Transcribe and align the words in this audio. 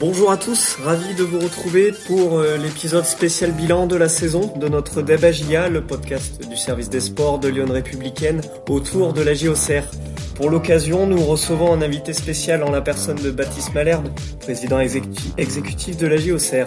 Bonjour 0.00 0.30
à 0.30 0.36
tous, 0.36 0.76
ravi 0.84 1.12
de 1.16 1.24
vous 1.24 1.40
retrouver 1.40 1.92
pour 2.06 2.38
euh, 2.38 2.56
l'épisode 2.56 3.04
spécial 3.04 3.50
bilan 3.50 3.88
de 3.88 3.96
la 3.96 4.08
saison 4.08 4.52
de 4.54 4.68
notre 4.68 5.02
Debagia, 5.02 5.68
le 5.68 5.80
podcast 5.80 6.48
du 6.48 6.56
service 6.56 6.88
des 6.88 7.00
sports 7.00 7.40
de 7.40 7.48
Lyon 7.48 7.66
Républicaine 7.68 8.40
autour 8.68 9.12
de 9.12 9.22
la 9.22 9.34
JOCR. 9.34 9.82
Pour 10.36 10.50
l'occasion, 10.50 11.08
nous 11.08 11.20
recevons 11.24 11.72
un 11.72 11.82
invité 11.82 12.12
spécial 12.12 12.62
en 12.62 12.70
la 12.70 12.80
personne 12.80 13.16
de 13.16 13.32
Baptiste 13.32 13.74
Malherbe, 13.74 14.06
président 14.38 14.78
exécutif 14.78 15.96
de 15.96 16.06
la 16.06 16.16
JOCR. 16.16 16.66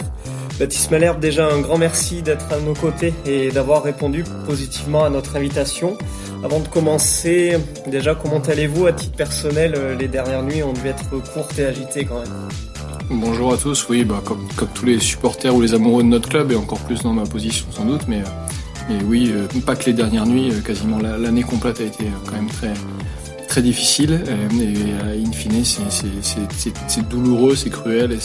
Baptiste 0.59 0.91
Malherbe, 0.91 1.21
déjà 1.21 1.47
un 1.47 1.61
grand 1.61 1.77
merci 1.77 2.21
d'être 2.21 2.51
à 2.51 2.59
nos 2.59 2.73
côtés 2.73 3.13
et 3.25 3.49
d'avoir 3.49 3.81
répondu 3.81 4.25
positivement 4.45 5.05
à 5.05 5.09
notre 5.09 5.37
invitation. 5.37 5.97
Avant 6.43 6.59
de 6.59 6.67
commencer, 6.67 7.57
déjà 7.87 8.13
comment 8.13 8.39
allez-vous 8.39 8.87
à 8.87 8.91
titre 8.91 9.15
personnel 9.15 9.95
Les 9.97 10.09
dernières 10.09 10.43
nuits 10.43 10.63
ont 10.63 10.73
dû 10.73 10.85
être 10.85 11.09
courtes 11.33 11.57
et 11.59 11.65
agitées 11.65 12.03
quand 12.03 12.19
même? 12.19 12.70
Bonjour 13.13 13.53
à 13.53 13.57
tous, 13.57 13.89
oui, 13.89 14.05
bah, 14.05 14.23
comme, 14.25 14.47
tous 14.73 14.85
les 14.85 14.97
supporters 14.97 15.53
ou 15.53 15.61
les 15.61 15.73
amoureux 15.73 16.01
de 16.01 16.07
notre 16.07 16.29
club, 16.29 16.53
et 16.53 16.55
encore 16.55 16.79
plus 16.79 17.03
dans 17.03 17.11
ma 17.11 17.25
position 17.25 17.65
sans 17.69 17.83
doute, 17.83 18.03
mais, 18.07 18.23
mais 18.87 19.03
oui, 19.03 19.29
euh, 19.33 19.47
pas 19.65 19.75
que 19.75 19.85
les 19.87 19.93
dernières 19.93 20.25
nuits, 20.25 20.49
euh, 20.49 20.61
quasiment 20.61 20.97
l'année 20.97 21.43
complète 21.43 21.81
a 21.81 21.83
été 21.83 22.05
quand 22.25 22.35
même 22.35 22.47
très, 22.47 22.73
très 23.49 23.61
difficile, 23.61 24.23
et, 24.23 25.25
in 25.25 25.31
fine, 25.33 25.61
c'est 25.65 27.09
douloureux, 27.09 27.57
c'est 27.57 27.69
cruel, 27.69 28.13
et 28.13 28.19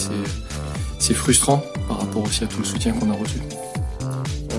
c'est 1.01 1.15
frustrant 1.15 1.65
par 1.89 1.99
rapport 1.99 2.23
aussi 2.23 2.45
à 2.45 2.47
tout 2.47 2.61
le 2.61 2.65
soutien 2.65 2.93
qu'on 2.93 3.11
a 3.11 3.15
reçu 3.15 3.41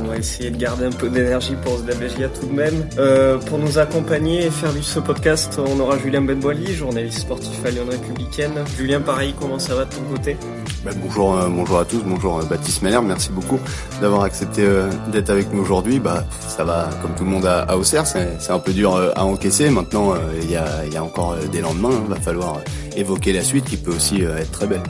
on 0.08 0.12
va 0.12 0.18
essayer 0.18 0.52
de 0.52 0.58
garder 0.58 0.86
un 0.86 0.92
peu 0.92 1.10
d'énergie 1.10 1.56
pour 1.62 1.78
Zdabégia 1.80 2.30
tout 2.30 2.48
de 2.48 2.54
même. 2.54 2.88
Euh, 2.98 3.38
pour 3.38 3.58
nous 3.58 3.78
accompagner 3.78 4.46
et 4.46 4.50
faire 4.50 4.72
vivre 4.72 4.86
ce 4.86 5.00
podcast, 5.00 5.60
on 5.60 5.80
aura 5.80 5.98
Julien 5.98 6.22
Benboili, 6.22 6.74
journaliste 6.74 7.20
sportif 7.20 7.66
à 7.66 7.72
Lyon 7.72 7.86
Républicaine. 7.90 8.54
Julien, 8.78 9.02
pareil, 9.02 9.34
comment 9.38 9.60
ça 9.60 9.76
va 9.76 9.86
de 9.86 9.94
ton 9.94 10.02
côté? 10.04 10.38
Ben, 10.86 10.94
bonjour, 11.04 11.38
euh, 11.38 11.50
bonjour 11.50 11.80
à 11.80 11.86
tous, 11.86 12.02
bonjour 12.06 12.40
euh, 12.40 12.44
Baptiste 12.44 12.82
Meller, 12.84 13.02
merci 13.02 13.32
beaucoup 13.32 13.60
d'avoir 14.02 14.24
accepté 14.24 14.66
d'être 15.12 15.30
avec 15.30 15.52
nous 15.54 15.62
aujourd'hui. 15.62 16.00
Bah, 16.00 16.26
ça 16.48 16.64
va 16.64 16.90
comme 17.02 17.14
tout 17.16 17.26
le 17.26 17.30
monde 17.30 17.46
à, 17.46 17.78
Auxerre, 17.78 18.06
c'est 18.08 18.52
un 18.52 18.60
peu 18.60 18.72
dur 18.72 19.12
à 19.16 19.26
encaisser. 19.26 19.70
Maintenant, 19.70 20.14
il 20.42 20.50
y 20.50 20.56
a, 20.56 20.86
y, 20.86 20.96
a, 20.96 21.04
encore 21.04 21.36
des 21.52 21.62
lendemains, 21.62 21.92
il 21.92 21.98
hein. 21.98 22.16
va 22.16 22.16
falloir 22.16 22.62
évoquer 22.96 23.34
la 23.34 23.44
suite 23.44 23.66
qui 23.66 23.78
peut 23.78 23.92
aussi 23.92 24.22
être 24.22 24.52
très 24.52 24.68
belle. 24.68 24.84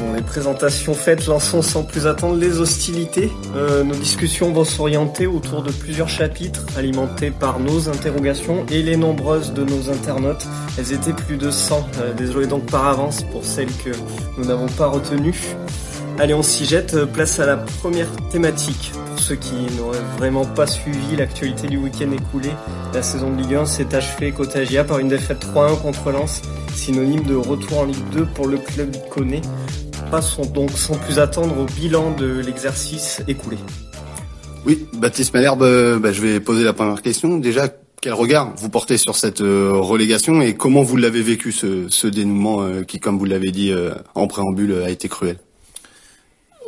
Bon, 0.00 0.14
les 0.14 0.22
présentations 0.22 0.94
faites, 0.94 1.26
lançons 1.26 1.60
sans 1.60 1.82
plus 1.82 2.06
attendre 2.06 2.36
les 2.36 2.58
hostilités. 2.58 3.30
Euh, 3.54 3.84
nos 3.84 3.94
discussions 3.94 4.50
vont 4.50 4.64
s'orienter 4.64 5.26
autour 5.26 5.62
de 5.62 5.70
plusieurs 5.70 6.08
chapitres 6.08 6.64
alimentés 6.74 7.30
par 7.30 7.60
nos 7.60 7.90
interrogations 7.90 8.64
et 8.70 8.82
les 8.82 8.96
nombreuses 8.96 9.52
de 9.52 9.62
nos 9.62 9.90
internautes. 9.90 10.46
Elles 10.78 10.94
étaient 10.94 11.12
plus 11.12 11.36
de 11.36 11.50
100. 11.50 11.86
Euh, 12.00 12.14
désolé 12.14 12.46
donc 12.46 12.64
par 12.64 12.86
avance 12.86 13.24
pour 13.24 13.44
celles 13.44 13.68
que 13.84 13.90
nous 14.38 14.46
n'avons 14.46 14.68
pas 14.68 14.86
retenues. 14.86 15.54
Allez, 16.18 16.32
on 16.32 16.42
s'y 16.42 16.64
jette. 16.64 17.04
Place 17.04 17.38
à 17.38 17.44
la 17.44 17.58
première 17.58 18.08
thématique. 18.30 18.92
Pour 18.94 19.18
ceux 19.18 19.36
qui 19.36 19.54
n'auraient 19.76 19.98
vraiment 20.16 20.46
pas 20.46 20.66
suivi 20.66 21.14
l'actualité 21.16 21.66
du 21.66 21.76
week-end 21.76 22.10
écoulé, 22.10 22.48
la 22.94 23.02
saison 23.02 23.30
de 23.30 23.42
Ligue 23.42 23.56
1 23.56 23.66
s'est 23.66 23.94
achevée 23.94 24.32
côté 24.32 24.60
Agia 24.60 24.82
par 24.82 24.98
une 24.98 25.08
défaite 25.08 25.44
3-1 25.54 25.78
contre 25.78 26.10
Lens, 26.10 26.40
synonyme 26.74 27.24
de 27.24 27.34
retour 27.34 27.80
en 27.80 27.84
Ligue 27.84 28.08
2 28.12 28.24
pour 28.34 28.46
le 28.46 28.56
club 28.56 28.96
iconé 28.96 29.42
passons 30.10 30.44
donc 30.44 30.72
sans 30.72 30.96
plus 30.96 31.18
attendre 31.18 31.56
au 31.58 31.64
bilan 31.66 32.10
de 32.16 32.26
l'exercice 32.40 33.22
écoulé. 33.28 33.58
Oui, 34.66 34.86
Baptiste 34.94 35.32
Malherbe, 35.32 35.62
euh, 35.62 35.98
bah, 35.98 36.12
je 36.12 36.20
vais 36.20 36.40
poser 36.40 36.64
la 36.64 36.72
première 36.72 37.00
question. 37.00 37.38
Déjà, 37.38 37.68
quel 38.00 38.14
regard 38.14 38.52
vous 38.56 38.68
portez 38.68 38.98
sur 38.98 39.14
cette 39.14 39.40
euh, 39.40 39.72
relégation 39.74 40.42
et 40.42 40.54
comment 40.54 40.82
vous 40.82 40.96
l'avez 40.96 41.22
vécu 41.22 41.52
ce, 41.52 42.06
dénouement 42.08 42.62
euh, 42.62 42.82
qui, 42.82 42.98
comme 42.98 43.18
vous 43.18 43.24
l'avez 43.24 43.52
dit 43.52 43.72
en 44.14 44.26
préambule, 44.26 44.82
a 44.84 44.90
été 44.90 45.08
cruel? 45.08 45.38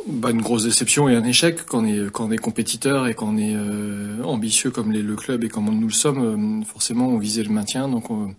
Bah, 0.07 0.31
une 0.31 0.41
grosse 0.41 0.63
déception 0.63 1.09
et 1.09 1.15
un 1.15 1.23
échec 1.23 1.65
quand 1.65 1.83
on 1.83 1.85
est, 1.85 2.11
quand 2.11 2.25
on 2.27 2.31
est 2.31 2.37
compétiteur 2.37 3.07
et 3.07 3.13
quand 3.13 3.27
on 3.27 3.37
est 3.37 3.55
ambitieux 4.23 4.71
comme 4.71 4.91
le 4.91 5.15
club 5.15 5.43
et 5.43 5.49
comme 5.49 5.65
nous 5.65 5.87
le 5.87 5.93
sommes. 5.93 6.63
forcément, 6.65 7.09
on 7.09 7.17
visait 7.17 7.43
le 7.43 7.51
maintien, 7.51 7.89
donc 7.89 8.09
on, 8.09 8.33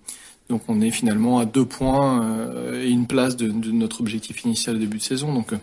donc 0.49 0.63
on 0.69 0.81
est 0.81 0.91
finalement 0.91 1.39
à 1.39 1.47
deux 1.47 1.65
points 1.65 2.23
euh, 2.23 2.85
et 2.85 2.91
une 2.91 3.07
place 3.07 3.37
de, 3.37 3.49
notre 3.49 4.01
objectif 4.01 4.45
initial 4.45 4.77
au 4.77 4.79
début 4.79 4.99
de 4.99 5.03
saison. 5.03 5.33
Donc, 5.33 5.53
euh, 5.53 5.57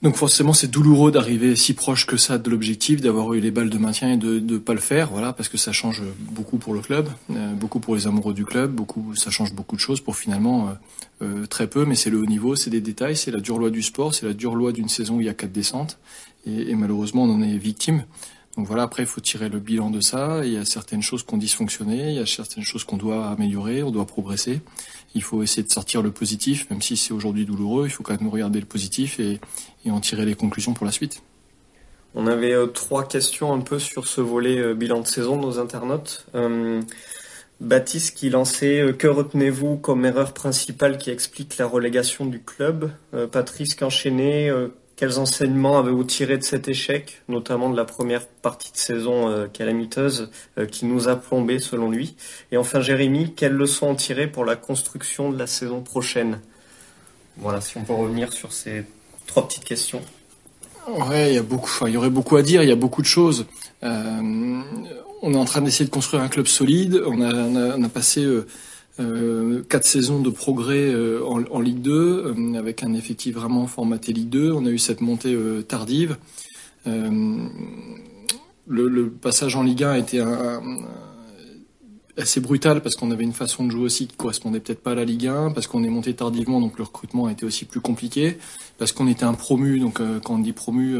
donc 0.00 0.16
forcément 0.16 0.52
c'est 0.52 0.68
douloureux 0.68 1.12
d'arriver 1.12 1.54
si 1.54 1.74
proche 1.74 2.06
que 2.06 2.16
ça 2.16 2.38
de 2.38 2.50
l'objectif, 2.50 3.00
d'avoir 3.00 3.34
eu 3.34 3.40
les 3.40 3.50
balles 3.50 3.70
de 3.70 3.78
maintien 3.78 4.12
et 4.12 4.16
de 4.16 4.40
ne 4.40 4.58
pas 4.58 4.72
le 4.74 4.80
faire, 4.80 5.10
voilà, 5.10 5.32
parce 5.32 5.48
que 5.48 5.58
ça 5.58 5.70
change 5.70 6.02
beaucoup 6.18 6.56
pour 6.56 6.74
le 6.74 6.80
club, 6.80 7.08
euh, 7.30 7.52
beaucoup 7.52 7.78
pour 7.78 7.94
les 7.94 8.06
amoureux 8.06 8.34
du 8.34 8.44
club, 8.44 8.72
beaucoup, 8.72 9.14
ça 9.14 9.30
change 9.30 9.52
beaucoup 9.52 9.76
de 9.76 9.80
choses 9.80 10.00
pour 10.00 10.16
finalement 10.16 10.74
très 11.50 11.68
peu, 11.68 11.84
mais 11.84 11.94
c'est 11.94 12.10
le 12.10 12.18
haut 12.18 12.26
niveau, 12.26 12.56
c'est 12.56 12.70
des 12.70 12.80
détails, 12.80 13.16
c'est 13.16 13.30
la 13.30 13.38
dure 13.38 13.56
loi 13.56 13.70
du 13.70 13.80
sport, 13.80 14.12
c'est 14.12 14.26
la 14.26 14.32
dure 14.32 14.56
loi 14.56 14.72
d'une 14.72 14.88
saison 14.88 15.18
où 15.18 15.20
il 15.20 15.26
y 15.26 15.28
a 15.28 15.34
quatre 15.34 15.52
descentes, 15.52 15.98
et, 16.46 16.70
et 16.70 16.74
malheureusement 16.74 17.22
on 17.22 17.34
en 17.34 17.42
est 17.42 17.56
victime. 17.58 18.02
Donc 18.56 18.66
voilà, 18.66 18.82
après, 18.82 19.02
il 19.02 19.06
faut 19.06 19.20
tirer 19.20 19.48
le 19.48 19.58
bilan 19.58 19.90
de 19.90 20.00
ça. 20.00 20.42
Il 20.44 20.52
y 20.52 20.58
a 20.58 20.64
certaines 20.64 21.00
choses 21.00 21.22
qui 21.22 21.32
ont 21.32 21.38
dysfonctionné, 21.38 22.10
il 22.10 22.16
y 22.16 22.18
a 22.18 22.26
certaines 22.26 22.64
choses 22.64 22.84
qu'on 22.84 22.98
doit 22.98 23.28
améliorer, 23.28 23.82
on 23.82 23.90
doit 23.90 24.06
progresser. 24.06 24.60
Il 25.14 25.22
faut 25.22 25.42
essayer 25.42 25.62
de 25.62 25.72
sortir 25.72 26.02
le 26.02 26.10
positif, 26.10 26.68
même 26.70 26.82
si 26.82 26.96
c'est 26.96 27.14
aujourd'hui 27.14 27.46
douloureux, 27.46 27.86
il 27.86 27.90
faut 27.90 28.02
quand 28.02 28.18
même 28.20 28.30
regarder 28.30 28.60
le 28.60 28.66
positif 28.66 29.18
et, 29.20 29.40
en 29.90 30.00
tirer 30.00 30.26
les 30.26 30.34
conclusions 30.34 30.74
pour 30.74 30.84
la 30.84 30.92
suite. 30.92 31.22
On 32.14 32.26
avait 32.26 32.52
euh, 32.52 32.66
trois 32.66 33.08
questions 33.08 33.54
un 33.54 33.60
peu 33.60 33.78
sur 33.78 34.06
ce 34.06 34.20
volet 34.20 34.58
euh, 34.58 34.74
bilan 34.74 35.00
de 35.00 35.06
saison 35.06 35.36
de 35.36 35.42
nos 35.42 35.58
internautes. 35.58 36.26
Euh, 36.34 36.82
Baptiste 37.60 38.16
qui 38.16 38.28
lançait 38.28 38.94
Que 38.98 39.06
retenez-vous 39.06 39.76
comme 39.76 40.04
erreur 40.04 40.34
principale 40.34 40.98
qui 40.98 41.10
explique 41.10 41.56
la 41.58 41.66
relégation 41.66 42.26
du 42.26 42.42
club? 42.42 42.90
Patrice 43.30 43.76
qui 43.76 43.84
enchaînait 43.84 44.50
quels 45.02 45.18
enseignements 45.18 45.80
avez-vous 45.80 46.04
tiré 46.04 46.38
de 46.38 46.44
cet 46.44 46.68
échec, 46.68 47.22
notamment 47.28 47.68
de 47.70 47.76
la 47.76 47.84
première 47.84 48.24
partie 48.24 48.70
de 48.70 48.76
saison 48.76 49.28
euh, 49.28 49.48
calamiteuse 49.48 50.30
euh, 50.58 50.64
qui 50.64 50.86
nous 50.86 51.08
a 51.08 51.16
plombé 51.16 51.58
selon 51.58 51.90
lui? 51.90 52.14
Et 52.52 52.56
enfin 52.56 52.80
Jérémy, 52.80 53.34
quelles 53.34 53.54
leçons 53.54 53.88
en 53.88 53.94
tirer 53.96 54.28
pour 54.28 54.44
la 54.44 54.54
construction 54.54 55.32
de 55.32 55.36
la 55.36 55.48
saison 55.48 55.80
prochaine? 55.80 56.38
Voilà, 57.36 57.60
si 57.60 57.76
on 57.78 57.82
peut 57.82 57.94
revenir 57.94 58.32
sur 58.32 58.52
ces 58.52 58.84
trois 59.26 59.48
petites 59.48 59.64
questions. 59.64 60.02
Ouais, 60.86 61.32
il 61.32 61.34
y 61.34 61.38
a 61.38 61.42
beaucoup, 61.42 61.68
il 61.88 61.94
y 61.94 61.96
aurait 61.96 62.08
beaucoup 62.08 62.36
à 62.36 62.42
dire, 62.42 62.62
il 62.62 62.68
y 62.68 62.72
a 62.72 62.76
beaucoup 62.76 63.02
de 63.02 63.08
choses. 63.08 63.46
Euh, 63.82 64.60
on 65.20 65.34
est 65.34 65.36
en 65.36 65.44
train 65.44 65.62
d'essayer 65.62 65.84
de 65.84 65.90
construire 65.90 66.22
un 66.22 66.28
club 66.28 66.46
solide. 66.46 67.02
On 67.04 67.20
a, 67.22 67.34
on 67.76 67.82
a, 67.82 67.88
passé 67.88 68.24
euh, 69.00 69.62
quatre 69.70 69.86
saisons 69.86 70.20
de 70.20 70.28
progrès 70.28 70.92
euh, 70.92 71.24
en, 71.24 71.60
Ligue 71.60 71.80
2, 71.80 71.92
euh, 71.92 72.58
avec 72.58 72.82
un 72.82 72.92
effectif 72.92 73.34
vraiment 73.34 73.66
formaté 73.66 74.12
Ligue 74.12 74.28
2. 74.28 74.52
On 74.52 74.66
a 74.66 74.70
eu 74.70 74.78
cette 74.78 75.00
montée 75.00 75.36
tardive. 75.66 76.18
Le, 76.84 77.48
passage 79.08 79.56
en 79.56 79.62
Ligue 79.62 79.84
1 79.84 79.90
a 79.90 79.98
été 79.98 80.22
assez 82.18 82.40
brutal 82.40 82.82
parce 82.82 82.94
qu'on 82.94 83.10
avait 83.10 83.24
une 83.24 83.32
façon 83.32 83.64
de 83.64 83.70
jouer 83.70 83.84
aussi 83.84 84.06
qui 84.06 84.16
correspondait 84.16 84.60
peut-être 84.60 84.82
pas 84.82 84.92
à 84.92 84.94
la 84.94 85.04
Ligue 85.04 85.26
1, 85.26 85.52
parce 85.52 85.66
qu'on 85.66 85.82
est 85.84 85.88
monté 85.88 86.14
tardivement, 86.14 86.60
donc 86.60 86.76
le 86.76 86.84
recrutement 86.84 87.26
a 87.26 87.32
été 87.32 87.46
aussi 87.46 87.64
plus 87.64 87.80
compliqué, 87.80 88.36
parce 88.78 88.92
qu'on 88.92 89.08
était 89.08 89.24
un 89.24 89.34
promu, 89.34 89.80
donc 89.80 90.00
quand 90.22 90.34
on 90.34 90.38
dit 90.38 90.52
promu, 90.52 90.98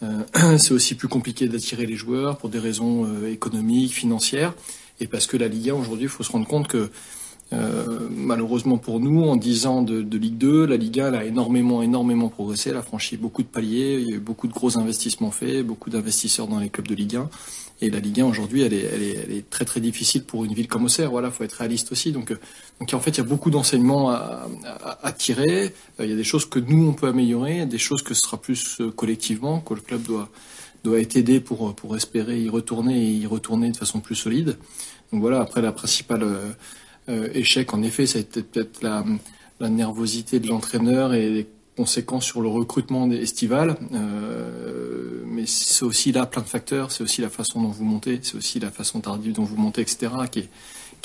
c'est 0.58 0.72
aussi 0.72 0.94
plus 0.94 1.08
compliqué 1.08 1.48
d'attirer 1.48 1.84
les 1.84 1.96
joueurs 1.96 2.38
pour 2.38 2.48
des 2.48 2.58
raisons 2.58 3.06
économiques, 3.26 3.92
financières, 3.92 4.54
et 5.00 5.06
parce 5.06 5.26
que 5.26 5.36
la 5.36 5.48
Ligue 5.48 5.70
1 5.70 5.74
aujourd'hui, 5.74 6.04
il 6.04 6.10
faut 6.10 6.22
se 6.22 6.32
rendre 6.32 6.46
compte 6.46 6.68
que 6.68 6.90
euh, 7.54 8.08
malheureusement 8.10 8.76
pour 8.76 9.00
nous, 9.00 9.24
en 9.24 9.36
10 9.36 9.66
ans 9.66 9.82
de, 9.82 10.18
Ligue 10.18 10.36
2, 10.36 10.66
la 10.66 10.76
Ligue 10.76 11.00
1 11.00 11.08
elle 11.08 11.14
a 11.14 11.24
énormément, 11.24 11.82
énormément 11.82 12.28
progressé. 12.28 12.70
Elle 12.70 12.76
a 12.76 12.82
franchi 12.82 13.16
beaucoup 13.16 13.42
de 13.42 13.48
paliers. 13.48 13.98
Il 14.00 14.10
y 14.10 14.12
a 14.12 14.16
eu 14.16 14.20
beaucoup 14.20 14.48
de 14.48 14.52
gros 14.52 14.78
investissements 14.78 15.30
faits, 15.30 15.66
beaucoup 15.66 15.88
d'investisseurs 15.90 16.46
dans 16.46 16.58
les 16.58 16.68
clubs 16.68 16.86
de 16.86 16.94
Ligue 16.94 17.16
1. 17.16 17.30
Et 17.80 17.90
la 17.90 18.00
Ligue 18.00 18.20
1 18.20 18.26
aujourd'hui, 18.26 18.62
elle 18.62 18.74
est, 18.74 18.82
elle, 18.92 19.02
est, 19.02 19.24
elle 19.24 19.32
est, 19.32 19.48
très 19.48 19.64
très 19.64 19.80
difficile 19.80 20.24
pour 20.24 20.44
une 20.44 20.52
ville 20.52 20.68
comme 20.68 20.84
Auxerre. 20.84 21.10
Voilà, 21.10 21.30
faut 21.30 21.44
être 21.44 21.52
réaliste 21.52 21.92
aussi. 21.92 22.12
Donc, 22.12 22.32
euh, 22.32 22.38
donc 22.80 22.92
en 22.92 23.00
fait, 23.00 23.10
il 23.12 23.18
y 23.18 23.20
a 23.20 23.24
beaucoup 23.24 23.50
d'enseignements 23.50 24.10
à, 24.10 24.48
à, 24.66 25.06
à, 25.06 25.12
tirer. 25.12 25.72
Euh, 26.00 26.04
il 26.04 26.10
y 26.10 26.12
a 26.12 26.16
des 26.16 26.24
choses 26.24 26.44
que 26.44 26.58
nous 26.58 26.88
on 26.88 26.92
peut 26.92 27.06
améliorer, 27.06 27.64
des 27.66 27.78
choses 27.78 28.02
que 28.02 28.14
ce 28.14 28.22
sera 28.22 28.36
plus 28.36 28.82
collectivement 28.96 29.60
que 29.60 29.74
le 29.74 29.80
club 29.80 30.02
doit 30.02 30.28
doit 30.84 31.00
être 31.00 31.16
aidé 31.16 31.40
pour 31.40 31.74
pour 31.74 31.96
espérer 31.96 32.40
y 32.40 32.48
retourner 32.48 32.96
et 32.96 33.10
y 33.10 33.26
retourner 33.26 33.70
de 33.70 33.76
façon 33.76 34.00
plus 34.00 34.16
solide. 34.16 34.58
Donc 35.12 35.22
voilà. 35.22 35.40
Après, 35.40 35.62
la 35.62 35.72
principale 35.72 36.26
euh, 37.08 37.28
échec, 37.32 37.72
en 37.72 37.82
effet, 37.82 38.06
ça 38.06 38.18
a 38.18 38.20
été 38.20 38.42
peut-être 38.42 38.82
la, 38.82 39.04
nervosité 39.68 40.38
de 40.40 40.46
l'entraîneur 40.46 41.14
et 41.14 41.28
les 41.28 41.46
conséquences 41.76 42.24
sur 42.24 42.40
le 42.40 42.48
recrutement 42.48 43.10
estival. 43.10 43.76
Euh, 43.92 45.22
mais 45.26 45.46
c'est 45.46 45.84
aussi 45.84 46.12
là 46.12 46.26
plein 46.26 46.42
de 46.42 46.48
facteurs. 46.48 46.92
C'est 46.92 47.02
aussi 47.02 47.20
la 47.22 47.30
façon 47.30 47.62
dont 47.62 47.68
vous 47.68 47.84
montez, 47.84 48.20
c'est 48.22 48.36
aussi 48.36 48.60
la 48.60 48.70
façon 48.70 49.00
tardive 49.00 49.32
dont 49.32 49.44
vous 49.44 49.56
montez, 49.56 49.80
etc., 49.80 50.12
qui, 50.30 50.48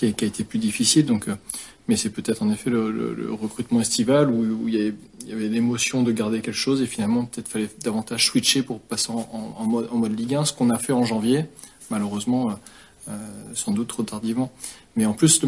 a 0.05 0.07
été 0.07 0.43
plus 0.43 0.59
difficile. 0.59 1.05
Donc, 1.05 1.27
euh, 1.27 1.35
mais 1.87 1.95
c'est 1.95 2.09
peut-être 2.09 2.43
en 2.43 2.51
effet 2.51 2.69
le, 2.69 3.29
recrutement 3.31 3.81
estival 3.81 4.29
où, 4.29 4.67
il 4.67 4.75
y 4.75 4.81
avait, 5.31 5.47
l'émotion 5.47 6.03
de 6.03 6.11
garder 6.11 6.41
quelque 6.41 6.53
chose 6.53 6.81
et 6.81 6.85
finalement 6.85 7.25
peut-être 7.25 7.47
fallait 7.47 7.69
davantage 7.81 8.25
switcher 8.27 8.61
pour 8.61 8.79
passer 8.81 9.09
en, 9.11 9.65
mode, 9.65 10.19
Ligue 10.19 10.35
1, 10.35 10.45
ce 10.45 10.53
qu'on 10.53 10.69
a 10.69 10.77
fait 10.77 10.93
en 10.93 11.05
janvier, 11.05 11.45
malheureusement, 11.89 12.59
sans 13.53 13.71
doute 13.71 13.87
trop 13.87 14.03
tardivement. 14.03 14.51
Mais 14.95 15.05
en 15.05 15.13
plus, 15.13 15.41
le, 15.41 15.47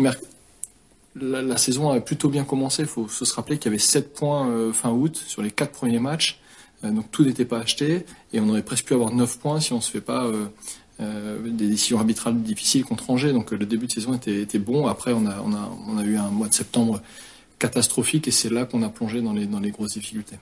la, 1.15 1.57
saison 1.57 1.89
a 1.89 1.99
plutôt 1.99 2.29
bien 2.29 2.43
commencé. 2.43 2.83
Il 2.83 2.87
faut 2.87 3.07
se 3.07 3.33
rappeler 3.33 3.57
qu'il 3.57 3.71
y 3.71 3.73
avait 3.73 3.79
7 3.79 4.13
points 4.13 4.73
fin 4.73 4.91
août 4.91 5.21
sur 5.27 5.41
les 5.41 5.51
4 5.51 5.71
premiers 5.71 5.99
matchs. 5.99 6.39
donc 6.83 7.09
tout 7.11 7.23
n'était 7.23 7.45
pas 7.45 7.59
acheté 7.59 8.05
et 8.33 8.39
on 8.39 8.49
aurait 8.49 8.63
presque 8.63 8.85
pu 8.85 8.93
avoir 8.93 9.13
9 9.13 9.39
points 9.39 9.59
si 9.59 9.73
on 9.73 9.77
ne 9.77 9.81
se 9.81 9.91
fait 9.91 10.01
pas 10.01 10.29
des 10.99 11.67
décisions 11.67 11.99
arbitrales 11.99 12.41
difficiles 12.41 12.83
contre 12.83 13.09
Angers. 13.09 13.33
Donc 13.33 13.51
le 13.51 13.65
début 13.65 13.87
de 13.87 13.91
saison 13.91 14.13
était, 14.13 14.59
bon. 14.59 14.87
Après, 14.87 15.13
on 15.13 15.25
a, 15.25 16.03
eu 16.03 16.17
un 16.17 16.29
mois 16.29 16.49
de 16.49 16.53
septembre 16.53 17.01
catastrophique 17.59 18.27
et 18.27 18.31
c'est 18.31 18.49
là 18.49 18.65
qu'on 18.65 18.83
a 18.83 18.89
plongé 18.89 19.21
dans 19.21 19.33
les 19.33 19.71
grosses 19.71 19.93
difficultés. 19.93 20.37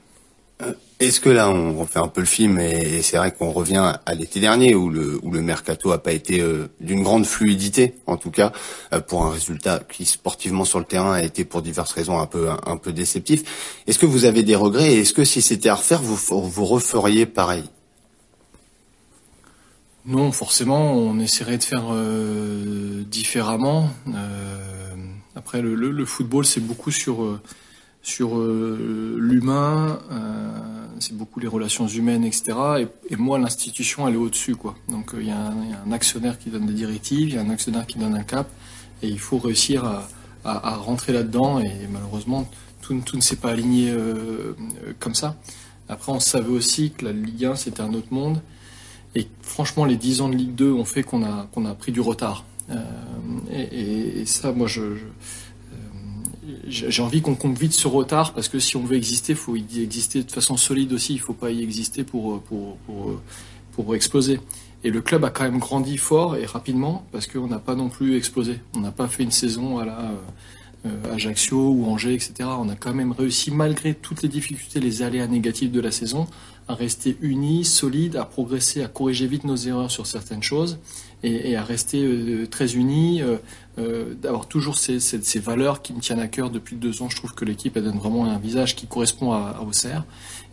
Euh, 0.62 0.72
est-ce 1.00 1.20
que 1.20 1.28
là, 1.28 1.50
on 1.50 1.76
refait 1.76 1.98
un 1.98 2.08
peu 2.08 2.20
le 2.20 2.26
film 2.26 2.58
et 2.58 3.02
c'est 3.02 3.16
vrai 3.16 3.32
qu'on 3.32 3.50
revient 3.50 3.94
à 4.06 4.14
l'été 4.14 4.40
dernier 4.40 4.74
où 4.74 4.88
le, 4.88 5.20
mercato 5.40 5.90
a 5.90 6.02
pas 6.02 6.12
été 6.12 6.40
euh, 6.40 6.68
d'une 6.80 7.02
grande 7.02 7.26
fluidité, 7.26 7.96
en 8.06 8.16
tout 8.16 8.30
cas 8.30 8.52
euh, 8.92 9.00
pour 9.00 9.24
un 9.24 9.30
résultat 9.30 9.80
qui 9.90 10.04
sportivement 10.06 10.64
sur 10.64 10.78
le 10.78 10.84
terrain 10.84 11.14
a 11.14 11.22
été 11.22 11.44
pour 11.44 11.60
diverses 11.60 11.92
raisons 11.92 12.20
un 12.20 12.26
peu 12.26 12.48
un, 12.50 12.76
peu 12.76 12.92
déceptif. 12.92 13.42
Est-ce 13.86 13.98
que 13.98 14.06
vous 14.06 14.24
avez 14.24 14.44
des 14.44 14.54
regrets 14.54 14.94
et 14.94 15.00
est-ce 15.00 15.12
que 15.12 15.24
si 15.24 15.42
c'était 15.42 15.68
à 15.68 15.74
refaire, 15.74 16.00
vous 16.00 16.64
referiez 16.64 17.26
pareil? 17.26 17.64
Non, 20.06 20.30
forcément, 20.32 20.92
on 20.92 21.18
essaierait 21.18 21.58
de 21.58 21.64
faire 21.64 21.86
différemment. 23.06 23.88
après, 25.34 25.62
le 25.62 26.04
football, 26.04 26.44
c'est 26.44 26.60
beaucoup 26.60 26.90
sur 26.90 27.40
sur 28.04 28.38
euh, 28.38 29.16
l'humain, 29.18 29.98
euh, 30.12 30.52
c'est 31.00 31.16
beaucoup 31.16 31.40
les 31.40 31.48
relations 31.48 31.88
humaines, 31.88 32.22
etc. 32.22 32.86
Et, 33.10 33.16
moi, 33.16 33.38
l'institution, 33.38 34.06
elle 34.06 34.14
est 34.14 34.18
au-dessus, 34.18 34.56
quoi. 34.56 34.76
Donc, 34.88 35.14
euh, 35.14 35.22
il 35.22 35.28
y, 35.28 35.30
a 35.30 35.52
un 35.86 35.90
actionnaire 35.90 36.38
qui 36.38 36.50
donne 36.50 36.66
des 36.66 36.74
directives, 36.74 37.30
il 37.30 37.34
y 37.34 37.38
a 37.38 37.40
un 37.40 37.48
actionnaire 37.48 37.86
qui 37.86 37.98
donne 37.98 38.14
un 38.14 38.22
cap, 38.22 38.46
et 39.02 39.08
il 39.08 39.18
faut 39.18 39.38
réussir 39.38 39.84
à, 39.84 40.76
rentrer 40.76 41.14
là-dedans. 41.14 41.60
Et 41.60 41.88
malheureusement, 41.90 42.46
tout, 42.82 43.02
ne 43.14 43.20
s'est 43.22 43.36
pas 43.36 43.50
aligné 43.50 43.94
comme 45.00 45.14
ça. 45.14 45.36
Après, 45.88 46.12
on 46.12 46.20
savait 46.20 46.50
aussi 46.50 46.90
que 46.90 47.06
la 47.06 47.12
Ligue 47.12 47.46
1, 47.46 47.56
c'était 47.56 47.80
un 47.80 47.94
autre 47.94 48.12
monde. 48.12 48.42
Et 49.14 49.26
franchement, 49.40 49.86
les 49.86 49.96
10 49.96 50.20
ans 50.20 50.28
de 50.28 50.36
Ligue 50.36 50.54
2 50.54 50.70
ont 50.70 50.84
fait 50.84 51.02
qu'on 51.02 51.24
a, 51.24 51.48
qu'on 51.52 51.64
a 51.64 51.74
pris 51.74 51.92
du 51.92 52.02
retard. 52.02 52.44
et, 53.50 54.26
ça, 54.26 54.52
moi, 54.52 54.66
je 54.66 54.82
j'ai 56.68 57.02
envie 57.02 57.22
qu'on 57.22 57.34
compte 57.34 57.58
vite 57.58 57.72
ce 57.72 57.88
retard 57.88 58.32
parce 58.32 58.48
que 58.48 58.58
si 58.58 58.76
on 58.76 58.84
veut 58.84 58.96
exister, 58.96 59.32
il 59.32 59.38
faut 59.38 59.56
y 59.56 59.82
exister 59.82 60.22
de 60.22 60.30
façon 60.30 60.56
solide 60.56 60.92
aussi. 60.92 61.14
Il 61.14 61.18
ne 61.18 61.22
faut 61.22 61.34
pas 61.34 61.50
y 61.50 61.62
exister 61.62 62.04
pour, 62.04 62.40
pour, 62.42 62.76
pour, 62.78 63.20
pour, 63.72 63.94
exploser. 63.94 64.40
Et 64.82 64.90
le 64.90 65.00
club 65.00 65.24
a 65.24 65.30
quand 65.30 65.44
même 65.44 65.58
grandi 65.58 65.96
fort 65.96 66.36
et 66.36 66.44
rapidement 66.44 67.06
parce 67.12 67.26
qu'on 67.26 67.46
n'a 67.46 67.58
pas 67.58 67.74
non 67.74 67.88
plus 67.88 68.16
explosé. 68.16 68.60
On 68.76 68.80
n'a 68.80 68.92
pas 68.92 69.08
fait 69.08 69.22
une 69.22 69.30
saison 69.30 69.78
à 69.78 69.84
la 69.84 69.98
euh, 70.00 70.14
euh, 70.86 71.14
Ajaccio 71.14 71.56
ou 71.56 71.86
Angers, 71.86 72.14
etc. 72.14 72.34
On 72.58 72.68
a 72.68 72.76
quand 72.76 72.92
même 72.92 73.12
réussi, 73.12 73.50
malgré 73.50 73.94
toutes 73.94 74.22
les 74.22 74.28
difficultés, 74.28 74.80
les 74.80 75.02
aléas 75.02 75.26
négatifs 75.26 75.72
de 75.72 75.80
la 75.80 75.90
saison, 75.90 76.26
à 76.68 76.74
rester 76.74 77.16
unis, 77.20 77.64
solides, 77.64 78.16
à 78.16 78.24
progresser, 78.24 78.82
à 78.82 78.88
corriger 78.88 79.26
vite 79.26 79.44
nos 79.44 79.56
erreurs 79.56 79.90
sur 79.90 80.06
certaines 80.06 80.42
choses 80.42 80.78
et, 81.22 81.56
à 81.56 81.64
rester 81.64 82.02
euh, 82.02 82.46
très 82.46 82.74
unis, 82.74 83.22
euh, 83.22 83.36
euh, 83.78 84.14
d'avoir 84.14 84.46
toujours 84.46 84.76
ces, 84.76 84.98
valeurs 85.38 85.82
qui 85.82 85.92
me 85.92 86.00
tiennent 86.00 86.20
à 86.20 86.28
cœur 86.28 86.50
depuis 86.50 86.76
deux 86.76 87.02
ans. 87.02 87.08
Je 87.08 87.16
trouve 87.16 87.34
que 87.34 87.44
l'équipe 87.44 87.78
donne 87.78 87.98
vraiment 87.98 88.26
un 88.26 88.38
visage 88.38 88.76
qui 88.76 88.86
correspond 88.86 89.32
à, 89.32 89.56
à 89.58 89.62
Auxerre 89.62 90.04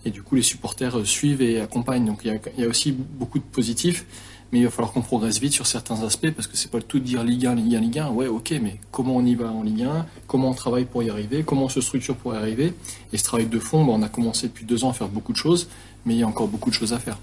et 0.06 0.10
du 0.10 0.24
coup 0.24 0.36
les 0.36 0.42
supporters 0.42 1.06
suivent 1.06 1.42
et 1.42 1.60
accompagnent. 1.60 2.06
Donc 2.06 2.22
il 2.24 2.32
y 2.34 2.40
il 2.58 2.64
y 2.64 2.66
a 2.66 2.70
aussi 2.70 2.92
beaucoup 2.92 3.40
de 3.40 3.44
positifs 3.44 4.06
mais 4.52 4.60
il 4.60 4.66
va 4.66 4.70
falloir 4.70 4.92
qu'on 4.92 5.02
progresse 5.02 5.40
vite 5.40 5.54
sur 5.54 5.66
certains 5.66 6.04
aspects 6.04 6.32
parce 6.32 6.48
que 6.48 6.58
c'est 6.58 6.70
pas 6.70 6.78
le 6.78 6.84
tout 6.84 7.00
de 7.00 7.06
dire 7.06 7.24
Ligue 7.24 7.46
1, 7.46 7.56
Ligue 7.56 7.76
1, 7.76 7.80
Ligue 7.80 8.00
1. 8.00 8.10
Ouais, 8.10 8.28
ok, 8.28 8.54
mais 8.62 8.80
comment 8.92 9.16
on 9.16 9.26
y 9.26 9.36
va 9.36 9.50
en 9.50 9.64
Ligue 9.64 9.84
1 9.84 10.06
Comment 10.28 10.50
on 10.50 10.54
travaille 10.54 10.86
pour 10.86 11.04
y 11.04 11.10
arriver? 11.10 11.44
Comment 11.44 11.66
on 11.66 11.70
se 11.70 11.80
structure 11.80 12.16
pour 12.16 12.34
y 12.34 12.38
arriver? 12.38 12.74
Et 13.14 13.18
ce 13.18 13.24
travail 13.24 13.46
de 13.46 13.60
fond, 13.60 13.86
bah, 13.86 13.94
on 13.96 14.02
a 14.02 14.10
commencé 14.10 14.48
depuis 14.48 14.66
deux 14.66 14.84
ans 14.84 14.90
à 14.90 14.94
faire 14.94 15.08
beaucoup 15.08 15.32
de 15.32 15.38
choses, 15.38 15.70
mais 16.06 16.16
il 16.16 16.20
y 16.20 16.24
a 16.24 16.28
encore 16.28 16.48
beaucoup 16.48 16.70
de 16.70 16.76
choses 16.76 16.92
à 16.92 17.00
faire. 17.00 17.18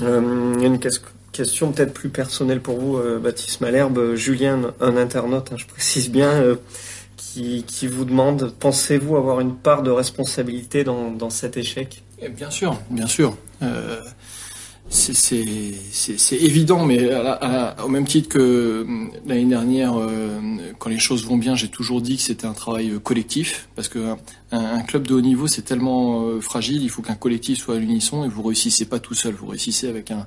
Euh, 0.00 0.52
il 0.56 0.62
y 0.62 0.64
a 0.64 0.68
une 0.68 0.78
question 0.78 1.72
peut-être 1.72 1.94
plus 1.94 2.10
personnelle 2.10 2.60
pour 2.60 2.78
vous, 2.78 2.98
euh, 2.98 3.18
Baptiste 3.18 3.62
Malherbe. 3.62 4.14
Julien, 4.16 4.74
un 4.80 4.96
internaute, 4.96 5.52
hein, 5.52 5.56
je 5.56 5.66
précise 5.66 6.10
bien, 6.10 6.32
euh, 6.32 6.56
qui, 7.16 7.86
vous 7.86 8.04
demande 8.04 8.52
pensez-vous 8.58 9.16
avoir 9.16 9.40
une 9.40 9.54
part 9.54 9.82
de 9.82 9.90
responsabilité 9.90 10.84
dans, 10.84 11.30
cet 11.30 11.56
échec? 11.56 12.02
Eh, 12.20 12.28
Bien 12.28 12.50
sûr, 12.50 12.76
bien 12.90 13.06
sûr 13.06 13.36
c'est 14.90 16.36
évident, 16.36 16.84
mais 16.84 17.10
au 17.82 17.88
même 17.88 18.06
titre 18.06 18.28
que 18.28 18.82
hum, 18.82 19.12
l'année 19.24 19.44
dernière, 19.44 19.94
euh, 19.96 20.40
quand 20.78 20.90
les 20.90 20.98
choses 20.98 21.24
vont 21.24 21.36
bien, 21.36 21.54
j'ai 21.54 21.68
toujours 21.68 22.00
dit 22.02 22.16
que 22.16 22.22
c'était 22.22 22.46
un 22.46 22.52
travail 22.52 22.90
euh, 22.90 22.98
collectif, 22.98 23.68
parce 23.76 23.88
que 23.88 24.16
un, 24.50 24.80
club 24.82 25.06
de 25.06 25.14
haut 25.14 25.20
niveau, 25.20 25.46
c'est 25.46 25.62
tellement 25.62 26.24
euh, 26.24 26.40
fragile, 26.40 26.82
il 26.82 26.90
faut 26.90 27.02
qu'un 27.02 27.14
collectif 27.14 27.58
soit 27.58 27.76
à 27.76 27.78
l'unisson, 27.78 28.24
et 28.24 28.28
vous 28.28 28.42
réussissez 28.42 28.84
pas 28.84 28.98
tout 28.98 29.14
seul, 29.14 29.34
vous 29.34 29.46
réussissez 29.46 29.88
avec 29.88 30.10
un, 30.10 30.26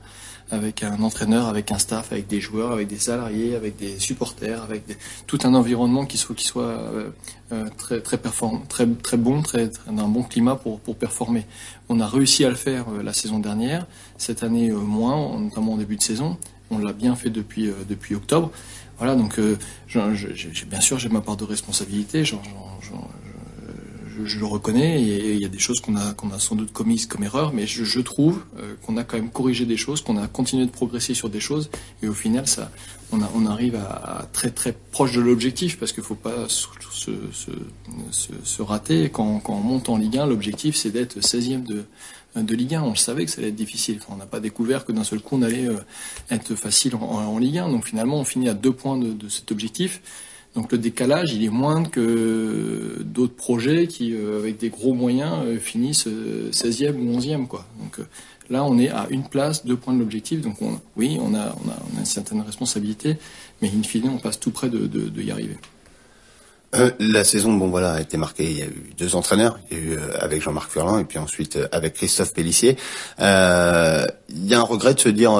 avec 0.53 0.83
un 0.83 1.01
entraîneur, 1.01 1.47
avec 1.47 1.71
un 1.71 1.79
staff, 1.79 2.11
avec 2.11 2.27
des 2.27 2.39
joueurs, 2.39 2.71
avec 2.71 2.87
des 2.87 2.97
salariés, 2.97 3.55
avec 3.55 3.75
des 3.75 3.97
supporters, 3.99 4.61
avec 4.61 4.83
tout 5.25 5.39
un 5.43 5.53
environnement 5.55 6.05
qui 6.05 6.17
soit, 6.17 6.63
euh, 6.63 7.09
euh, 7.51 7.65
très, 7.77 8.01
très, 8.01 8.17
très, 8.17 8.87
très 8.87 9.17
bon, 9.17 9.41
très, 9.41 9.69
d'un 9.87 10.07
bon 10.07 10.23
climat 10.23 10.55
pour, 10.55 10.79
pour 10.79 10.95
performer. 10.95 11.45
On 11.89 11.99
a 11.99 12.07
réussi 12.07 12.45
à 12.45 12.49
le 12.49 12.55
faire 12.55 12.85
euh, 12.89 13.03
la 13.03 13.13
saison 13.13 13.39
dernière, 13.39 13.87
cette 14.17 14.43
année 14.43 14.71
moins, 14.71 15.39
notamment 15.39 15.73
en 15.73 15.77
début 15.77 15.97
de 15.97 16.03
saison. 16.03 16.37
On 16.69 16.77
l'a 16.77 16.93
bien 16.93 17.15
fait 17.15 17.29
depuis, 17.29 17.71
depuis 17.89 18.15
octobre. 18.15 18.51
Voilà, 18.97 19.15
donc 19.15 19.39
bien 19.39 20.81
sûr 20.81 20.97
j'ai 20.99 21.09
ma 21.09 21.21
part 21.21 21.35
de 21.35 21.43
responsabilité. 21.43 22.23
Je, 24.25 24.39
le 24.39 24.45
reconnais 24.45 25.01
et 25.01 25.33
il 25.33 25.41
y 25.41 25.45
a 25.45 25.49
des 25.49 25.59
choses 25.59 25.79
qu'on 25.79 25.95
a, 25.95 26.13
qu'on 26.13 26.31
a 26.31 26.39
sans 26.39 26.55
doute 26.55 26.71
commises 26.71 27.05
comme 27.05 27.23
erreur, 27.23 27.53
mais 27.53 27.67
je, 27.67 27.99
trouve 27.99 28.43
euh, 28.57 28.73
qu'on 28.85 28.97
a 28.97 29.03
quand 29.03 29.17
même 29.17 29.29
corrigé 29.29 29.65
des 29.65 29.77
choses, 29.77 30.01
qu'on 30.01 30.17
a 30.17 30.27
continué 30.27 30.65
de 30.65 30.71
progresser 30.71 31.13
sur 31.13 31.29
des 31.29 31.39
choses 31.39 31.69
et 32.01 32.07
au 32.07 32.13
final, 32.13 32.47
ça, 32.47 32.71
on, 33.11 33.21
a, 33.21 33.31
on 33.35 33.45
arrive 33.45 33.75
à, 33.75 34.27
très 34.33 34.49
très 34.49 34.75
proche 34.91 35.13
de 35.13 35.21
l'objectif 35.21 35.77
parce 35.77 35.91
qu'il 35.91 36.03
faut 36.03 36.15
pas 36.15 36.47
se, 36.49 36.67
se, 37.31 37.51
se, 38.43 38.61
rater. 38.61 39.09
Quand, 39.09 39.39
quand, 39.39 39.53
on 39.53 39.61
monte 39.61 39.89
en 39.89 39.97
Ligue 39.97 40.17
1, 40.17 40.25
l'objectif 40.25 40.75
c'est 40.75 40.91
d'être 40.91 41.19
16e 41.19 41.63
de, 41.63 41.85
de 42.35 42.55
Ligue 42.55 42.75
1. 42.75 42.83
On 42.83 42.95
savait 42.95 43.25
que 43.25 43.31
ça 43.31 43.39
allait 43.39 43.49
être 43.49 43.55
difficile. 43.55 43.99
on 44.09 44.15
n'a 44.15 44.25
pas 44.25 44.39
découvert 44.39 44.85
que 44.85 44.91
d'un 44.91 45.03
seul 45.03 45.19
coup 45.19 45.37
on 45.37 45.41
allait 45.41 45.67
euh, 45.67 45.77
être 46.29 46.55
facile 46.55 46.95
en, 46.95 47.37
Ligue 47.37 47.59
1. 47.59 47.69
Donc 47.69 47.85
finalement, 47.85 48.19
on 48.19 48.25
finit 48.25 48.49
à 48.49 48.53
deux 48.53 48.73
points 48.73 48.97
de, 48.97 49.11
de 49.11 49.29
cet 49.29 49.51
objectif. 49.51 50.01
Donc 50.55 50.71
le 50.71 50.77
décalage, 50.77 51.33
il 51.33 51.43
est 51.43 51.49
moindre 51.49 51.89
que 51.89 53.01
d'autres 53.03 53.35
projets 53.35 53.87
qui, 53.87 54.13
euh, 54.13 54.39
avec 54.39 54.59
des 54.59 54.69
gros 54.69 54.93
moyens, 54.93 55.33
euh, 55.45 55.57
finissent 55.57 56.07
16e 56.07 56.89
euh, 56.89 56.93
ou 56.93 57.17
11e. 57.17 57.47
Quoi. 57.47 57.65
Donc 57.79 58.05
là, 58.49 58.63
on 58.63 58.77
est 58.77 58.89
à 58.89 59.07
une 59.09 59.23
place, 59.23 59.65
deux 59.65 59.77
points 59.77 59.95
de 59.95 59.99
l'objectif. 59.99 60.41
Donc 60.41 60.61
on, 60.61 60.79
oui, 60.95 61.17
on 61.19 61.33
a, 61.33 61.55
on, 61.65 61.69
a, 61.69 61.75
on 61.93 61.97
a, 61.97 61.99
une 61.99 62.05
certaine 62.05 62.41
responsabilité, 62.41 63.17
mais 63.61 63.69
in 63.69 63.81
fine, 63.81 64.09
on 64.09 64.19
passe 64.19 64.39
tout 64.39 64.51
près 64.51 64.69
de, 64.69 64.85
de, 64.85 65.09
de 65.09 65.21
y 65.23 65.31
arriver. 65.31 65.57
la 66.99 67.23
saison, 67.23 67.53
bon 67.53 67.69
voilà, 67.69 67.93
a 67.93 68.01
été 68.01 68.17
marquée. 68.17 68.51
Il 68.51 68.57
y 68.59 68.61
a 68.61 68.65
eu 68.65 68.93
deux 68.95 69.15
entraîneurs. 69.15 69.59
Il 69.71 69.77
y 69.77 69.81
a 69.81 69.83
eu 69.83 69.97
avec 70.19 70.43
Jean-Marc 70.43 70.71
Furlan 70.71 70.99
et 70.99 71.05
puis 71.05 71.17
ensuite 71.17 71.57
avec 71.71 71.95
Christophe 71.95 72.31
Pellissier. 72.31 72.77
Euh, 73.19 74.05
il 74.29 74.45
y 74.45 74.53
a 74.53 74.59
un 74.59 74.63
regret 74.63 74.93
de 74.93 74.99
se 74.99 75.09
dire 75.09 75.31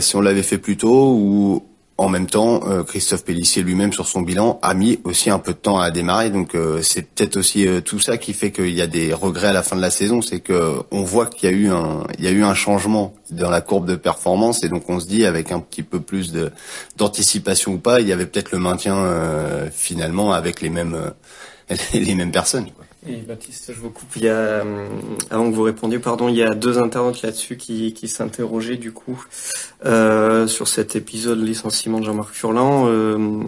si 0.00 0.16
on 0.16 0.22
l'avait 0.22 0.42
fait 0.42 0.58
plus 0.58 0.78
tôt 0.78 1.12
ou 1.12 1.66
en 2.00 2.08
même 2.08 2.28
temps, 2.28 2.60
euh, 2.68 2.84
Christophe 2.84 3.24
Pellissier 3.24 3.64
lui-même 3.64 3.92
sur 3.92 4.06
son 4.06 4.22
bilan 4.22 4.60
a 4.62 4.72
mis 4.72 5.00
aussi 5.02 5.30
un 5.30 5.40
peu 5.40 5.52
de 5.52 5.58
temps 5.58 5.80
à 5.80 5.90
démarrer, 5.90 6.30
donc 6.30 6.54
euh, 6.54 6.80
c'est 6.80 7.02
peut-être 7.02 7.36
aussi 7.36 7.66
euh, 7.66 7.80
tout 7.80 7.98
ça 7.98 8.18
qui 8.18 8.34
fait 8.34 8.52
qu'il 8.52 8.72
y 8.72 8.80
a 8.80 8.86
des 8.86 9.12
regrets 9.12 9.48
à 9.48 9.52
la 9.52 9.64
fin 9.64 9.74
de 9.74 9.80
la 9.80 9.90
saison, 9.90 10.22
c'est 10.22 10.38
que 10.38 10.76
on 10.92 11.02
voit 11.02 11.26
qu'il 11.26 11.50
y 11.50 11.52
a 11.52 12.30
eu 12.30 12.42
un, 12.44 12.54
changement 12.54 13.14
dans 13.32 13.50
la 13.50 13.60
courbe 13.60 13.86
de 13.86 13.96
performance. 13.96 14.62
Et 14.62 14.68
donc 14.68 14.88
on 14.88 15.00
se 15.00 15.06
dit 15.06 15.26
avec 15.26 15.50
un 15.50 15.58
petit 15.58 15.82
peu 15.82 16.00
plus 16.00 16.30
de 16.30 16.52
d'anticipation 16.96 17.72
ou 17.72 17.78
pas, 17.78 18.00
il 18.00 18.06
y 18.06 18.12
avait 18.12 18.26
peut-être 18.26 18.52
le 18.52 18.58
maintien 18.58 18.96
finalement 19.72 20.32
avec 20.32 20.60
les 20.60 20.70
mêmes 20.70 21.12
personnes. 22.32 22.66
Et 23.06 23.16
Baptiste, 23.18 23.72
je 23.72 23.80
vous 23.80 23.90
coupe. 23.90 24.16
Il 24.16 24.24
y 24.24 24.28
a, 24.28 24.32
euh, 24.32 24.88
avant 25.30 25.48
que 25.48 25.54
vous 25.54 25.62
répondiez, 25.62 26.00
pardon, 26.00 26.28
il 26.28 26.34
y 26.34 26.42
a 26.42 26.54
deux 26.54 26.78
internautes 26.78 27.22
là-dessus 27.22 27.56
qui, 27.56 27.92
qui 27.92 28.08
s'interrogeaient 28.08 28.76
du 28.76 28.90
coup 28.90 29.24
euh, 29.86 30.48
sur 30.48 30.66
cet 30.66 30.96
épisode 30.96 31.40
licenciement 31.40 32.00
de 32.00 32.04
Jean-Marc 32.04 32.34
Furlan. 32.34 32.88
Euh, 32.88 33.44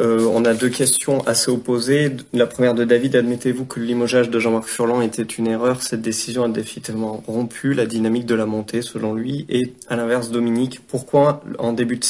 euh, 0.00 0.28
on 0.32 0.44
a 0.44 0.54
deux 0.54 0.70
questions 0.70 1.24
assez 1.24 1.52
opposées. 1.52 2.16
La 2.32 2.46
première 2.46 2.74
de 2.74 2.82
David, 2.82 3.14
admettez-vous 3.14 3.64
que 3.64 3.78
le 3.78 3.86
limogeage 3.86 4.28
de 4.28 4.40
Jean-Marc 4.40 4.66
Furlan 4.66 5.02
était 5.02 5.22
une 5.22 5.46
erreur? 5.46 5.80
Cette 5.80 6.02
décision 6.02 6.42
a 6.42 6.48
définitivement 6.48 7.22
rompu 7.28 7.74
la 7.74 7.86
dynamique 7.86 8.26
de 8.26 8.34
la 8.34 8.46
montée, 8.46 8.82
selon 8.82 9.14
lui. 9.14 9.46
Et 9.48 9.74
à 9.88 9.94
l'inverse, 9.94 10.30
Dominique, 10.30 10.80
pourquoi 10.88 11.44
en 11.60 11.72
début 11.72 11.96
de, 11.96 12.04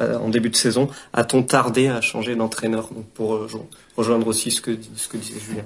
euh, 0.00 0.18
en 0.18 0.28
début 0.28 0.50
de 0.50 0.56
saison 0.56 0.88
a-t-on 1.12 1.44
tardé 1.44 1.86
à 1.86 2.00
changer 2.00 2.34
d'entraîneur 2.34 2.88
Pour 3.14 3.34
euh, 3.34 3.48
rejoindre 3.96 4.26
aussi 4.26 4.50
ce 4.50 4.60
que, 4.60 4.76
ce 4.96 5.06
que 5.06 5.16
disait 5.16 5.38
Julien? 5.38 5.64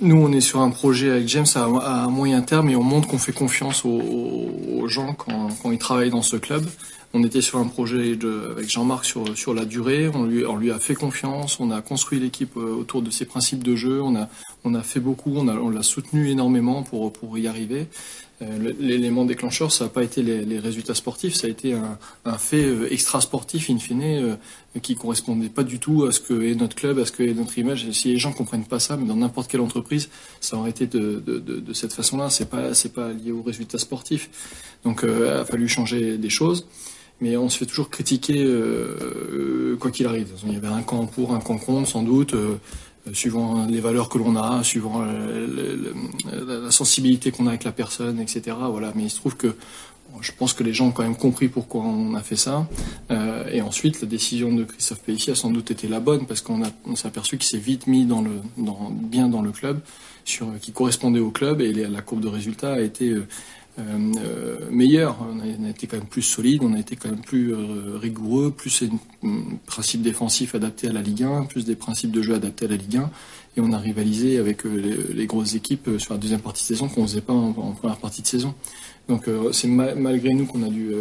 Nous, 0.00 0.16
on 0.16 0.32
est 0.32 0.40
sur 0.40 0.60
un 0.60 0.70
projet 0.70 1.10
avec 1.10 1.28
James 1.28 1.46
à, 1.54 2.06
moyen 2.08 2.40
terme 2.40 2.70
et 2.70 2.76
on 2.76 2.82
montre 2.82 3.06
qu'on 3.08 3.18
fait 3.18 3.32
confiance 3.32 3.84
aux, 3.84 4.88
gens 4.88 5.12
quand, 5.14 5.70
ils 5.70 5.78
travaillent 5.78 6.10
dans 6.10 6.22
ce 6.22 6.36
club. 6.36 6.64
on 7.12 7.22
était 7.22 7.42
sur 7.42 7.58
un 7.58 7.66
projet 7.66 8.16
avec 8.50 8.70
Jean-Marc 8.70 9.04
sur, 9.04 9.36
sur 9.36 9.52
la 9.52 9.66
durée. 9.66 10.10
On 10.14 10.24
lui, 10.24 10.46
on 10.46 10.56
lui 10.56 10.70
a 10.70 10.78
fait 10.78 10.94
confiance. 10.94 11.60
On 11.60 11.70
a 11.70 11.82
construit 11.82 12.18
l'équipe 12.18 12.56
euh, 12.56 12.74
autour 12.74 13.02
de 13.02 13.10
ses 13.10 13.26
principes 13.26 13.62
de 13.62 13.76
jeu. 13.76 14.00
On 14.00 14.16
a, 14.16 14.28
on 14.64 14.74
a 14.74 14.82
fait 14.82 15.00
beaucoup. 15.00 15.34
On, 15.36 15.48
a, 15.48 15.54
on 15.54 15.68
l'a 15.68 15.82
soutenu 15.82 16.30
énormément 16.30 16.82
pour, 16.82 17.12
pour 17.12 17.36
y 17.36 17.46
arriver. 17.46 17.88
Euh, 18.42 18.72
l'élément 18.78 19.26
déclencheur, 19.26 19.70
ça 19.70 19.84
n'a 19.84 19.90
pas 19.90 20.02
été 20.02 20.22
les, 20.22 20.58
résultats 20.58 20.94
sportifs, 20.94 21.34
ça 21.34 21.46
a 21.46 21.50
été 21.50 21.74
un, 21.74 22.38
fait 22.38 22.64
euh, 22.64 22.90
extra 22.90 23.20
sportif 23.20 23.68
in 23.68 23.78
fine 23.78 24.02
euh, 24.02 24.36
qui 24.80 24.94
correspondait 24.94 25.50
pas 25.50 25.62
du 25.62 25.78
tout 25.78 26.04
à 26.04 26.12
ce 26.12 26.20
que 26.20 26.42
est 26.42 26.54
notre 26.54 26.74
club, 26.74 26.98
à 26.98 27.04
ce 27.04 27.12
que 27.12 27.22
est 27.22 27.34
notre 27.34 27.58
image. 27.58 27.90
Si 27.90 28.08
les 28.08 28.18
gens 28.18 28.32
comprennent 28.32 28.64
pas 28.64 28.80
ça, 28.80 28.96
mais 28.96 29.06
dans 29.06 29.16
n'importe 29.16 29.50
quelle 29.50 29.60
entreprise, 29.60 30.08
ça 30.40 30.56
aurait 30.56 30.70
été 30.70 30.86
de, 30.86 31.22
cette 31.74 31.92
façon-là. 31.92 32.30
C'est 32.30 32.48
pas 32.48 32.70
pas 32.94 33.12
lié 33.12 33.30
aux 33.30 33.42
résultats 33.42 33.78
sportifs. 33.78 34.30
Donc, 34.84 35.04
il 35.04 35.24
a 35.24 35.44
fallu 35.44 35.68
changer 35.68 36.16
des 36.16 36.30
choses 36.30 36.66
mais 37.22 37.36
on 37.36 37.50
se 37.50 37.58
fait 37.58 37.66
toujours 37.66 37.90
critiquer 37.90 38.50
quoi 39.78 39.90
qu'il 39.90 40.06
arrive. 40.06 40.28
Il 40.46 40.54
y 40.54 40.56
avait 40.56 40.68
un 40.68 40.80
camp 40.80 41.04
pour, 41.04 41.34
un 41.34 41.40
camp 41.40 41.58
contre, 41.58 41.86
sans 41.86 42.02
doute. 42.02 42.34
Suivant 43.12 43.66
les 43.66 43.80
valeurs 43.80 44.08
que 44.08 44.18
l'on 44.18 44.36
a, 44.36 44.62
suivant 44.62 45.02
euh, 45.02 45.76
la 46.64 46.70
sensibilité 46.70 47.30
qu'on 47.30 47.46
a 47.46 47.50
avec 47.50 47.64
la 47.64 47.72
personne, 47.72 48.20
etc. 48.20 48.56
Voilà. 48.70 48.92
Mais 48.94 49.04
il 49.04 49.10
se 49.10 49.16
trouve 49.16 49.36
que 49.36 49.54
je 50.20 50.32
pense 50.32 50.54
que 50.54 50.64
les 50.64 50.72
gens 50.72 50.88
ont 50.88 50.90
quand 50.90 51.04
même 51.04 51.16
compris 51.16 51.48
pourquoi 51.48 51.82
on 51.82 52.14
a 52.14 52.20
fait 52.20 52.36
ça. 52.36 52.68
Euh, 53.10 53.48
et 53.50 53.62
ensuite, 53.62 54.00
la 54.00 54.08
décision 54.08 54.52
de 54.52 54.64
Christophe 54.64 55.00
Pellissier 55.00 55.32
a 55.32 55.36
sans 55.36 55.50
doute 55.50 55.70
été 55.70 55.88
la 55.88 56.00
bonne 56.00 56.26
parce 56.26 56.40
qu'on 56.40 56.62
s'est 56.94 57.06
aperçu 57.06 57.38
qu'il 57.38 57.48
s'est 57.48 57.58
vite 57.58 57.86
mis 57.86 58.04
dans 58.04 58.20
le, 58.20 58.32
dans, 58.56 58.90
bien 58.90 59.28
dans 59.28 59.42
le 59.42 59.52
club, 59.52 59.80
sur, 60.24 60.48
qui 60.60 60.72
correspondait 60.72 61.20
au 61.20 61.30
club 61.30 61.60
et 61.60 61.72
la 61.72 62.02
courbe 62.02 62.20
de 62.20 62.28
résultats 62.28 62.74
a 62.74 62.80
été 62.80 63.14
euh, 63.78 64.12
euh, 64.18 64.56
meilleur. 64.70 65.16
On 65.20 65.40
a, 65.40 65.68
été 65.68 65.86
quand 65.86 65.96
même 65.96 66.06
plus 66.06 66.22
solide, 66.22 66.62
on 66.62 66.74
a 66.74 66.78
été 66.78 66.96
quand 66.96 67.08
même 67.08 67.20
plus 67.20 67.54
euh, 67.54 67.96
rigoureux, 67.96 68.50
plus 68.50 68.82
un 69.22 69.58
principe 69.66 70.02
défensif 70.02 70.54
adapté 70.54 70.88
à 70.88 70.92
la 70.92 71.02
Ligue 71.02 71.22
1, 71.22 71.44
plus 71.44 71.64
des 71.64 71.76
principes 71.76 72.10
de 72.10 72.22
jeu 72.22 72.34
adaptés 72.34 72.66
à 72.66 72.68
la 72.68 72.76
Ligue 72.76 72.96
1. 72.96 73.10
Et 73.56 73.60
on 73.60 73.72
a 73.72 73.78
rivalisé 73.78 74.38
avec 74.38 74.66
euh, 74.66 75.12
les, 75.14 75.26
grosses 75.26 75.54
équipes 75.54 75.88
sur 75.98 76.14
la 76.14 76.18
deuxième 76.18 76.40
partie 76.40 76.62
de 76.62 76.66
saison 76.66 76.88
qu'on 76.88 77.02
ne 77.02 77.06
faisait 77.06 77.20
pas 77.20 77.32
en, 77.32 77.52
première 77.52 77.98
partie 77.98 78.22
de 78.22 78.26
saison. 78.26 78.54
Donc 79.08 79.28
c'est 79.50 79.66
malgré 79.66 80.28
nous 80.34 80.46
qu'on 80.46 80.62
a 80.62 80.68
dû 80.68 80.92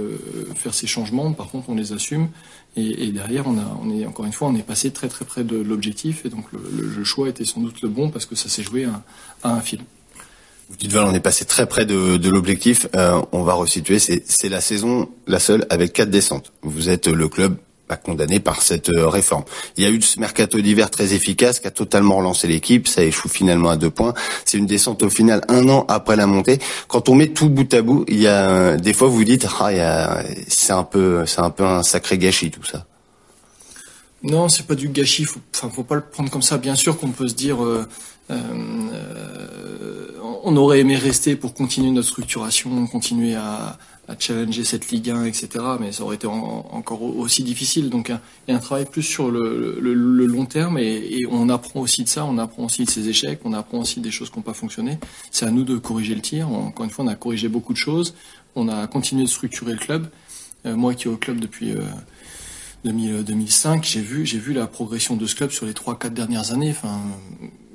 faire 0.56 0.74
ces 0.74 0.88
changements. 0.88 1.32
Par 1.32 1.52
contre, 1.52 1.70
on 1.70 1.76
les 1.76 1.94
assume. 1.94 2.30
Et, 2.76 3.12
derrière, 3.12 3.46
on, 3.46 3.92
est 3.92 4.04
encore 4.08 4.26
une 4.26 4.32
fois, 4.32 4.48
on 4.48 4.56
est 4.56 4.64
passé 4.64 4.90
très 4.90 5.10
très 5.10 5.26
près 5.26 5.44
de 5.44 5.58
l'objectif. 5.58 6.26
Et 6.26 6.30
donc 6.30 6.46
le, 6.52 6.60
le, 6.98 7.04
choix 7.04 7.30
était 7.30 7.46
sans 7.46 7.62
doute 7.62 7.84
le 7.84 7.90
bon 7.90 8.10
parce 8.10 8.26
que 8.26 8.34
ça 8.34 8.50
s'est 8.50 8.64
joué 8.64 8.86
à, 8.86 9.04
à 9.44 9.54
un 9.54 9.62
film. 9.62 9.84
Vous 10.70 10.76
dites 10.76 10.96
on 10.96 11.14
est 11.14 11.20
passé 11.20 11.46
très 11.46 11.66
près 11.66 11.86
de, 11.86 12.18
de 12.18 12.30
l'objectif. 12.30 12.88
Euh, 12.96 13.22
on 13.32 13.42
va 13.42 13.54
resituer. 13.54 13.98
C'est 14.00 14.50
la 14.50 14.62
saison, 14.62 15.10
la 15.26 15.40
seule, 15.40 15.66
avec 15.70 15.94
quatre 15.94 16.12
descentes. 16.12 16.52
Vous 16.62 16.90
êtes 16.90 17.08
le 17.08 17.28
club 17.28 17.58
bah, 17.88 17.98
condamné 17.98 18.40
par 18.40 18.62
cette 18.62 18.90
euh, 18.90 19.10
réforme. 19.10 19.46
Il 19.78 19.84
y 19.84 19.88
a 19.88 19.90
eu 19.90 20.00
ce 20.02 20.20
mercato 20.20 20.62
d'hiver 20.62 20.92
très 20.92 21.16
efficace 21.16 21.60
qui 21.60 21.66
a 21.66 21.72
totalement 21.72 22.18
relancé 22.18 22.48
l'équipe. 22.48 22.88
Ça 22.88 23.04
échoue 23.04 23.30
finalement 23.30 23.72
à 23.72 23.78
deux 23.78 23.90
points. 23.90 24.14
C'est 24.46 24.60
une 24.60 24.68
descente 24.68 25.02
au 25.02 25.10
final 25.10 25.42
un 25.48 25.68
an 25.70 25.86
après 25.88 26.16
la 26.16 26.28
montée. 26.28 26.60
Quand 26.88 27.10
on 27.10 27.16
met 27.16 27.30
tout 27.30 27.50
bout 27.50 27.74
à 27.74 27.82
bout, 27.82 28.06
il 28.08 28.20
y 28.20 28.28
a 28.28 28.78
des 28.78 28.94
fois 28.94 29.08
vous 29.08 29.16
vous 29.16 29.24
dites 29.24 29.48
ah, 29.60 30.22
c'est 30.48 30.74
un 30.74 30.84
peu 30.84 31.26
c'est 31.26 31.42
un 31.42 31.50
peu 31.50 31.66
un 31.66 31.82
sacré 31.82 32.20
gâchis 32.20 32.52
tout 32.52 32.64
ça. 32.64 32.86
Non, 34.24 34.50
c'est 34.50 34.68
pas 34.68 34.76
du 34.76 34.90
gâchis. 34.90 35.26
Faut, 35.26 35.40
enfin, 35.56 35.70
faut 35.70 35.84
pas 35.84 35.96
le 35.96 36.02
prendre 36.02 36.30
comme 36.30 36.42
ça. 36.42 36.58
Bien 36.58 36.76
sûr 36.76 36.98
qu'on 36.98 37.12
peut 37.12 37.28
se 37.28 37.36
dire, 37.36 37.64
euh, 37.64 37.86
euh, 37.86 37.86
on 40.44 40.56
aurait 40.56 40.80
aimé 40.80 40.96
rester 40.96 41.36
pour 41.36 41.54
continuer 41.54 41.92
notre 41.92 42.08
structuration, 42.08 42.88
continuer 42.88 43.36
à, 43.36 43.78
à 44.10 44.16
challenger 44.18 44.64
cette 44.64 44.90
Ligue 44.90 45.12
1, 45.12 45.26
etc. 45.26 45.50
Mais 45.80 45.92
ça 45.92 46.04
aurait 46.04 46.16
été 46.16 46.28
encore 46.28 47.02
aussi 47.04 47.44
difficile. 47.44 47.90
Donc 47.90 48.10
il 48.10 48.52
y 48.52 48.54
a 48.54 48.58
un 48.58 48.60
travail 48.60 48.86
plus 48.86 49.04
sur 49.04 49.30
le, 49.30 49.78
le, 49.80 49.94
le 49.94 50.26
long 50.26 50.46
terme 50.46 50.78
et, 50.78 51.20
et, 51.20 51.28
on 51.30 51.50
apprend 51.50 51.82
aussi 51.82 52.04
de 52.04 52.10
ça. 52.10 52.26
On 52.26 52.38
apprend 52.38 52.66
aussi 52.66 52.86
de 52.86 52.90
ses 52.90 53.08
échecs. 53.08 53.42
On 53.46 53.54
apprend 53.54 53.80
aussi 53.80 54.00
des 54.00 54.12
choses 54.12 54.30
qui 54.30 54.38
n'ont 54.38 54.44
pas 54.44 54.54
fonctionné. 54.54 54.98
C'est 55.32 55.46
à 55.46 55.52
nous 55.52 55.64
de 55.64 55.78
corriger 55.78 56.16
le 56.16 56.22
tir. 56.22 56.50
Encore 56.50 56.86
une 56.86 56.92
fois, 56.92 57.06
on 57.06 57.10
a 57.10 57.16
corrigé 57.16 57.48
beaucoup 57.48 57.74
de 57.74 57.78
choses. 57.78 58.16
On 58.56 58.68
a 58.68 58.88
continué 58.88 59.24
de 59.24 59.30
structurer 59.30 59.74
le 59.74 59.80
club. 59.80 60.08
Euh, 60.66 60.76
moi 60.76 60.94
qui 60.94 61.08
est 61.08 61.12
au 61.12 61.18
club 61.18 61.40
depuis 61.40 61.72
euh, 61.72 61.84
2005, 62.84 63.84
j'ai 63.86 64.02
vu, 64.02 64.24
vu 64.24 64.54
la 64.54 64.66
progression 64.68 65.16
de 65.16 65.26
ce 65.28 65.36
club 65.36 65.52
sur 65.52 65.66
les 65.68 65.74
trois, 65.74 65.98
quatre 66.00 66.14
dernières 66.16 66.52
années. 66.52 66.72
Enfin, 66.72 67.00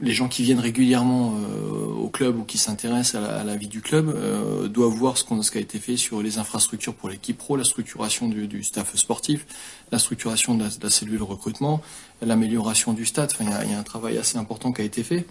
les 0.05 0.13
gens 0.13 0.29
qui 0.29 0.43
viennent 0.43 0.61
régulièrement 0.61 1.35
euh, 1.35 1.87
au 1.87 2.09
club 2.09 2.39
ou 2.39 2.45
qui 2.45 2.59
s'intéressent 2.59 3.23
à, 3.23 3.43
la 3.43 3.57
vie 3.57 3.67
du 3.67 3.81
club 3.81 4.09
euh, 4.09 4.69
doivent 4.69 4.93
voir 4.93 5.17
ce, 5.17 5.25
ce 5.43 5.51
qui 5.51 5.59
a 5.59 5.61
été 5.61 5.79
fait 5.79 5.97
sur 5.97 6.23
les 6.23 6.39
infrastructures 6.39 6.95
pour 6.95 7.09
l'équipe 7.09 7.39
pro, 7.39 7.57
la 7.57 7.65
structuration 7.65 8.29
du, 8.29 8.63
staff 8.63 8.95
sportif, 8.97 9.47
la 9.91 9.99
structuration 9.99 10.55
de 10.55 10.65
la, 10.65 10.69
de 10.69 10.89
cellule 10.89 11.23
recrutement, 11.23 11.81
l'amélioration 12.23 12.93
du 12.93 13.07
stade. 13.07 13.31
Enfin, 13.33 13.45
il 13.65 13.71
y, 13.71 13.75
a 13.75 13.79
un 13.79 13.83
travail 13.83 14.19
assez 14.19 14.39
important 14.39 14.73
qui 14.73 14.83
a 14.83 14.85
été 14.85 15.03
fait, 15.03 15.27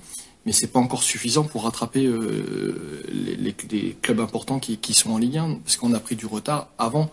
mais 0.45 0.51
c'est 0.51 0.67
pas 0.67 0.79
encore 0.79 1.03
suffisant 1.03 1.43
pour 1.43 1.63
rattraper 1.63 2.05
euh, 2.05 3.03
les, 3.09 3.95
clubs 4.01 4.19
importants 4.19 4.59
qui, 4.59 4.93
sont 4.93 5.11
en 5.11 5.17
Ligue 5.17 5.37
1, 5.37 5.59
parce 5.63 5.77
qu'on 5.77 5.93
a 5.93 5.99
pris 5.99 6.15
du 6.15 6.25
retard 6.25 6.69
avant. 6.77 7.09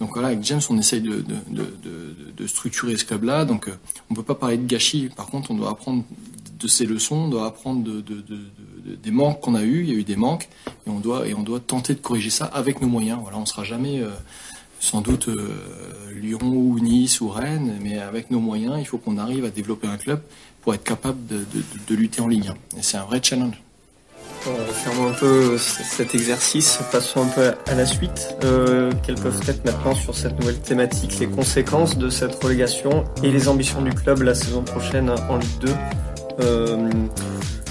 Donc 0.00 0.14
voilà, 0.14 0.28
avec 0.28 0.42
James, 0.44 0.62
on 0.70 0.78
essaye 0.78 1.02
de, 1.02 2.46
structurer 2.46 2.96
ce 2.96 3.04
club-là. 3.04 3.44
Donc 3.44 3.68
euh, 3.68 3.76
on 4.10 4.14
peut 4.14 4.22
pas 4.22 4.34
parler 4.34 4.56
de 4.56 4.66
gâchis. 4.66 5.10
Par 5.14 5.26
contre, 5.26 5.50
on 5.50 5.54
doit 5.54 5.70
apprendre 5.70 6.04
de 6.60 6.68
ces 6.68 6.86
leçons, 6.86 7.16
on 7.16 7.28
doit 7.28 7.46
apprendre 7.46 7.82
des 7.82 9.10
manques 9.10 9.40
qu'on 9.40 9.54
a 9.54 9.62
eus. 9.62 9.82
Il 9.82 9.88
y 9.88 9.92
a 9.92 9.98
eu 9.98 10.04
des 10.04 10.16
manques 10.16 10.48
et 10.86 10.90
on 10.90 11.00
doit 11.00 11.26
et 11.26 11.34
on 11.34 11.42
doit 11.42 11.60
tenter 11.60 11.94
de 11.94 12.00
corriger 12.00 12.30
ça 12.30 12.44
avec 12.44 12.80
nos 12.80 12.88
moyens. 12.88 13.18
Voilà, 13.22 13.38
on 13.38 13.46
sera 13.46 13.64
jamais 13.64 14.00
euh, 14.00 14.10
sans 14.78 15.00
doute 15.00 15.28
euh, 15.28 15.48
Lyon 16.14 16.40
ou 16.42 16.78
Nice 16.80 17.20
ou 17.20 17.28
Rennes, 17.28 17.78
mais 17.80 17.98
avec 17.98 18.30
nos 18.30 18.40
moyens, 18.40 18.76
il 18.78 18.84
faut 18.84 18.98
qu'on 18.98 19.18
arrive 19.18 19.44
à 19.44 19.50
développer 19.50 19.86
un 19.86 19.96
club 19.96 20.20
pour 20.62 20.74
être 20.74 20.84
capable 20.84 21.18
de, 21.26 21.94
lutter 21.94 22.20
en 22.20 22.28
Ligue 22.28 22.48
1. 22.48 22.78
Et 22.78 22.82
c'est 22.82 22.96
un 22.96 23.04
vrai 23.04 23.20
challenge. 23.22 23.62
Euh, 24.46 24.66
fermons 24.72 25.10
un 25.10 25.12
peu 25.12 25.58
cet 25.58 26.14
exercice, 26.14 26.78
passons 26.90 27.24
un 27.24 27.26
peu 27.26 27.52
à 27.66 27.74
la 27.74 27.84
suite. 27.84 28.36
Euh, 28.42 28.90
quelles 29.02 29.20
peuvent 29.20 29.40
être 29.46 29.64
maintenant 29.66 29.94
sur 29.94 30.14
cette 30.14 30.38
nouvelle 30.40 30.60
thématique 30.60 31.18
les 31.18 31.26
conséquences 31.26 31.98
de 31.98 32.08
cette 32.08 32.42
relégation 32.42 33.04
et 33.22 33.30
les 33.30 33.48
ambitions 33.48 33.82
du 33.82 33.90
club 33.90 34.22
la 34.22 34.34
saison 34.34 34.62
prochaine 34.62 35.10
en 35.10 35.36
Ligue 35.36 35.58
2 35.60 35.68
euh, 35.68 35.74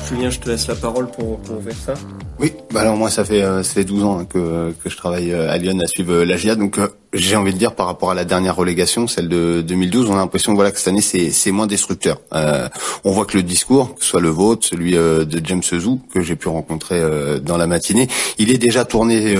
Julien, 0.10 0.32
je 0.32 0.40
te 0.40 0.50
laisse 0.50 0.66
la 0.68 0.74
parole 0.74 1.08
pour, 1.12 1.40
pour 1.40 1.58
ouvrir 1.58 1.76
ça. 1.76 1.94
Oui, 2.40 2.54
bah 2.74 2.82
alors 2.82 2.96
moi 2.96 3.12
ça 3.12 3.24
fait 3.24 3.44
euh, 3.44 3.62
ça 3.62 3.74
fait 3.74 3.84
12 3.84 4.04
ans 4.04 4.26
que 4.26 4.74
que 4.84 4.90
je 4.90 4.98
travaille 4.98 5.32
euh, 5.32 5.52
à 5.52 5.58
Lyon 5.58 5.78
à 5.84 5.88
suivre 5.88 6.14
euh, 6.14 6.26
la 6.26 6.36
GIA, 6.36 6.56
donc 6.56 6.80
j'ai 7.14 7.36
envie 7.36 7.54
de 7.54 7.60
dire 7.60 7.76
par 7.76 7.86
rapport 7.86 8.10
à 8.10 8.16
la 8.16 8.26
dernière 8.26 8.56
relégation, 8.56 9.08
celle 9.08 9.28
de 9.28 9.62
2012, 9.62 10.10
on 10.10 10.14
a 10.14 10.16
l'impression 10.16 10.56
voilà 10.56 10.72
que 10.72 10.80
cette 10.80 10.88
année 10.88 11.02
c'est 11.02 11.30
c'est 11.30 11.52
moins 11.52 11.68
destructeur. 11.68 12.22
Euh, 12.34 12.68
on 13.04 13.12
voit 13.12 13.26
que 13.26 13.38
le 13.38 13.44
discours, 13.44 13.94
que 13.96 14.04
ce 14.04 14.10
soit 14.10 14.22
le 14.22 14.30
vôtre, 14.30 14.66
celui 14.66 14.94
de 14.94 15.42
James 15.44 15.62
Zou 15.62 16.00
que 16.12 16.22
j'ai 16.22 16.36
pu 16.36 16.48
rencontrer 16.48 17.00
dans 17.42 17.58
la 17.58 17.68
matinée, 17.68 18.08
il 18.40 18.52
est 18.52 18.58
déjà 18.58 18.86
tourné 18.86 19.36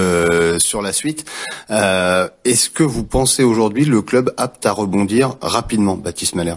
sur 0.60 0.82
la 0.82 0.94
suite. 0.94 1.26
Est-ce 1.70 2.70
que 2.70 2.84
vous 2.84 3.04
pensez 3.04 3.44
aujourd'hui 3.44 3.86
le 3.86 4.02
club 4.02 4.34
apte 4.38 4.66
à 4.66 4.72
rebondir 4.72 5.36
rapidement, 5.42 5.96
Baptiste 5.96 6.36
Malher 6.36 6.56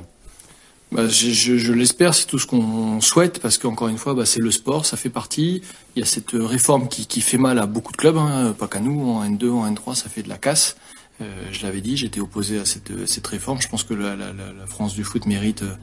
bah, 0.92 1.08
je, 1.08 1.30
je, 1.30 1.56
je 1.56 1.72
l'espère, 1.72 2.14
c'est 2.14 2.26
tout 2.26 2.38
ce 2.38 2.46
qu'on 2.46 3.00
souhaite, 3.00 3.40
parce 3.40 3.58
qu'encore 3.58 3.88
une 3.88 3.98
fois, 3.98 4.14
bah, 4.14 4.26
c'est 4.26 4.40
le 4.40 4.50
sport, 4.50 4.86
ça 4.86 4.96
fait 4.96 5.10
partie. 5.10 5.62
Il 5.96 6.00
y 6.00 6.02
a 6.02 6.06
cette 6.06 6.32
réforme 6.32 6.88
qui, 6.88 7.06
qui 7.06 7.20
fait 7.20 7.38
mal 7.38 7.58
à 7.58 7.66
beaucoup 7.66 7.92
de 7.92 7.96
clubs, 7.96 8.16
hein, 8.16 8.54
pas 8.58 8.68
qu'à 8.68 8.80
nous, 8.80 9.10
en 9.10 9.24
N2, 9.24 9.50
en 9.50 9.70
N3, 9.70 9.94
ça 9.94 10.08
fait 10.08 10.22
de 10.22 10.28
la 10.28 10.38
casse. 10.38 10.76
Euh, 11.20 11.24
je 11.52 11.62
l'avais 11.62 11.80
dit, 11.80 11.96
j'étais 11.96 12.20
opposé 12.20 12.58
à 12.58 12.64
cette, 12.64 13.06
cette, 13.06 13.26
réforme. 13.26 13.60
Je 13.60 13.68
pense 13.68 13.84
que 13.84 13.94
la, 13.94 14.16
la, 14.16 14.32
la 14.32 14.66
France 14.66 14.94
du 14.94 15.04
foot 15.04 15.26
mérite 15.26 15.62
euh, 15.62 15.74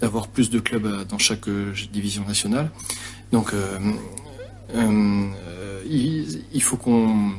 d'avoir 0.00 0.28
plus 0.28 0.50
de 0.50 0.58
clubs 0.60 0.86
euh, 0.86 1.04
dans 1.04 1.18
chaque 1.18 1.48
division 1.92 2.24
nationale. 2.24 2.70
Donc, 3.32 3.52
euh, 3.52 3.78
euh, 4.74 5.82
il, 5.88 6.42
il, 6.52 6.62
faut 6.62 6.76
qu'on 6.76 7.32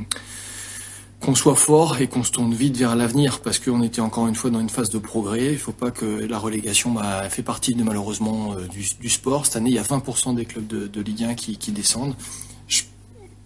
qu'on 1.21 1.35
soit 1.35 1.55
fort 1.55 1.99
et 1.99 2.07
qu'on 2.07 2.23
se 2.23 2.31
tourne 2.31 2.53
vite 2.53 2.77
vers 2.77 2.95
l'avenir 2.95 3.39
parce 3.39 3.59
qu'on 3.59 3.81
était 3.81 4.01
encore 4.01 4.27
une 4.27 4.35
fois 4.35 4.49
dans 4.49 4.59
une 4.59 4.69
phase 4.69 4.89
de 4.89 4.99
progrès. 4.99 5.47
Il 5.47 5.53
ne 5.53 5.57
faut 5.57 5.71
pas 5.71 5.91
que 5.91 6.05
la 6.05 6.37
relégation 6.37 6.91
bah, 6.91 7.27
fait 7.29 7.43
partie 7.43 7.73
de 7.73 7.83
malheureusement 7.83 8.53
euh, 8.53 8.67
du, 8.67 9.09
sport. 9.09 9.45
Cette 9.45 9.55
année, 9.55 9.69
il 9.71 9.75
y 9.75 9.79
a 9.79 9.83
20% 9.83 10.35
des 10.35 10.45
clubs 10.45 10.67
de, 10.67 11.01
Ligue 11.01 11.23
1 11.23 11.35
qui, 11.35 11.57
qui 11.57 11.71
descendent 11.71 12.15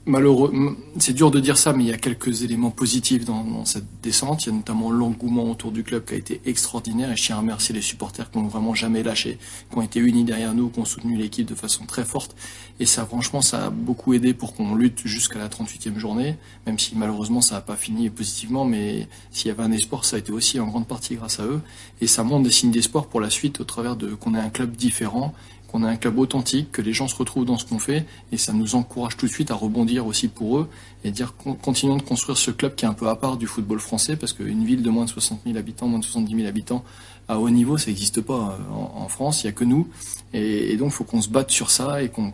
malheureux, 0.06 0.52
c'est 0.98 1.14
dur 1.14 1.32
de 1.32 1.40
dire 1.40 1.58
ça, 1.58 1.74
mais 1.74 1.84
il 1.84 1.90
y 1.90 1.94
a 1.94 1.98
quelques 1.98 2.44
éléments 2.44 2.72
positifs 2.72 3.26
dans, 3.26 3.66
cette 3.66 3.86
descente. 4.02 4.46
Il 4.46 4.50
y 4.50 4.52
a 4.52 4.56
notamment 4.56 4.92
l'engouement 4.92 5.50
autour 5.50 5.72
du 5.72 5.84
club 5.84 6.06
qui 6.06 6.16
a 6.16 6.18
été 6.18 6.42
extraordinaire 6.46 7.12
et 7.12 7.16
je 7.16 7.24
tiens 7.24 7.36
à 7.36 7.40
remercier 7.40 7.74
les 7.76 7.82
supporters 7.82 8.32
qui 8.32 8.40
n'ont 8.40 8.48
vraiment 8.48 8.74
jamais 8.74 9.04
lâché, 9.04 9.38
qui 9.70 9.78
ont 9.78 9.82
été 9.82 10.00
unis 10.00 10.24
derrière 10.24 10.54
nous, 10.54 10.70
qui 10.70 10.80
ont 10.80 10.86
soutenu 10.86 11.18
l'équipe 11.18 11.48
de 11.48 11.56
façon 11.56 11.86
très 11.86 12.04
forte. 12.04 12.36
Et 12.80 12.86
ça, 12.86 13.06
franchement, 13.06 13.42
ça 13.42 13.66
a 13.66 13.70
beaucoup 13.70 14.14
aidé 14.14 14.34
pour 14.34 14.56
qu'on 14.56 14.76
lutte 14.76 15.02
jusqu'à 15.06 15.38
la 15.38 15.50
38e 15.50 15.98
journée, 15.98 16.38
même 16.66 16.80
si 16.80 16.96
malheureusement 16.96 17.42
ça 17.42 17.56
n'a 17.56 17.62
pas 17.62 17.76
fini 17.76 18.10
positivement, 18.10 18.66
mais 18.66 19.08
s'il 19.32 19.50
y 19.50 19.52
avait 19.52 19.64
un 19.64 19.72
espoir, 19.72 20.04
ça 20.06 20.16
a 20.16 20.20
été 20.20 20.32
aussi 20.32 20.60
en 20.60 20.68
grande 20.68 20.88
partie 20.88 21.16
grâce 21.16 21.40
à 21.40 21.46
eux. 21.46 21.62
Et 22.02 22.08
ça 22.08 22.24
montre 22.24 22.44
des 22.44 22.52
signes 22.52 22.72
d'espoir 22.72 23.06
pour 23.06 23.22
la 23.22 23.30
suite 23.30 23.60
au 23.62 23.66
travers 23.66 23.96
de 23.96 24.16
qu'on 24.16 24.34
ait 24.34 24.40
un 24.40 24.50
club 24.50 24.76
différent 24.76 25.34
qu'on 25.72 25.84
a 25.84 25.90
un 25.90 25.96
club 25.96 26.20
authentique, 26.20 26.72
que 26.72 26.82
les 26.82 26.94
gens 26.94 27.08
se 27.08 27.16
retrouvent 27.16 27.46
dans 27.46 27.58
ce 27.58 27.66
qu'on 27.66 27.80
fait, 27.80 28.06
et 28.32 28.38
ça 28.38 28.54
nous 28.54 28.76
encourage 28.76 29.18
tout 29.18 29.26
de 29.26 29.32
suite 29.32 29.52
à 29.52 29.56
rebondir 29.56 30.06
aussi 30.06 30.28
pour 30.28 30.60
eux 30.60 30.70
et 31.04 31.12
dire 31.12 31.34
continuons 31.62 31.98
de 31.98 32.02
construire 32.02 32.38
ce 32.38 32.52
club 32.52 32.76
qui 32.76 32.86
est 32.86 32.88
un 32.88 32.94
peu 32.94 33.08
à 33.08 33.16
part 33.16 33.38
du 33.38 33.48
football 33.48 33.80
français, 33.80 34.16
parce 34.16 34.34
qu'une 34.34 34.66
ville 34.66 34.84
de 34.84 34.90
moins 34.90 35.06
de 35.06 35.10
60 35.10 35.42
000 35.46 35.58
habitants, 35.58 35.88
moins 35.88 36.00
de 36.00 36.04
70 36.04 36.36
000 36.36 36.48
habitants, 36.48 36.84
à 37.32 37.40
haut 37.40 37.50
niveau, 37.50 37.78
ça 37.78 37.88
n'existe 37.88 38.20
pas 38.20 38.58
euh, 38.60 38.74
en, 38.74 39.08
France, 39.08 39.44
il 39.44 39.48
n'y 39.48 39.52
a 39.52 39.54
que 39.54 39.64
nous. 39.64 39.88
Et, 40.34 40.76
donc, 40.76 40.90
il 40.92 40.96
faut 40.96 41.06
qu'on 41.06 41.22
se 41.22 41.30
batte 41.30 41.50
sur 41.50 41.72
ça 41.72 42.04
et 42.04 42.10
qu'on 42.10 42.32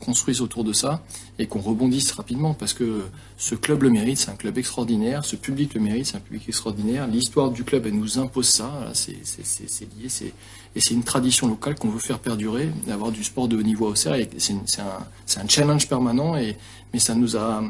construise 0.00 0.40
autour 0.40 0.64
de 0.64 0.72
ça 0.72 1.02
et 1.38 1.46
qu'on 1.46 1.60
rebondisse 1.60 2.10
rapidement 2.12 2.52
parce 2.52 2.74
que 2.74 3.02
ce 3.36 3.54
club 3.54 3.84
le 3.84 3.90
mérite, 3.90 4.18
c'est 4.18 4.30
un 4.30 4.36
club 4.36 4.58
extraordinaire, 4.58 5.24
ce 5.24 5.36
public 5.36 5.74
le 5.74 5.80
mérite, 5.80 6.06
c'est 6.06 6.16
un 6.16 6.20
public 6.20 6.48
extraordinaire. 6.48 7.06
L'histoire 7.06 7.50
du 7.50 7.62
club, 7.62 7.86
elle 7.86 7.94
nous 7.94 8.18
impose 8.18 8.48
ça, 8.48 8.90
c'est 8.92 9.12
lié, 9.12 10.32
et 10.76 10.80
c'est 10.80 10.94
une 10.94 11.04
tradition 11.04 11.46
locale 11.48 11.76
qu'on 11.76 11.88
veut 11.88 12.00
faire 12.00 12.18
perdurer, 12.18 12.70
d'avoir 12.88 13.12
du 13.12 13.22
sport 13.22 13.46
de 13.46 13.56
haut 13.56 13.62
niveau 13.62 13.86
au 13.86 13.94
CER. 13.94 14.28
C'est 14.38 14.80
un, 14.80 15.42
un, 15.42 15.48
challenge 15.48 15.88
permanent, 15.88 16.36
et, 16.36 16.56
mais 16.92 16.98
ça 16.98 17.14
nous 17.14 17.36
a 17.36 17.62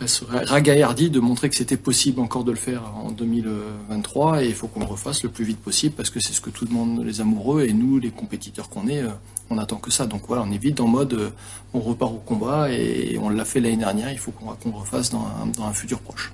ragaillardi 0.00 1.10
de 1.10 1.20
montrer 1.20 1.48
que 1.48 1.56
c'était 1.56 1.76
possible 1.76 2.20
encore 2.20 2.44
de 2.44 2.50
le 2.50 2.56
faire 2.56 2.82
en 2.96 3.10
2023 3.10 4.44
et 4.44 4.48
il 4.48 4.54
faut 4.54 4.66
qu'on 4.66 4.80
le 4.80 4.86
refasse 4.86 5.22
le 5.22 5.30
plus 5.30 5.44
vite 5.44 5.58
possible 5.58 5.94
parce 5.94 6.10
que 6.10 6.20
c'est 6.20 6.32
ce 6.32 6.40
que 6.40 6.50
tout 6.50 6.66
le 6.66 6.72
monde, 6.72 7.02
les 7.04 7.20
amoureux 7.20 7.64
et 7.64 7.72
nous, 7.72 7.98
les 7.98 8.10
compétiteurs 8.10 8.68
qu'on 8.68 8.88
est, 8.88 9.02
euh, 9.02 9.08
on 9.48 9.58
attend 9.58 9.76
que 9.76 9.90
ça. 9.90 10.06
Donc 10.06 10.22
voilà, 10.28 10.42
on 10.46 10.52
est 10.52 10.58
vite 10.58 10.80
en 10.80 10.86
mode 10.86 11.14
euh, 11.14 11.30
on 11.72 11.80
repart 11.80 12.12
au 12.12 12.18
combat 12.18 12.70
et 12.70 13.18
on 13.20 13.30
l'a 13.30 13.44
fait 13.44 13.60
l'année 13.60 13.76
dernière, 13.76 14.12
il 14.12 14.18
faut 14.18 14.32
qu'on 14.32 14.70
le 14.70 14.76
refasse 14.76 15.10
dans 15.10 15.26
un 15.62 15.72
futur 15.72 16.00
proche. 16.00 16.32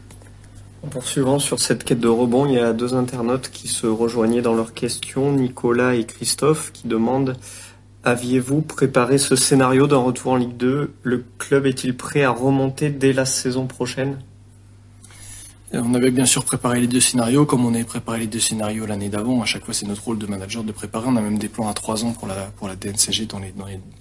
En 0.84 0.88
poursuivant 0.88 1.38
sur 1.38 1.60
cette 1.60 1.84
quête 1.84 2.00
de 2.00 2.08
rebond, 2.08 2.46
il 2.46 2.54
y 2.54 2.58
a 2.58 2.72
deux 2.72 2.94
internautes 2.94 3.50
qui 3.52 3.68
se 3.68 3.86
rejoignaient 3.86 4.42
dans 4.42 4.54
leurs 4.54 4.74
questions, 4.74 5.32
Nicolas 5.32 5.94
et 5.94 6.04
Christophe, 6.04 6.72
qui 6.72 6.88
demandent 6.88 7.36
Aviez-vous 8.04 8.62
préparé 8.62 9.16
ce 9.16 9.36
scénario 9.36 9.86
d'un 9.86 9.98
retour 9.98 10.32
en 10.32 10.36
Ligue 10.36 10.56
2 10.56 10.92
Le 11.04 11.24
club 11.38 11.66
est-il 11.66 11.96
prêt 11.96 12.24
à 12.24 12.30
remonter 12.30 12.90
dès 12.90 13.12
la 13.12 13.24
saison 13.24 13.66
prochaine? 13.66 14.18
Euh, 15.72 15.80
on 15.84 15.94
avait 15.94 16.10
bien 16.10 16.26
sûr 16.26 16.44
préparé 16.44 16.80
les 16.80 16.88
deux 16.88 16.98
scénarios, 16.98 17.46
comme 17.46 17.64
on 17.64 17.72
avait 17.72 17.84
préparé 17.84 18.18
les 18.18 18.26
deux 18.26 18.40
scénarios 18.40 18.86
l'année 18.86 19.08
d'avant. 19.08 19.40
À 19.40 19.44
chaque 19.44 19.64
fois, 19.64 19.72
c'est 19.72 19.86
notre 19.86 20.02
rôle 20.02 20.18
de 20.18 20.26
manager 20.26 20.64
de 20.64 20.72
préparer. 20.72 21.06
On 21.08 21.14
a 21.14 21.20
même 21.20 21.38
des 21.38 21.48
plans 21.48 21.68
à 21.68 21.74
trois 21.74 22.04
ans 22.04 22.12
pour 22.12 22.26
la, 22.26 22.46
pour 22.56 22.66
la 22.66 22.74
DNCG 22.74 23.26
dans, 23.26 23.38
les, 23.38 23.54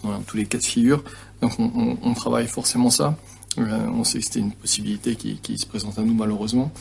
dans, 0.03 0.21
tous 0.21 0.35
les 0.35 0.45
cas 0.47 0.57
de 0.57 0.63
figure. 0.63 1.03
Donc, 1.41 1.51
on, 1.59 2.13
travaille 2.15 2.47
forcément 2.47 2.89
ça. 2.89 3.15
Euh, 3.59 3.87
on 3.93 4.03
sait 4.03 4.17
que 4.17 4.25
c'était 4.25 4.39
une 4.39 4.51
possibilité 4.51 5.15
qui, 5.15 5.57
se 5.59 5.67
présente 5.67 5.99
à 5.99 6.01
nous, 6.01 6.15
malheureusement. 6.15 6.71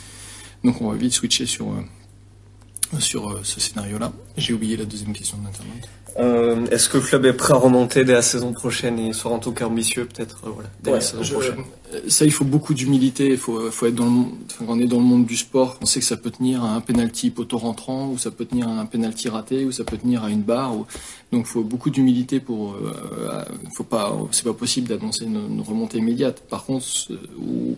Donc, 0.64 0.80
on 0.80 0.90
va 0.90 0.96
vite 0.96 1.12
switcher 1.12 1.44
sur, 1.44 1.66
euh, 1.70 2.98
sur 2.98 3.40
ce 3.44 3.60
scénario-là. 3.60 4.10
J'ai 4.38 4.54
oublié 4.54 4.78
la 4.78 4.86
deuxième 4.86 5.12
question 5.12 5.36
de 5.36 5.44
l'Internet. 5.44 5.86
Euh, 6.20 6.66
est-ce 6.66 6.88
que 6.88 6.98
le 6.98 7.02
club 7.02 7.24
est 7.24 7.32
prêt 7.32 7.54
à 7.54 7.56
remonter 7.56 8.04
dès 8.04 8.12
la 8.12 8.22
saison 8.22 8.52
prochaine 8.52 8.98
et 8.98 9.12
sera 9.12 9.30
en 9.30 9.38
tout 9.38 9.52
cas 9.52 9.66
ambitieux 9.66 10.04
peut-être 10.04 10.42
euh, 10.44 10.50
voilà, 10.52 10.68
dès 10.82 10.90
la 10.92 11.00
saison 11.00 11.22
prochaine 11.22 11.64
euh, 11.94 12.00
Ça, 12.08 12.24
il 12.24 12.32
faut 12.32 12.44
beaucoup 12.44 12.74
d'humilité. 12.74 13.28
Il 13.28 13.38
faut, 13.38 13.70
faut 13.70 13.86
être 13.86 13.94
dans 13.94 14.06
le 14.06 14.26
on 14.66 14.78
est 14.78 14.86
dans 14.86 14.98
le 14.98 15.04
monde 15.04 15.24
du 15.24 15.36
sport, 15.36 15.78
on 15.80 15.86
sait 15.86 16.00
que 16.00 16.06
ça 16.06 16.16
peut 16.16 16.30
tenir 16.30 16.62
à 16.64 16.74
un 16.74 16.80
penalty 16.80 17.30
poteau 17.30 17.58
rentrant, 17.58 18.08
ou 18.08 18.18
ça 18.18 18.30
peut 18.30 18.44
tenir 18.44 18.68
à 18.68 18.72
un 18.72 18.86
penalty 18.86 19.28
raté, 19.28 19.64
ou 19.64 19.72
ça 19.72 19.84
peut 19.84 19.96
tenir 19.96 20.24
à 20.24 20.30
une 20.30 20.42
barre. 20.42 20.76
Ou... 20.76 20.86
Donc, 21.32 21.46
il 21.46 21.50
faut 21.50 21.62
beaucoup 21.62 21.90
d'humilité 21.90 22.40
pour. 22.40 22.74
Euh, 22.74 23.44
faut 23.74 23.84
pas. 23.84 24.16
C'est 24.32 24.44
pas 24.44 24.52
possible 24.52 24.88
d'annoncer 24.88 25.24
une, 25.24 25.62
remontée 25.62 25.98
immédiate. 25.98 26.42
Par 26.48 26.64
contre, 26.64 26.86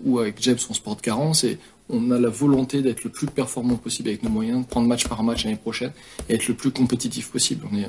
ou, 0.04 0.18
avec 0.18 0.36
James, 0.40 0.58
on 0.68 0.74
se 0.74 0.80
porte 0.80 1.00
carence 1.00 1.44
et 1.44 1.58
on 1.88 2.10
a 2.10 2.18
la 2.18 2.30
volonté 2.30 2.82
d'être 2.82 3.04
le 3.04 3.10
plus 3.10 3.26
performant 3.26 3.76
possible 3.76 4.08
avec 4.08 4.22
nos 4.22 4.30
moyens, 4.30 4.62
de 4.62 4.66
prendre 4.66 4.88
match 4.88 5.06
par 5.06 5.22
match 5.22 5.44
l'année 5.44 5.56
prochaine 5.56 5.92
et 6.28 6.34
être 6.34 6.48
le 6.48 6.54
plus 6.54 6.70
compétitif 6.70 7.30
possible. 7.30 7.66
On 7.70 7.76
est, 7.76 7.86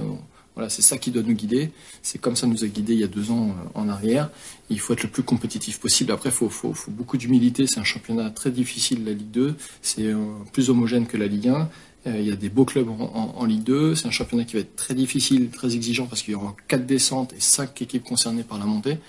voilà, 0.55 0.69
c'est 0.69 0.81
ça 0.81 0.98
qui 0.98 1.12
doit 1.12 1.24
nous 1.24 1.33
guider. 1.33 1.72
C'est 2.01 2.19
comme 2.19 2.36
ça 2.36 2.45
nous 2.45 2.63
a 2.63 2.67
guidés 2.67 2.93
il 2.93 3.00
y 3.00 3.03
a 3.03 3.07
deux 3.07 3.31
ans 3.31 3.50
euh, 3.50 3.79
en 3.79 3.89
arrière. 3.89 4.29
Il 4.69 4.79
faut 4.79 4.93
être 4.93 5.03
le 5.03 5.10
plus 5.10 5.24
compétitif 5.24 5.79
possible. 5.79 6.12
Après, 6.12 6.29
il 6.29 6.36
faut, 6.36 6.50
faut, 6.50 6.75
beaucoup 6.89 7.17
d'humilité. 7.17 7.65
C'est 7.67 7.79
un 7.79 7.83
championnat 7.83 8.29
très 8.29 8.51
difficile, 8.51 9.03
la 9.03 9.13
Ligue 9.13 9.31
2. 9.31 9.55
C'est 9.81 10.05
euh, 10.05 10.17
plus 10.51 10.69
homogène 10.69 11.07
que 11.07 11.17
la 11.17 11.27
Ligue 11.27 11.48
1. 11.48 11.69
Euh, 12.05 12.19
il 12.19 12.27
y 12.27 12.31
a 12.31 12.36
des 12.36 12.50
beaux 12.50 12.65
clubs 12.65 12.88
en, 12.89 13.45
Ligue 13.45 13.63
2. 13.63 13.95
C'est 13.95 14.07
un 14.07 14.12
championnat 14.12 14.43
qui 14.43 14.53
va 14.53 14.60
être 14.60 14.75
très 14.75 14.93
difficile, 14.93 15.50
très 15.50 15.74
exigeant 15.74 16.05
parce 16.05 16.22
qu'il 16.22 16.33
y 16.33 16.36
aura 16.36 16.55
quatre 16.67 16.86
descentes 16.86 17.33
et 17.33 17.39
cinq 17.39 17.81
équipes 17.81 18.03
concernées 18.03 18.43
par 18.43 18.60
la 18.60 18.65
montée. 18.65 19.00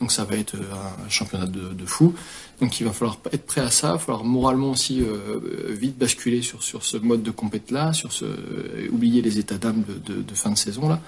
Donc 0.00 0.10
ça 0.10 0.24
va 0.24 0.36
être 0.36 0.56
un 0.56 1.08
championnat 1.08 1.46
de, 1.46 1.72
de 1.72 1.86
fou. 1.86 2.14
Donc 2.60 2.80
il 2.80 2.84
va 2.84 2.92
falloir 2.92 3.18
être 3.32 3.44
prêt 3.44 3.60
à 3.60 3.70
ça, 3.70 3.88
il 3.88 3.92
va 3.92 3.98
falloir 3.98 4.24
moralement 4.24 4.70
aussi 4.70 5.02
euh, 5.02 5.40
vite 5.70 5.98
basculer 5.98 6.42
sur, 6.42 6.62
ce 6.62 6.96
mode 6.96 7.22
de 7.22 7.30
compète 7.30 7.70
là, 7.70 7.92
sur 7.92 8.12
ce 8.12 8.24
euh, 8.24 8.88
oublier 8.90 9.22
les 9.22 9.38
états 9.38 9.58
d'âme 9.58 9.84
de, 10.06 10.34
fin 10.34 10.50
de 10.50 10.58
saison 10.58 10.88
là. 10.88 11.00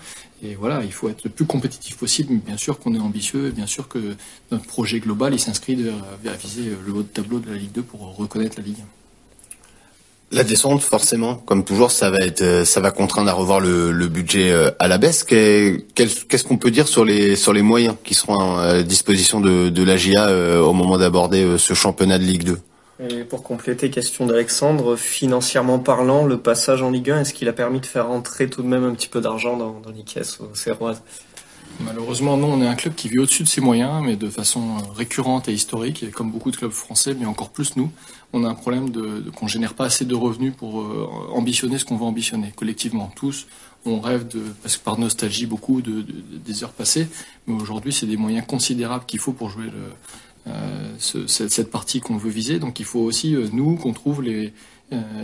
Et 0.43 0.55
voilà, 0.55 0.83
il 0.85 0.93
faut 0.93 1.09
être 1.09 1.25
le 1.25 1.31
plus 1.31 1.47
compétitif 1.47 1.97
possible, 1.97 2.35
mais 2.35 2.41
bien 2.45 2.57
sûr 2.57 2.79
qu'on 2.79 2.95
est 2.95 3.01
ambitieux, 3.01 3.51
bien 3.51 3.67
sûr 3.67 3.89
que 3.89 4.17
notre 4.51 4.65
projet 4.65 5.01
global 5.01 5.33
il 5.35 5.41
s'inscrit 5.41 5.77
vers 6.23 6.37
viser 6.37 6.73
le 6.87 6.93
haut 6.93 7.03
de 7.03 7.09
tableau 7.09 7.39
de 7.39 7.51
la 7.51 7.57
Ligue 7.57 7.73
2 7.73 7.83
pour 7.83 8.17
reconnaître 8.17 8.59
la 8.59 8.65
Ligue 8.65 8.81
1. 8.81 9.06
La 10.33 10.43
descente, 10.43 10.83
forcément, 10.83 11.37
comme 11.37 11.63
toujours, 11.65 11.93
ça 11.93 12.11
va 12.11 12.19
être, 12.19 12.43
euh, 12.43 12.65
ça 12.65 12.81
va 12.81 12.91
contraindre 12.91 13.31
à 13.31 13.33
revoir 13.33 13.61
le, 13.61 13.93
le 13.93 14.09
budget 14.09 14.51
euh, 14.51 14.73
à 14.81 14.89
la 14.89 14.99
baisse. 14.99 15.23
Qu'est-ce 15.23 16.43
qu'on 16.43 16.57
peut 16.57 16.73
dire 16.73 16.89
sur 16.89 17.05
les 17.05 17.37
sur 17.37 17.53
les 17.53 17.63
moyens 17.63 17.95
qui 18.03 18.15
seront 18.15 18.57
à 18.57 18.83
disposition 18.83 19.41
de, 19.41 19.69
de 19.69 19.83
l'AGIA 19.85 20.27
euh, 20.27 20.61
au 20.61 20.73
moment 20.73 20.99
d'aborder 20.99 21.57
ce 21.59 21.75
championnat 21.75 22.19
de 22.19 22.25
Ligue 22.25 22.43
2 22.43 22.59
Et 23.09 23.23
pour 23.23 23.45
compléter, 23.45 23.89
question 23.89 24.27
d'Alexandre, 24.27 24.97
financièrement 24.97 25.79
parlant, 25.79 26.25
le 26.25 26.39
passage 26.39 26.83
en 26.83 26.91
Ligue 26.91 27.13
1, 27.13 27.21
est-ce 27.21 27.33
qu'il 27.33 27.49
a 27.49 27.53
permis 27.53 27.79
de 27.79 27.87
faire 27.87 28.11
entrer 28.11 28.49
tout 28.49 28.63
de 28.63 28.69
même 28.69 28.83
un 28.83 28.95
petit 28.95 29.09
peu 29.09 29.21
d'argent 29.21 29.57
dans, 29.57 29.79
dans 29.79 29.91
les 29.91 30.03
caisses 30.03 30.41
aux 30.41 30.57
Serroises 30.57 31.03
Malheureusement, 31.81 32.37
non, 32.37 32.55
on 32.55 32.63
est 32.63 32.67
un 32.67 32.75
club 32.75 32.95
qui 32.95 33.09
vit 33.09 33.19
au-dessus 33.19 33.45
de 33.45 33.49
ses 33.49 33.61
moyens, 33.61 34.03
mais 34.03 34.17
de 34.17 34.29
façon 34.29 34.79
récurrente 34.97 35.49
et 35.49 35.53
historique, 35.53 36.03
et 36.03 36.09
comme 36.09 36.33
beaucoup 36.33 36.51
de 36.51 36.57
clubs 36.57 36.73
français, 36.73 37.15
mais 37.19 37.27
encore 37.27 37.51
plus 37.51 37.77
nous 37.77 37.93
on 38.37 38.45
a 38.45 38.49
un 38.49 38.55
problème 38.55 38.91
de, 38.91 39.21
de 39.21 39.31
qu'on 39.31 39.49
génère 39.49 39.75
pas 39.75 39.87
assez 39.87 40.05
de 40.05 40.15
revenus 40.15 40.53
pour 40.57 40.83
euh, 40.83 41.09
ambitionner 41.33 41.79
ce 41.79 41.85
qu'on 41.85 41.97
veut 41.97 42.05
ambitionner 42.05 42.53
collectivement. 42.55 43.11
Tous, 43.17 43.47
on 43.85 44.01
rêve 44.01 44.29
de, 44.29 44.43
parce 44.63 44.77
que 44.77 44.85
par 44.85 44.99
nostalgie 44.99 45.47
beaucoup 45.47 45.81
de, 45.81 46.05
des 46.45 46.63
heures 46.63 46.73
passées, 46.73 47.09
mais 47.47 47.55
aujourd'hui 47.55 47.93
c'est 47.93 48.07
des 48.07 48.17
moyens 48.17 48.47
considérables 48.47 49.07
qu'il 49.07 49.21
faut 49.21 49.33
pour 49.33 49.49
jouer 49.49 49.67
euh, 50.47 50.95
ce, 50.99 51.27
cette, 51.27 51.71
partie 51.71 52.01
qu'on 52.01 52.17
veut 52.19 52.31
viser. 52.31 52.59
Donc 52.59 52.79
il 52.79 52.87
faut 52.87 53.01
aussi 53.01 53.35
euh, 53.35 53.49
nous 53.53 53.77
qu'on 53.77 53.93
trouve 53.93 54.23
les, 54.23 54.53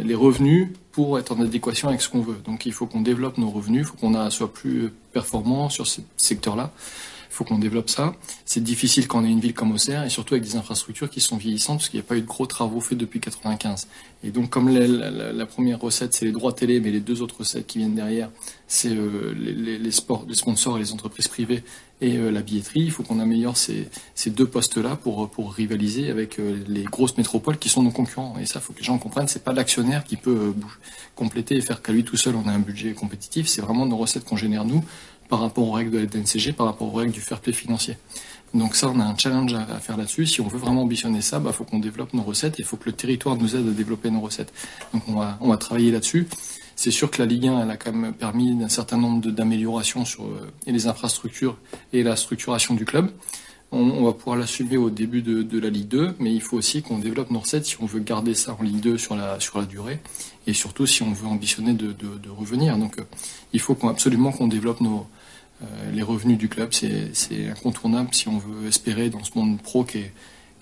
les 0.03 0.15
revenus 0.15 0.69
pour 0.91 1.19
être 1.19 1.33
en 1.33 1.41
adéquation 1.41 1.89
avec 1.89 2.01
ce 2.01 2.09
qu'on 2.09 2.23
veut. 2.23 2.39
Donc 2.45 2.67
il 2.67 2.73
faut 2.73 2.87
qu'on 2.87 3.03
développe 3.03 3.39
nos 3.39 3.51
revenus, 3.51 3.83
il 3.83 3.85
faut 3.85 3.97
qu'on 3.97 4.31
soit 4.31 4.53
plus 4.53 4.93
performant 5.13 5.69
sur 5.69 5.87
ce 5.87 6.01
secteur-là. 6.17 6.73
Il 7.33 7.35
faut 7.35 7.45
qu'on 7.45 7.59
développe 7.59 7.89
ça. 7.89 8.15
C'est 8.45 8.63
difficile 8.63 9.09
quand 9.09 9.23
on 9.23 9.25
est 9.25 9.31
une 9.31 9.41
ville 9.41 9.55
comme 9.55 9.73
Auxerre 9.73 10.05
et 10.05 10.11
surtout 10.11 10.35
avec 10.35 10.45
des 10.45 10.57
infrastructures 10.57 11.09
qui 11.09 11.23
sont 11.23 11.39
vieillissantes 11.39 11.79
parce 11.79 11.89
qu'il 11.89 11.99
n'y 11.99 12.05
a 12.05 12.07
pas 12.07 12.17
eu 12.17 12.21
de 12.21 12.27
gros 12.27 12.45
travaux 12.45 12.79
faits 12.79 12.99
depuis 12.99 13.21
95. 13.21 13.89
Et 14.25 14.31
donc 14.31 14.51
comme 14.51 14.69
la, 14.69 15.47
première 15.47 15.81
recette 15.81 16.15
c'est 16.15 16.25
les 16.25 16.33
droits 16.33 16.53
télé, 16.53 16.81
mais 16.81 16.91
les 16.91 17.01
deux 17.01 17.23
autres 17.23 17.39
recettes 17.41 17.67
qui 17.67 17.79
viennent 17.79 17.95
derrière 17.95 18.31
c'est 18.69 18.91
euh, 18.91 19.35
les, 19.35 19.91
sports, 19.91 20.25
les 20.29 20.35
sponsors 20.35 20.77
et 20.77 20.81
les 20.81 20.93
entreprises 20.93 21.29
privées 21.29 21.63
et 22.01 22.17
euh, 22.17 22.31
la 22.31 22.41
billetterie. 22.41 22.81
Il 22.81 22.91
faut 22.91 23.03
qu'on 23.03 23.21
améliore 23.21 23.57
ces, 23.57 23.91
deux 24.27 24.47
postes-là 24.47 24.97
pour, 24.97 25.53
rivaliser 25.53 26.11
avec 26.11 26.39
euh, 26.39 26.57
les 26.69 26.85
grosses 26.85 27.19
métropoles 27.19 27.59
qui 27.59 27.69
sont 27.69 27.83
nos 27.83 27.91
concurrents. 27.91 28.37
Et 28.41 28.47
ça, 28.47 28.61
il 28.61 28.63
faut 28.63 28.73
que 28.73 28.79
les 28.79 28.85
gens 28.85 28.97
comprennent, 28.97 29.29
c'est 29.29 29.45
pas 29.45 29.53
l'actionnaire 29.53 30.05
qui 30.05 30.17
peut 30.17 30.55
compléter 31.17 31.57
et 31.57 31.61
faire 31.61 31.83
qu'à 31.83 31.93
lui 31.93 32.05
tout 32.05 32.17
seul 32.17 32.35
on 32.37 32.49
a 32.49 32.53
un 32.53 32.61
budget 32.61 32.95
compétitif. 32.95 33.47
C'est 33.47 33.61
vraiment 33.61 33.85
nos 33.85 33.97
recettes 33.97 34.25
qu'on 34.25 34.37
génère 34.37 34.65
nous 34.65 34.83
par 35.29 35.41
rapport 35.41 35.67
aux 35.67 35.73
règles 35.73 35.91
de 35.91 35.99
la 35.99 36.07
DNCG, 36.07 36.53
par 36.53 36.67
rapport 36.67 36.93
aux 36.93 36.97
règles 36.97 37.13
du 37.13 37.21
fair 37.21 37.41
play 37.41 37.53
financier. 37.53 37.97
Donc 38.55 38.77
ça, 38.77 38.91
on 38.95 39.01
a 39.01 39.05
un 39.05 39.17
challenge 39.17 39.55
à, 39.55 39.79
faire 39.79 39.97
là-dessus. 39.97 40.27
Si 40.27 40.41
on 40.41 40.47
veut 40.47 40.59
vraiment 40.59 40.83
ambitionner 40.83 41.23
ça, 41.23 41.39
il 41.39 41.45
bah, 41.45 41.53
faut 41.53 41.65
qu'on 41.65 41.79
développe 41.79 42.13
nos 42.13 42.23
recettes 42.23 42.59
et 42.59 42.63
il 42.63 42.65
faut 42.65 42.77
que 42.77 42.87
le 42.87 42.93
territoire 42.93 43.37
nous 43.37 43.57
aide 43.57 43.67
à 43.67 43.71
développer 43.71 44.11
nos 44.11 44.21
recettes. 44.21 44.53
Donc 44.93 45.03
on 45.09 45.15
va, 45.15 45.39
on 45.41 45.49
va 45.49 45.57
travailler 45.57 45.91
là-dessus. 45.91 46.29
C'est 46.77 46.91
sûr 46.91 47.11
que 47.11 47.23
la 47.23 47.27
Ligue 47.27 47.47
1, 47.47 47.63
elle 47.63 47.71
a 47.71 47.77
quand 47.77 47.93
même 47.93 48.13
permis 48.13 48.63
un 48.63 48.69
certain 48.69 48.99
nombre 48.99 49.31
d'améliorations 49.31 50.05
sur 50.05 50.25
euh, 50.25 50.51
et 50.67 50.73
les 50.73 50.87
infrastructures 50.87 51.57
et 51.93 52.03
la 52.03 52.17
structuration 52.17 52.75
du 52.75 52.85
club. 52.85 53.11
On, 53.75 54.05
va 54.05 54.13
pouvoir 54.13 54.37
l'assumer 54.37 54.77
au 54.77 54.91
début 54.91 55.23
de, 55.23 55.59
la 55.59 55.71
Ligue 55.71 55.89
2, 55.89 56.17
mais 56.19 56.35
il 56.35 56.43
faut 56.43 56.59
aussi 56.59 56.83
qu'on 56.83 56.99
développe 56.99 57.31
nos 57.31 57.39
recettes 57.39 57.65
si 57.65 57.77
on 57.81 57.87
veut 57.87 58.01
garder 58.01 58.35
ça 58.35 58.55
en 58.61 58.63
Ligue 58.63 58.81
2 58.81 58.99
sur 58.99 59.17
la, 59.17 59.41
sur 59.41 59.59
la 59.59 59.65
durée, 59.65 59.99
et 60.47 60.53
surtout 60.53 60.85
si 60.85 61.03
on 61.03 61.13
veut 61.13 61.27
ambitionner 61.27 61.73
de, 61.73 61.93
de 61.93 62.29
revenir. 62.29 62.77
Donc 62.77 62.99
euh, 62.99 63.05
il 63.55 63.61
faut 63.61 63.75
absolument 63.89 64.31
qu'on 64.31 64.47
développe 64.47 64.83
nos, 64.83 65.07
les 65.93 66.03
revenus 66.03 66.39
du 66.39 66.49
club, 66.49 66.71
c'est 66.73 67.49
incontournable 67.49 68.09
si 68.13 68.29
on 68.29 68.39
veut 68.39 68.69
espérer 68.69 69.11
dans 69.11 69.23
ce 69.25 69.31
monde 69.35 69.61
pro 69.61 69.85
qui 69.85 69.99
est, 69.99 70.13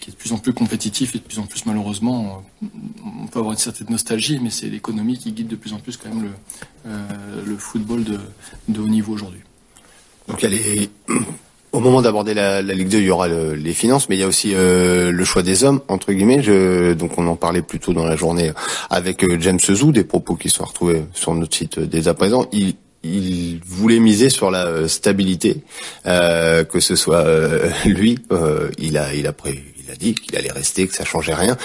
de 0.08 0.14
plus 0.14 0.32
en 0.32 0.38
plus 0.38 0.52
compétitif 0.52 1.14
et 1.14 1.18
de 1.18 1.24
plus 1.24 1.38
en 1.38 1.46
plus 1.46 1.66
malheureusement, 1.66 2.42
on 2.62 3.26
peut 3.26 3.38
avoir 3.38 3.52
une 3.52 3.58
certaine 3.58 3.88
nostalgie, 3.90 4.40
mais 4.42 4.50
c'est 4.50 4.66
l'économie 4.66 5.18
qui 5.18 5.32
guide 5.32 5.48
de 5.48 5.56
plus 5.56 5.72
en 5.72 5.78
plus 5.78 5.96
quand 5.96 6.08
même 6.08 6.24
le, 6.24 6.90
euh, 6.90 7.58
football 7.58 8.04
de, 8.04 8.80
haut 8.80 8.88
niveau 8.88 9.12
aujourd'hui. 9.12 9.40
Donc 10.28 10.44
au 11.72 11.80
moment 11.80 12.02
d'aborder 12.02 12.34
la, 12.34 12.62
Ligue 12.62 12.88
2, 12.88 12.98
il 12.98 13.04
y 13.04 13.10
aura 13.10 13.28
les 13.28 13.74
finances, 13.74 14.08
mais 14.08 14.16
il 14.16 14.20
y 14.20 14.24
a 14.24 14.26
aussi 14.26 14.54
euh, 14.54 15.12
le 15.12 15.24
choix 15.24 15.42
des 15.42 15.64
hommes, 15.64 15.80
entre 15.88 16.12
guillemets. 16.12 16.42
donc 16.94 17.18
on 17.18 17.26
en 17.26 17.36
parlait 17.36 17.62
plus 17.62 17.78
tôt 17.78 17.92
dans 17.92 18.06
la 18.06 18.16
journée 18.16 18.52
avec 18.88 19.24
James 19.40 19.60
Zou, 19.60 19.92
des 19.92 20.04
propos 20.04 20.34
qui 20.34 20.48
sont 20.48 20.64
retrouvés 20.64 21.04
sur 21.12 21.34
notre 21.34 21.54
site 21.54 21.78
dès 21.78 22.08
à 22.08 22.14
présent. 22.14 22.46
Il, 22.52 22.74
il 23.02 23.60
voulait 23.64 23.98
miser 23.98 24.28
sur 24.28 24.50
la 24.50 24.88
stabilité, 24.88 25.62
que 26.04 26.80
ce 26.80 26.96
soit 26.96 27.24
lui, 27.86 28.18
il 28.78 28.98
a 28.98 29.14
il 29.14 29.26
a 29.26 29.32
pris 29.32 29.60
il 29.90 29.94
a 29.94 29.96
dit 29.96 30.14
qu'il 30.14 30.36
allait 30.36 30.52
rester, 30.52 30.86
que 30.86 30.94
ça 30.94 31.04
changeait 31.04 31.34
rien. 31.34 31.56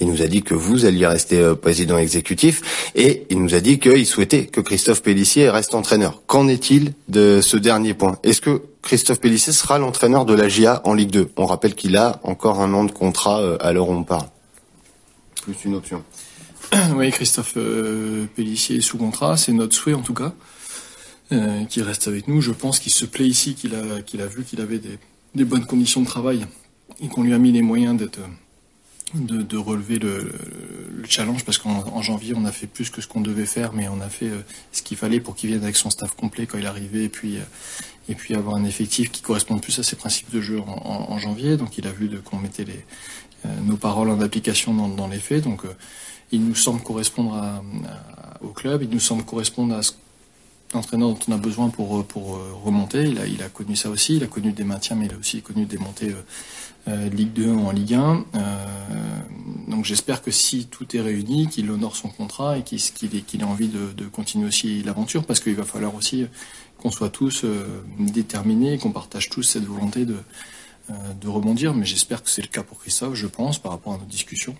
Il 0.00 0.08
nous 0.08 0.22
a 0.22 0.26
dit 0.26 0.42
que 0.42 0.54
vous 0.54 0.86
alliez 0.86 1.06
rester 1.06 1.38
euh, 1.38 1.54
président 1.54 1.98
exécutif 1.98 2.90
et 2.94 3.26
il 3.28 3.42
nous 3.42 3.54
a 3.54 3.60
dit 3.60 3.78
qu'il 3.78 4.06
souhaitait 4.06 4.46
que 4.46 4.60
Christophe 4.60 5.02
Pellissier 5.02 5.50
reste 5.50 5.74
entraîneur. 5.74 6.22
Qu'en 6.26 6.48
est-il 6.48 6.94
de 7.08 7.40
ce 7.42 7.56
dernier 7.56 7.92
point? 7.92 8.18
Est-ce 8.22 8.40
que 8.40 8.62
Christophe 8.82 9.20
Pellissier 9.20 9.52
sera 9.52 9.78
l'entraîneur 9.78 10.24
de 10.24 10.34
la 10.34 10.48
GIA 10.48 10.80
en 10.84 10.94
Ligue 10.94 11.10
2 11.10 11.30
On 11.36 11.46
rappelle 11.46 11.74
qu'il 11.74 11.96
a 11.96 12.20
encore 12.22 12.60
un 12.60 12.72
an 12.72 12.84
de 12.84 12.92
contrat 12.92 13.40
euh, 13.40 13.58
à 13.60 13.72
l'heure 13.72 13.88
où 13.90 13.94
on 13.94 14.04
parle. 14.04 14.28
Plus 15.42 15.56
une 15.64 15.74
option. 15.74 16.02
Oui, 16.96 17.10
Christophe 17.10 17.52
euh, 17.56 18.24
Pellissier 18.34 18.78
est 18.78 18.80
sous 18.80 18.96
contrat, 18.96 19.36
c'est 19.36 19.52
notre 19.52 19.74
souhait 19.74 19.94
en 19.94 20.00
tout 20.00 20.14
cas, 20.14 20.32
qu'il 21.68 21.82
reste 21.82 22.08
avec 22.08 22.28
nous. 22.28 22.40
Je 22.40 22.52
pense 22.52 22.78
qu'il 22.78 22.92
se 22.92 23.04
plaît 23.04 23.26
ici, 23.26 23.54
qu'il 23.54 23.74
a, 23.74 24.26
vu 24.26 24.44
qu'il 24.44 24.60
avait 24.60 24.80
des 25.34 25.44
bonnes 25.44 25.66
conditions 25.66 26.00
de 26.00 26.06
travail 26.06 26.46
et 27.00 27.08
qu'on 27.08 27.22
lui 27.22 27.34
a 27.34 27.38
mis 27.38 27.52
les 27.52 27.62
moyens 27.62 27.96
de, 29.14 29.56
relever 29.56 29.98
le, 29.98 30.32
le, 30.92 31.04
challenge 31.08 31.44
parce 31.44 31.58
qu'en 31.58 32.02
janvier 32.02 32.34
on 32.36 32.44
a 32.44 32.52
fait 32.52 32.66
plus 32.66 32.90
que 32.90 33.00
ce 33.00 33.06
qu'on 33.06 33.20
devait 33.20 33.46
faire 33.46 33.72
mais 33.72 33.88
on 33.88 34.00
a 34.00 34.08
fait 34.08 34.28
euh, 34.28 34.42
ce 34.72 34.82
qu'il 34.82 34.96
fallait 34.96 35.20
pour 35.20 35.36
qu'il 35.36 35.50
vienne 35.50 35.62
avec 35.62 35.76
son 35.76 35.90
staff 35.90 36.14
complet 36.16 36.46
quand 36.46 36.58
il 36.58 37.10
puis 37.10 37.36
euh, 37.36 37.42
et 38.08 38.14
puis 38.14 38.34
avoir 38.34 38.56
un 38.56 38.64
effectif 38.64 39.10
qui 39.10 39.22
corresponde 39.22 39.62
plus 39.62 39.78
à 39.78 39.82
ses 39.82 39.96
principes 39.96 40.30
de 40.30 40.40
jeu 40.40 40.60
en, 40.60 41.18
janvier. 41.18 41.56
Donc 41.56 41.78
il 41.78 41.86
a 41.86 41.90
vu 41.90 42.10
qu'on 42.22 42.36
mettait 42.36 42.66
euh, 43.46 43.48
nos 43.62 43.78
paroles 43.78 44.10
en 44.10 44.20
application 44.20 44.74
dans, 44.74 45.08
les 45.08 45.18
faits. 45.18 45.44
Donc 45.44 45.62
il 46.30 46.44
nous 46.44 46.54
semble 46.54 46.82
correspondre 46.82 47.62
au 48.42 48.48
club. 48.48 48.82
Il 48.82 48.90
nous 48.90 49.00
semble 49.00 49.24
correspondre 49.24 49.74
à 49.74 49.82
ce 49.82 49.92
l'entraîneur 50.74 51.10
dont 51.10 51.18
on 51.28 51.32
a 51.32 51.36
besoin 51.38 51.68
pour, 51.70 52.04
pour 52.04 52.40
remonter. 52.64 53.04
Il 53.04 53.18
a, 53.18 53.26
il 53.26 53.42
a 53.42 53.48
connu 53.48 53.76
ça 53.76 53.90
aussi, 53.90 54.16
il 54.16 54.24
a 54.24 54.26
connu 54.26 54.52
des 54.52 54.64
maintiens, 54.64 54.96
mais 54.96 55.06
il 55.06 55.12
a 55.12 55.16
aussi 55.18 55.40
connu 55.42 55.64
des 55.64 55.78
montées 55.78 56.14
euh, 56.86 57.08
Ligue 57.08 57.32
2 57.32 57.50
en 57.50 57.70
Ligue 57.70 57.94
1. 57.94 58.24
Euh, 58.34 58.66
donc 59.68 59.84
j'espère 59.86 60.20
que 60.20 60.30
si 60.30 60.66
tout 60.66 60.94
est 60.94 61.00
réuni, 61.00 61.48
qu'il 61.48 61.70
honore 61.70 61.96
son 61.96 62.08
contrat 62.08 62.58
et 62.58 62.62
qu'il 62.62 62.78
ait, 63.16 63.22
qu'il 63.22 63.40
ait, 63.40 63.44
envie 63.44 63.68
de, 63.68 63.92
de, 63.92 64.04
continuer 64.04 64.46
aussi 64.46 64.82
l'aventure, 64.82 65.24
parce 65.24 65.40
qu'il 65.40 65.54
va 65.54 65.64
falloir 65.64 65.94
aussi 65.94 66.26
qu'on 66.78 66.90
soit 66.90 67.08
tous 67.08 67.44
euh, 67.44 67.82
déterminés, 67.98 68.76
qu'on 68.78 68.92
partage 68.92 69.30
tous 69.30 69.42
cette 69.42 69.64
volonté 69.64 70.04
de, 70.04 70.18
de 71.20 71.28
rebondir. 71.28 71.74
Mais 71.74 71.86
j'espère 71.86 72.22
que 72.22 72.28
c'est 72.28 72.42
le 72.42 72.48
cas 72.48 72.62
pour 72.62 72.78
Christophe, 72.80 73.14
je 73.14 73.26
pense, 73.26 73.58
par 73.58 73.72
rapport 73.72 73.94
à 73.94 73.96
notre 73.96 74.10
discussion. 74.10 74.54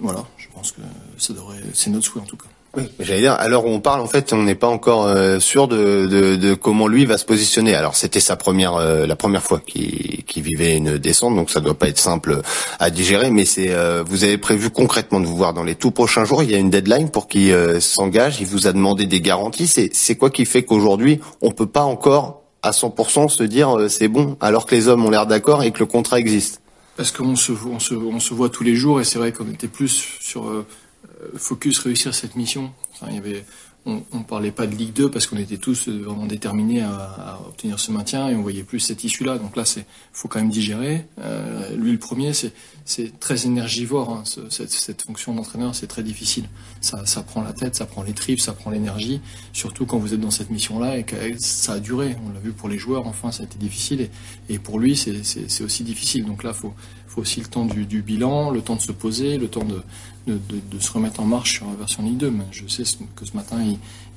voilà, 0.00 0.26
je 0.38 0.48
pense 0.48 0.72
que 0.72 0.80
ça 1.18 1.32
devrait, 1.34 1.62
c'est 1.72 1.90
notre 1.90 2.06
souhait 2.06 2.22
en 2.22 2.26
tout 2.26 2.36
cas. 2.36 2.48
Oui, 2.76 2.84
j'allais 3.00 3.22
dire, 3.22 3.32
alors 3.32 3.66
on 3.66 3.80
parle, 3.80 4.00
en 4.00 4.06
fait, 4.06 4.32
on 4.32 4.44
n'est 4.44 4.54
pas 4.54 4.68
encore 4.68 5.06
euh, 5.06 5.40
sûr 5.40 5.66
de, 5.66 6.06
de, 6.06 6.36
de, 6.36 6.54
comment 6.54 6.86
lui 6.86 7.04
va 7.04 7.18
se 7.18 7.24
positionner. 7.24 7.74
Alors 7.74 7.96
c'était 7.96 8.20
sa 8.20 8.36
première, 8.36 8.76
euh, 8.76 9.06
la 9.06 9.16
première 9.16 9.42
fois 9.42 9.58
qu'il 9.58 10.42
vivait 10.42 10.76
une 10.76 10.96
descente, 10.96 11.34
donc 11.34 11.50
ça 11.50 11.60
doit 11.60 11.74
pas 11.74 11.88
être 11.88 11.98
simple 11.98 12.42
à 12.78 12.90
digérer, 12.90 13.30
mais 13.30 13.44
c'est, 13.44 13.70
euh, 13.70 14.04
vous 14.06 14.22
avez 14.22 14.38
prévu 14.38 14.70
concrètement 14.70 15.18
de 15.18 15.26
vous 15.26 15.36
voir 15.36 15.52
dans 15.52 15.64
les 15.64 15.74
tout 15.74 15.90
prochains 15.90 16.24
jours. 16.24 16.44
Il 16.44 16.50
y 16.50 16.54
a 16.54 16.58
une 16.58 16.70
deadline 16.70 17.10
pour 17.10 17.26
qu'il 17.26 17.52
s'engage. 17.80 18.40
Il 18.40 18.46
vous 18.46 18.68
a 18.68 18.72
demandé 18.72 19.06
des 19.06 19.20
garanties. 19.20 19.66
C'est 19.66 20.16
quoi 20.16 20.30
qui 20.30 20.44
fait 20.44 20.62
qu'aujourd'hui 20.62 21.20
on 21.40 21.50
peut 21.50 21.66
pas 21.66 21.82
encore 21.82 22.42
à 22.62 22.70
100% 22.70 23.28
se 23.30 23.42
dire 23.42 23.76
c'est 23.88 24.08
bon, 24.08 24.36
alors 24.40 24.66
que 24.66 24.76
les 24.76 24.86
hommes 24.86 25.04
ont 25.04 25.10
l'air 25.10 25.26
d'accord 25.26 25.64
et 25.64 25.72
que 25.72 25.80
le 25.80 25.86
contrat 25.86 26.20
existe? 26.20 26.60
Parce 27.00 27.12
qu'on 27.12 27.34
se, 27.34 27.52
on 27.52 27.78
se, 27.78 27.94
on 27.94 28.20
se 28.20 28.34
voit 28.34 28.50
tous 28.50 28.62
les 28.62 28.74
jours 28.74 29.00
et 29.00 29.04
c'est 29.04 29.18
vrai 29.18 29.32
qu'on 29.32 29.48
était 29.48 29.68
plus 29.68 30.06
sur 30.20 30.48
euh, 30.48 30.66
focus 31.36 31.78
réussir 31.78 32.14
cette 32.14 32.36
mission. 32.36 32.72
On 33.86 34.02
ne 34.12 34.24
parlait 34.24 34.50
pas 34.50 34.66
de 34.66 34.74
Ligue 34.74 34.92
2 34.92 35.10
parce 35.10 35.26
qu'on 35.26 35.38
était 35.38 35.56
tous 35.56 35.88
euh, 35.88 36.02
vraiment 36.04 36.26
déterminés 36.26 36.82
à, 36.82 37.40
obtenir 37.48 37.80
ce 37.80 37.90
maintien 37.90 38.28
et 38.28 38.34
on 38.34 38.42
voyait 38.42 38.62
plus 38.62 38.78
cette 38.78 39.04
issue-là. 39.04 39.38
Donc 39.38 39.56
là, 39.56 39.64
c'est 39.64 39.86
faut 40.12 40.28
quand 40.28 40.38
même 40.38 40.50
digérer. 40.50 41.06
Euh, 41.18 41.74
lui, 41.76 41.92
le 41.92 41.98
premier, 41.98 42.32
c'est 42.34 43.18
très 43.20 43.46
énergivore. 43.46 44.10
Hein, 44.10 44.22
ce, 44.26 44.42
cette, 44.50 45.00
fonction 45.00 45.34
d'entraîneur, 45.34 45.74
c'est 45.74 45.86
très 45.86 46.02
difficile. 46.02 46.44
Ça, 46.82 47.06
ça 47.06 47.22
prend 47.22 47.42
la 47.42 47.54
tête, 47.54 47.74
ça 47.74 47.86
prend 47.86 48.02
les 48.02 48.12
tripes, 48.12 48.40
ça 48.40 48.52
prend 48.52 48.70
l'énergie. 48.70 49.22
Surtout 49.54 49.86
quand 49.86 49.98
vous 49.98 50.12
êtes 50.12 50.20
dans 50.20 50.30
cette 50.30 50.50
mission-là 50.50 50.98
et 50.98 51.04
que 51.04 51.16
ça 51.38 51.74
a 51.74 51.80
duré. 51.80 52.16
On 52.26 52.34
l'a 52.34 52.40
vu 52.40 52.52
pour 52.52 52.68
les 52.68 52.78
joueurs. 52.78 53.06
Enfin, 53.06 53.32
ça 53.32 53.44
a 53.44 53.46
été 53.46 53.56
difficile 53.56 54.02
et, 54.02 54.10
et 54.50 54.58
pour 54.58 54.78
lui, 54.78 54.94
c'est 54.94 55.64
aussi 55.64 55.84
difficile. 55.84 56.26
Donc 56.26 56.44
là, 56.44 56.52
faut 56.52 56.74
faut 57.10 57.22
aussi 57.22 57.40
le 57.40 57.46
temps 57.46 57.64
du, 57.64 58.02
bilan, 58.02 58.50
le 58.50 58.62
temps 58.62 58.76
de 58.76 58.80
se 58.80 58.92
poser, 58.92 59.36
le 59.36 59.48
temps 59.48 59.64
de, 59.64 60.78
se 60.78 60.92
remettre 60.92 61.20
en 61.20 61.24
marche 61.24 61.54
sur 61.56 61.66
la 61.66 61.74
version 61.74 62.04
Ligue 62.04 62.18
2. 62.18 62.30
Mais 62.30 62.44
je 62.52 62.66
sais 62.68 62.84
que 63.16 63.26
ce 63.26 63.34
matin, 63.34 63.58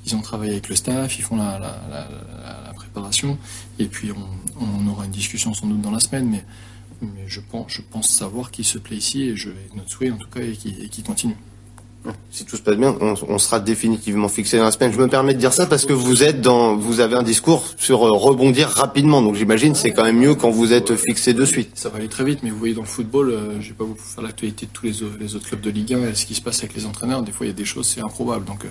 ils, 0.06 0.14
ont 0.14 0.20
travaillé 0.20 0.52
avec 0.52 0.68
le 0.68 0.76
staff, 0.76 1.18
ils 1.18 1.22
font 1.22 1.36
la, 1.36 1.58
la, 1.58 1.80
la, 1.90 2.08
la 2.66 2.72
préparation, 2.74 3.36
et 3.78 3.86
puis 3.86 4.10
on, 4.12 4.86
aura 4.86 5.06
une 5.06 5.10
discussion 5.10 5.54
sans 5.54 5.66
doute 5.66 5.80
dans 5.80 5.90
la 5.90 6.00
semaine, 6.00 6.30
mais, 6.30 6.44
je, 7.26 7.40
pense, 7.40 7.72
je 7.72 7.82
pense 7.82 8.08
savoir 8.08 8.50
qu'il 8.50 8.64
se 8.64 8.78
plaît 8.78 8.96
ici, 8.96 9.22
et 9.22 9.36
je, 9.36 9.50
notre 9.74 9.90
souhait 9.90 10.10
en 10.10 10.16
tout 10.16 10.28
cas, 10.28 10.40
et 10.40 10.52
qu'il 10.52 10.88
qu 10.88 11.02
continue. 11.02 11.36
Si 12.30 12.44
tout 12.44 12.56
se 12.56 12.62
passe 12.62 12.76
bien, 12.76 12.94
on, 13.00 13.38
sera 13.38 13.60
définitivement 13.60 14.28
fixé 14.28 14.58
dans 14.58 14.64
la 14.64 14.72
semaine. 14.72 14.92
Je 14.92 14.98
me 14.98 15.08
permets 15.08 15.34
de 15.34 15.38
dire 15.38 15.52
ça 15.52 15.66
parce 15.66 15.86
que 15.86 15.92
vous 15.92 16.22
êtes 16.22 16.40
dans, 16.40 16.76
vous 16.76 17.00
avez 17.00 17.16
un 17.16 17.22
discours 17.22 17.64
sur 17.78 18.04
euh, 18.04 18.10
rebondir 18.10 18.68
rapidement. 18.68 19.22
Donc 19.22 19.36
j'imagine 19.36 19.74
c'est 19.74 19.92
quand 19.92 20.04
même 20.04 20.18
mieux 20.18 20.34
quand 20.34 20.50
vous 20.50 20.72
êtes 20.72 20.96
fixé 20.96 21.32
de 21.32 21.44
suite. 21.44 21.70
Ça 21.74 21.88
va 21.88 21.98
aller 21.98 22.08
très 22.08 22.24
vite, 22.24 22.40
mais 22.42 22.50
vous 22.50 22.58
voyez 22.58 22.74
dans 22.74 22.82
le 22.82 22.86
football, 22.86 23.30
euh, 23.30 23.60
je 23.60 23.68
vais 23.68 23.74
pas 23.74 23.84
vous 23.84 23.94
faire 23.94 24.22
l'actualité 24.22 24.66
de 24.66 24.70
tous 24.72 24.84
les, 24.84 25.02
autres 25.34 25.46
clubs 25.46 25.60
de 25.60 25.70
Ligue 25.70 25.94
1 25.94 26.08
et 26.08 26.14
ce 26.14 26.26
qui 26.26 26.34
se 26.34 26.42
passe 26.42 26.58
avec 26.58 26.74
les 26.74 26.84
entraîneurs. 26.84 27.22
Des 27.22 27.32
fois, 27.32 27.46
il 27.46 27.50
y 27.50 27.52
a 27.52 27.56
des 27.56 27.64
choses, 27.64 27.86
c'est 27.86 28.02
improbable. 28.02 28.44
Donc, 28.44 28.64
euh, 28.64 28.68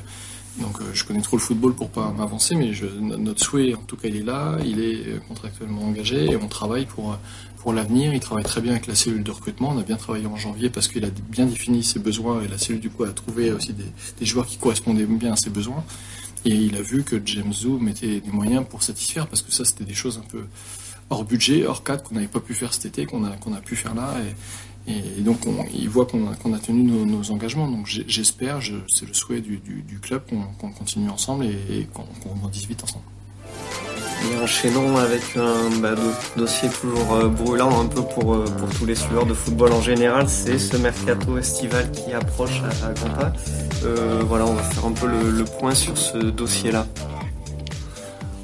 donc 0.61 0.79
euh, 0.79 0.83
je 0.93 1.03
connais 1.03 1.21
trop 1.21 1.37
le 1.37 1.41
football 1.41 1.73
pour 1.73 1.89
pas 1.89 2.13
m'avancer, 2.15 2.55
mais 2.55 2.73
je, 2.73 2.85
notre 2.85 3.43
souhait, 3.43 3.73
en 3.73 3.81
tout 3.81 3.95
cas, 3.95 4.09
il 4.09 4.17
est 4.17 4.23
là, 4.23 4.57
il 4.63 4.79
est 4.79 5.19
contractuellement 5.27 5.83
engagé 5.83 6.25
et 6.25 6.35
on 6.35 6.47
travaille 6.47 6.85
pour 6.85 7.17
pour 7.63 7.73
l'avenir. 7.73 8.13
Il 8.13 8.19
travaille 8.19 8.43
très 8.43 8.61
bien 8.61 8.73
avec 8.73 8.87
la 8.87 8.93
cellule 8.93 9.23
de 9.23 9.31
recrutement. 9.31 9.69
On 9.69 9.79
a 9.79 9.83
bien 9.83 9.95
travaillé 9.95 10.27
en 10.27 10.35
janvier 10.35 10.69
parce 10.69 10.89
qu'il 10.89 11.03
a 11.05 11.09
bien 11.29 11.45
défini 11.45 11.81
ses 11.81 11.97
besoins 11.97 12.41
et 12.41 12.47
la 12.49 12.57
cellule 12.57 12.81
du 12.81 12.89
coup 12.89 13.05
a 13.05 13.11
trouvé 13.11 13.51
aussi 13.51 13.73
des, 13.73 14.25
joueurs 14.25 14.45
qui 14.45 14.57
correspondaient 14.57 15.05
bien 15.05 15.31
à 15.31 15.35
ses 15.37 15.49
besoins. 15.49 15.83
Et 16.45 16.53
il 16.53 16.75
a 16.75 16.81
vu 16.81 17.03
que 17.03 17.21
James 17.25 17.53
Zou 17.53 17.79
mettait 17.79 18.19
des 18.19 18.31
moyens 18.31 18.65
pour 18.69 18.83
satisfaire 18.83 19.27
parce 19.27 19.41
que 19.41 19.51
ça 19.53 19.63
c'était 19.63 19.85
des 19.85 19.93
choses 19.93 20.17
un 20.17 20.27
peu 20.29 20.43
hors 21.09 21.23
budget, 21.23 21.65
hors 21.65 21.83
cadre 21.83 22.03
qu'on 22.03 22.15
n'avait 22.15 22.27
pas 22.27 22.41
pu 22.41 22.53
faire 22.53 22.73
cet 22.73 22.85
été, 22.85 23.05
qu'on 23.05 23.23
a 23.23 23.31
qu'on 23.37 23.53
pu 23.53 23.77
faire 23.77 23.95
là. 23.95 24.13
Et, 24.85 25.21
donc 25.21 25.47
on, 25.47 25.65
il 25.73 25.87
voit 25.87 26.05
qu'on 26.05 26.53
a, 26.53 26.59
tenu 26.59 26.83
nos, 26.83 27.31
engagements. 27.31 27.69
Donc 27.69 27.87
j'espère, 27.87 28.59
c'est 28.89 29.07
le 29.07 29.13
souhait 29.13 29.39
du, 29.39 29.61
club 30.01 30.23
qu'on 30.29 30.69
qu 30.69 30.77
continue 30.77 31.09
ensemble 31.09 31.45
et, 31.45 31.87
qu'on 31.93 32.03
qu 32.03 32.37
grandisse 32.39 32.65
vite 32.65 32.83
ensemble. 32.83 33.05
Et 34.25 34.41
enchaînons 34.41 34.95
avec 34.97 35.21
un 35.35 35.69
bah, 35.81 35.95
dossier 36.37 36.69
toujours 36.69 37.15
euh, 37.15 37.27
brûlant 37.27 37.81
un 37.81 37.87
peu 37.87 38.01
pour, 38.01 38.35
euh, 38.35 38.45
pour 38.45 38.69
tous 38.69 38.85
les 38.85 38.95
sueurs 38.95 39.25
de 39.25 39.33
football 39.33 39.73
en 39.73 39.81
général, 39.81 40.29
c'est 40.29 40.57
ce 40.57 40.77
mercato 40.77 41.37
estival 41.37 41.91
qui 41.91 42.13
approche 42.13 42.61
à, 42.63 42.87
à 42.87 42.93
Campa. 42.93 43.33
Euh, 43.83 44.21
voilà, 44.25 44.45
on 44.45 44.53
va 44.53 44.63
faire 44.63 44.85
un 44.85 44.93
peu 44.93 45.07
le, 45.07 45.29
le 45.29 45.43
point 45.43 45.75
sur 45.75 45.97
ce 45.97 46.17
dossier-là. 46.17 46.87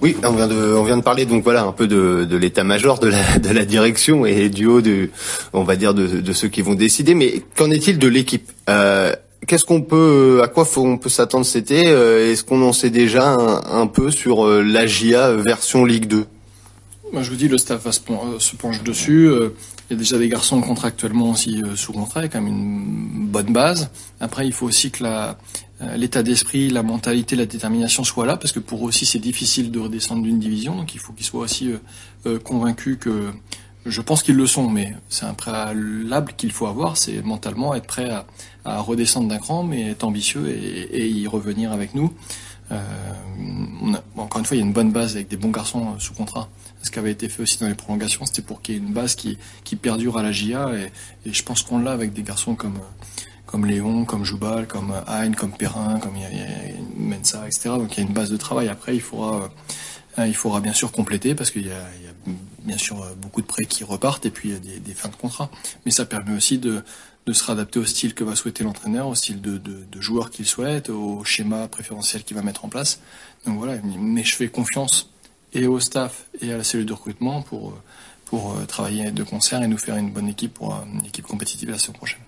Oui, 0.02 0.18
on 0.24 0.32
vient 0.32 0.48
de, 0.48 0.74
on 0.76 0.84
vient 0.84 0.98
de 0.98 1.02
parler 1.02 1.26
donc 1.26 1.44
voilà 1.44 1.63
un 1.63 1.72
peu 1.72 1.88
de, 1.88 2.26
de 2.30 2.38
l'état-major, 2.38 3.00
de 3.00 3.08
la, 3.08 3.39
de 3.39 3.50
la 3.50 3.65
direction 3.65 4.26
et 4.26 4.50
du 4.50 4.65
haut 4.65 4.82
de, 4.82 5.10
on 5.54 5.63
va 5.63 5.76
dire 5.76 5.94
de, 5.94 6.08
de 6.22 6.34
ceux 6.34 6.50
qui 6.50 6.62
vont 6.62 6.74
décider. 6.74 7.15
Mais 7.15 7.44
qu'en 7.58 7.72
est-il 7.72 8.00
de 8.00 8.08
l'équipe? 8.08 8.50
Euh, 8.70 9.13
Qu'est-ce 9.50 9.66
qu'on 9.66 9.82
peut, 9.82 10.42
à 10.44 10.48
quoi 10.48 10.64
faut, 10.64 10.86
on 10.86 11.00
peut 11.00 11.10
s'attendre 11.10 11.44
cet 11.44 11.72
été 11.72 11.88
euh, 11.88 12.32
Est-ce 12.32 12.44
qu'on 12.44 12.62
en 12.62 12.72
sait 12.72 12.92
déjà 12.92 13.34
un, 13.34 13.88
peu 13.88 14.12
sur 14.12 14.46
euh, 14.46 14.62
la 14.62 14.86
GIA 14.86 15.32
version 15.32 15.86
Ligue 15.86 16.06
2 16.06 16.28
Moi, 17.12 17.24
je 17.24 17.32
vous 17.32 17.36
dis, 17.36 17.48
le 17.48 17.58
staff 17.58 17.84
va 17.84 17.92
se, 17.92 18.02
se 18.38 18.56
penche 18.56 18.84
dessus. 18.84 19.28
Il 19.90 19.94
y 19.94 19.96
a 19.96 19.98
déjà 19.98 20.20
des 20.20 20.30
garçons 20.30 20.62
contractuellement 20.62 21.32
aussi 21.32 21.64
sous 21.74 21.94
contrat, 21.94 22.28
quand 22.28 22.40
même 22.40 22.54
une 22.54 23.26
bonne 23.26 23.52
base. 23.52 23.90
Après, 24.20 24.46
il 24.46 24.54
faut 24.54 24.68
aussi 24.68 24.92
que 24.92 25.04
l'état 25.96 26.22
d'esprit, 26.22 26.70
la 26.70 26.84
mentalité, 26.84 27.36
la 27.36 27.48
détermination 27.48 28.04
soient 28.04 28.28
là, 28.28 28.38
parce 28.38 28.52
que 28.52 28.60
pour 28.60 28.86
eux 28.86 28.90
aussi 28.90 29.08
c'est 29.08 29.18
difficile 29.18 29.72
de 29.72 29.80
redescendre 29.80 30.22
d'une 30.22 30.40
division, 30.40 30.76
donc 30.76 30.94
il 30.94 31.00
faut 31.00 31.12
qu'ils 31.14 31.26
soient 31.26 31.42
aussi 31.42 31.72
euh, 32.28 32.38
convaincus 32.38 32.98
que 33.00 33.32
je 33.86 34.02
pense 34.02 34.24
qu'ils 34.24 34.36
le 34.36 34.48
sont, 34.48 34.70
mais 34.70 34.94
c'est 35.10 35.26
un 35.26 35.34
préalable 35.34 36.34
qu'il 36.36 36.52
faut 36.52 36.68
avoir, 36.68 36.98
c'est 36.98 37.22
mentalement 37.22 37.74
être 37.76 37.88
prêt 37.88 38.10
à, 38.10 38.26
redescendre 38.82 39.28
d'un 39.30 39.39
cran, 39.39 39.63
mais 39.63 39.92
être 39.92 40.04
ambitieux 40.04 40.48
et, 40.48 41.10
y 41.10 41.28
revenir 41.28 41.72
avec 41.72 41.96
nous. 41.96 42.13
Euh, 42.72 42.78
encore 44.15 44.39
une 44.39 44.46
fois, 44.46 44.58
il 44.58 44.60
y 44.60 44.63
a 44.63 44.65
une 44.65 44.74
bonne 44.74 44.92
base 44.92 45.15
avec 45.15 45.28
des 45.28 45.38
bons 45.38 45.50
garçons 45.50 45.98
sous 45.98 46.13
contrat. 46.13 46.50
Ce 46.84 46.92
qui 46.92 47.00
avait 47.00 47.12
été 47.12 47.30
fait 47.30 47.42
aussi 47.42 47.58
dans 47.58 47.68
les 47.68 47.74
prolongations, 47.74 48.26
c'était 48.26 48.44
pour 48.44 48.62
qu'il 48.62 48.76
y 48.76 48.78
ait 48.78 48.82
une 48.82 48.94
base 48.94 49.15
qui, 49.15 49.38
perdure 49.82 50.18
à 50.18 50.24
la 50.24 50.32
GIA, 50.32 50.70
et, 51.26 51.32
je 51.32 51.42
pense 51.42 51.63
qu'on 51.63 51.80
l'a 51.80 51.92
avec 51.92 52.13
des 52.13 52.24
garçons 52.24 52.56
comme 52.56 52.80
comme 53.48 53.65
Léon, 53.65 54.06
comme 54.06 54.24
Joubal, 54.24 54.68
comme 54.68 54.94
Hein, 55.08 55.32
comme 55.32 55.52
Perrin, 55.52 56.00
comme 56.00 56.15
il 56.15 56.28
il 56.32 57.04
Mensa, 57.04 57.48
etc. 57.48 57.70
Donc 57.70 57.98
il 57.98 58.02
y 58.02 58.04
a 58.04 58.08
une 58.08 58.13
base 58.13 58.30
de 58.30 58.38
travail. 58.38 58.68
Après, 58.68 58.96
il 58.96 59.02
faudra 59.02 59.50
il 60.20 60.36
faudra 60.36 60.60
bien 60.60 60.74
sûr 60.74 60.92
compléter 60.92 61.34
parce 61.34 61.50
qu'il 61.50 61.65
y, 61.65 61.72
a, 61.72 61.88
bien 62.63 62.78
sûr 62.78 63.06
beaucoup 63.17 63.41
de 63.41 63.48
prêts 63.48 63.65
qui 63.65 63.84
repartent 63.84 64.26
et 64.26 64.32
puis 64.32 64.50
il 64.50 64.54
y 64.54 64.56
a 64.56 64.60
des, 64.60 64.80
des 64.80 64.93
fins 64.93 65.10
de 65.10 65.15
contrat. 65.15 65.50
Mais 65.86 65.91
ça 65.91 66.06
permet 66.06 66.36
aussi 66.36 66.58
de, 66.58 66.84
se 67.32 67.43
réadapter 67.43 67.78
au 67.80 67.86
style 67.86 68.15
que 68.15 68.24
va 68.24 68.36
souhaiter 68.36 68.63
l'entraîneur, 68.63 69.08
au 69.08 69.13
style 69.13 69.39
de, 69.39 69.58
de, 69.60 70.02
joueur 70.02 70.32
qu'il 70.32 70.48
souhaite, 70.48 70.89
au 70.89 71.24
schéma 71.24 71.67
préférentiel 71.67 72.24
qu'il 72.24 72.36
va 72.36 72.41
mettre 72.41 72.65
en 72.65 72.69
place. 72.69 73.02
Donc 73.45 73.58
voilà, 73.60 73.80
mais 73.84 74.24
je 74.24 74.36
fais 74.36 74.48
confiance 74.48 75.12
et 75.54 75.67
au 75.67 75.80
staff 75.80 76.26
et 76.41 76.52
à 76.52 76.58
la 76.58 76.63
cellule 76.63 76.86
de 76.86 76.93
recrutement 76.93 77.41
pour, 77.41 77.78
pour 78.26 78.54
euh, 78.54 78.65
travailler 78.65 79.12
de 79.12 79.24
concert 79.24 79.62
et 79.62 79.67
nous 79.67 79.78
faire 79.78 79.95
une 79.95 80.12
bonne 80.12 80.28
équipe 80.28 80.54
pour 80.54 80.74
une 80.74 81.06
équipe 81.06 81.26
compétitive 81.26 81.69
la 81.69 81.80
saison 81.80 81.93
prochaine. 81.93 82.19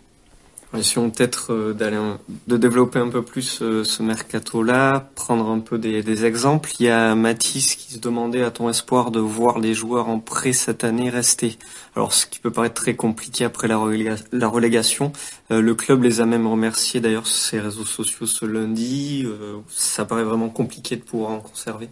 Essayons 0.78 1.10
peut-être 1.10 1.52
euh, 1.52 1.74
d'aller 1.74 2.00
de 2.48 2.56
développer 2.56 3.00
un 3.00 3.10
peu 3.10 3.22
plus 3.22 3.62
euh, 3.62 3.84
ce 3.84 4.04
mercato-là, 4.04 5.10
prendre 5.16 5.50
un 5.50 5.60
peu 5.60 5.78
des, 5.78 6.26
exemples. 6.26 6.72
Il 6.80 6.86
y 6.86 6.90
a 6.90 7.14
Mathis 7.14 7.76
qui 7.76 7.94
se 7.94 8.00
demandait 8.00 8.44
à 8.44 8.52
ton 8.52 8.70
espoir 8.70 9.12
de 9.12 9.20
voir 9.20 9.60
les 9.60 9.74
joueurs 9.74 10.08
en 10.08 10.20
prêt 10.20 10.54
cette 10.54 10.86
année 10.86 11.10
rester. 11.10 11.58
Alors 11.96 12.14
ce 12.14 12.26
qui 12.26 12.40
peut 12.40 12.52
paraître 12.52 12.76
très 12.76 12.96
compliqué 12.96 13.44
après 13.44 13.68
la, 13.68 13.78
relégation. 13.78 15.12
Euh, 15.52 15.60
le 15.60 15.76
club 15.76 16.04
les 16.04 16.22
a 16.22 16.26
même 16.26 16.48
remerciés 16.48 17.02
d'ailleurs 17.02 17.28
sur 17.28 17.38
ses 17.38 17.60
réseaux 17.60 17.86
sociaux 17.86 18.26
ce 18.26 18.46
lundi. 18.46 19.28
ça 19.68 20.06
paraît 20.06 20.24
vraiment 20.24 20.50
compliqué 20.50 20.96
de 20.96 21.02
pouvoir 21.02 21.32
en 21.32 21.40
conserver. 21.40 21.90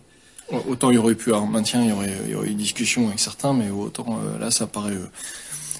Autant 0.67 0.89
il 0.89 0.95
y 0.95 0.97
aurait 0.97 1.15
pu 1.15 1.33
un 1.33 1.45
maintien, 1.45 1.83
il 1.83 1.89
y 1.89 1.91
aurait, 1.91 2.17
il 2.25 2.31
y 2.31 2.35
aurait 2.35 2.49
eu 2.49 2.55
discussion 2.55 3.07
avec 3.07 3.19
certains, 3.19 3.53
mais 3.53 3.69
autant 3.69 4.19
là 4.39 4.49
ça 4.49 4.67
paraît 4.67 4.97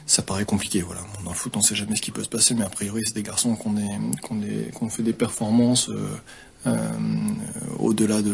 ça 0.10 0.24
paraît 0.24 0.44
compliqué. 0.44 0.82
Voilà. 0.82 1.02
Dans 1.24 1.30
le 1.30 1.36
foot, 1.36 1.54
on 1.56 1.60
ne 1.60 1.64
sait 1.64 1.76
jamais 1.76 1.96
ce 1.96 2.02
qui 2.02 2.10
peut 2.10 2.24
se 2.24 2.30
passer, 2.30 2.56
mais 2.56 2.66
a 2.66 2.70
priori, 2.70 3.04
c'est 3.06 3.14
des 3.14 3.22
garçons 3.22 3.56
qu'on 3.56 4.90
fait 4.90 5.04
des 5.04 5.14
performances 5.14 5.90
euh, 5.90 6.08
euh, 6.66 6.74
au-delà 7.78 8.24
de, 8.24 8.34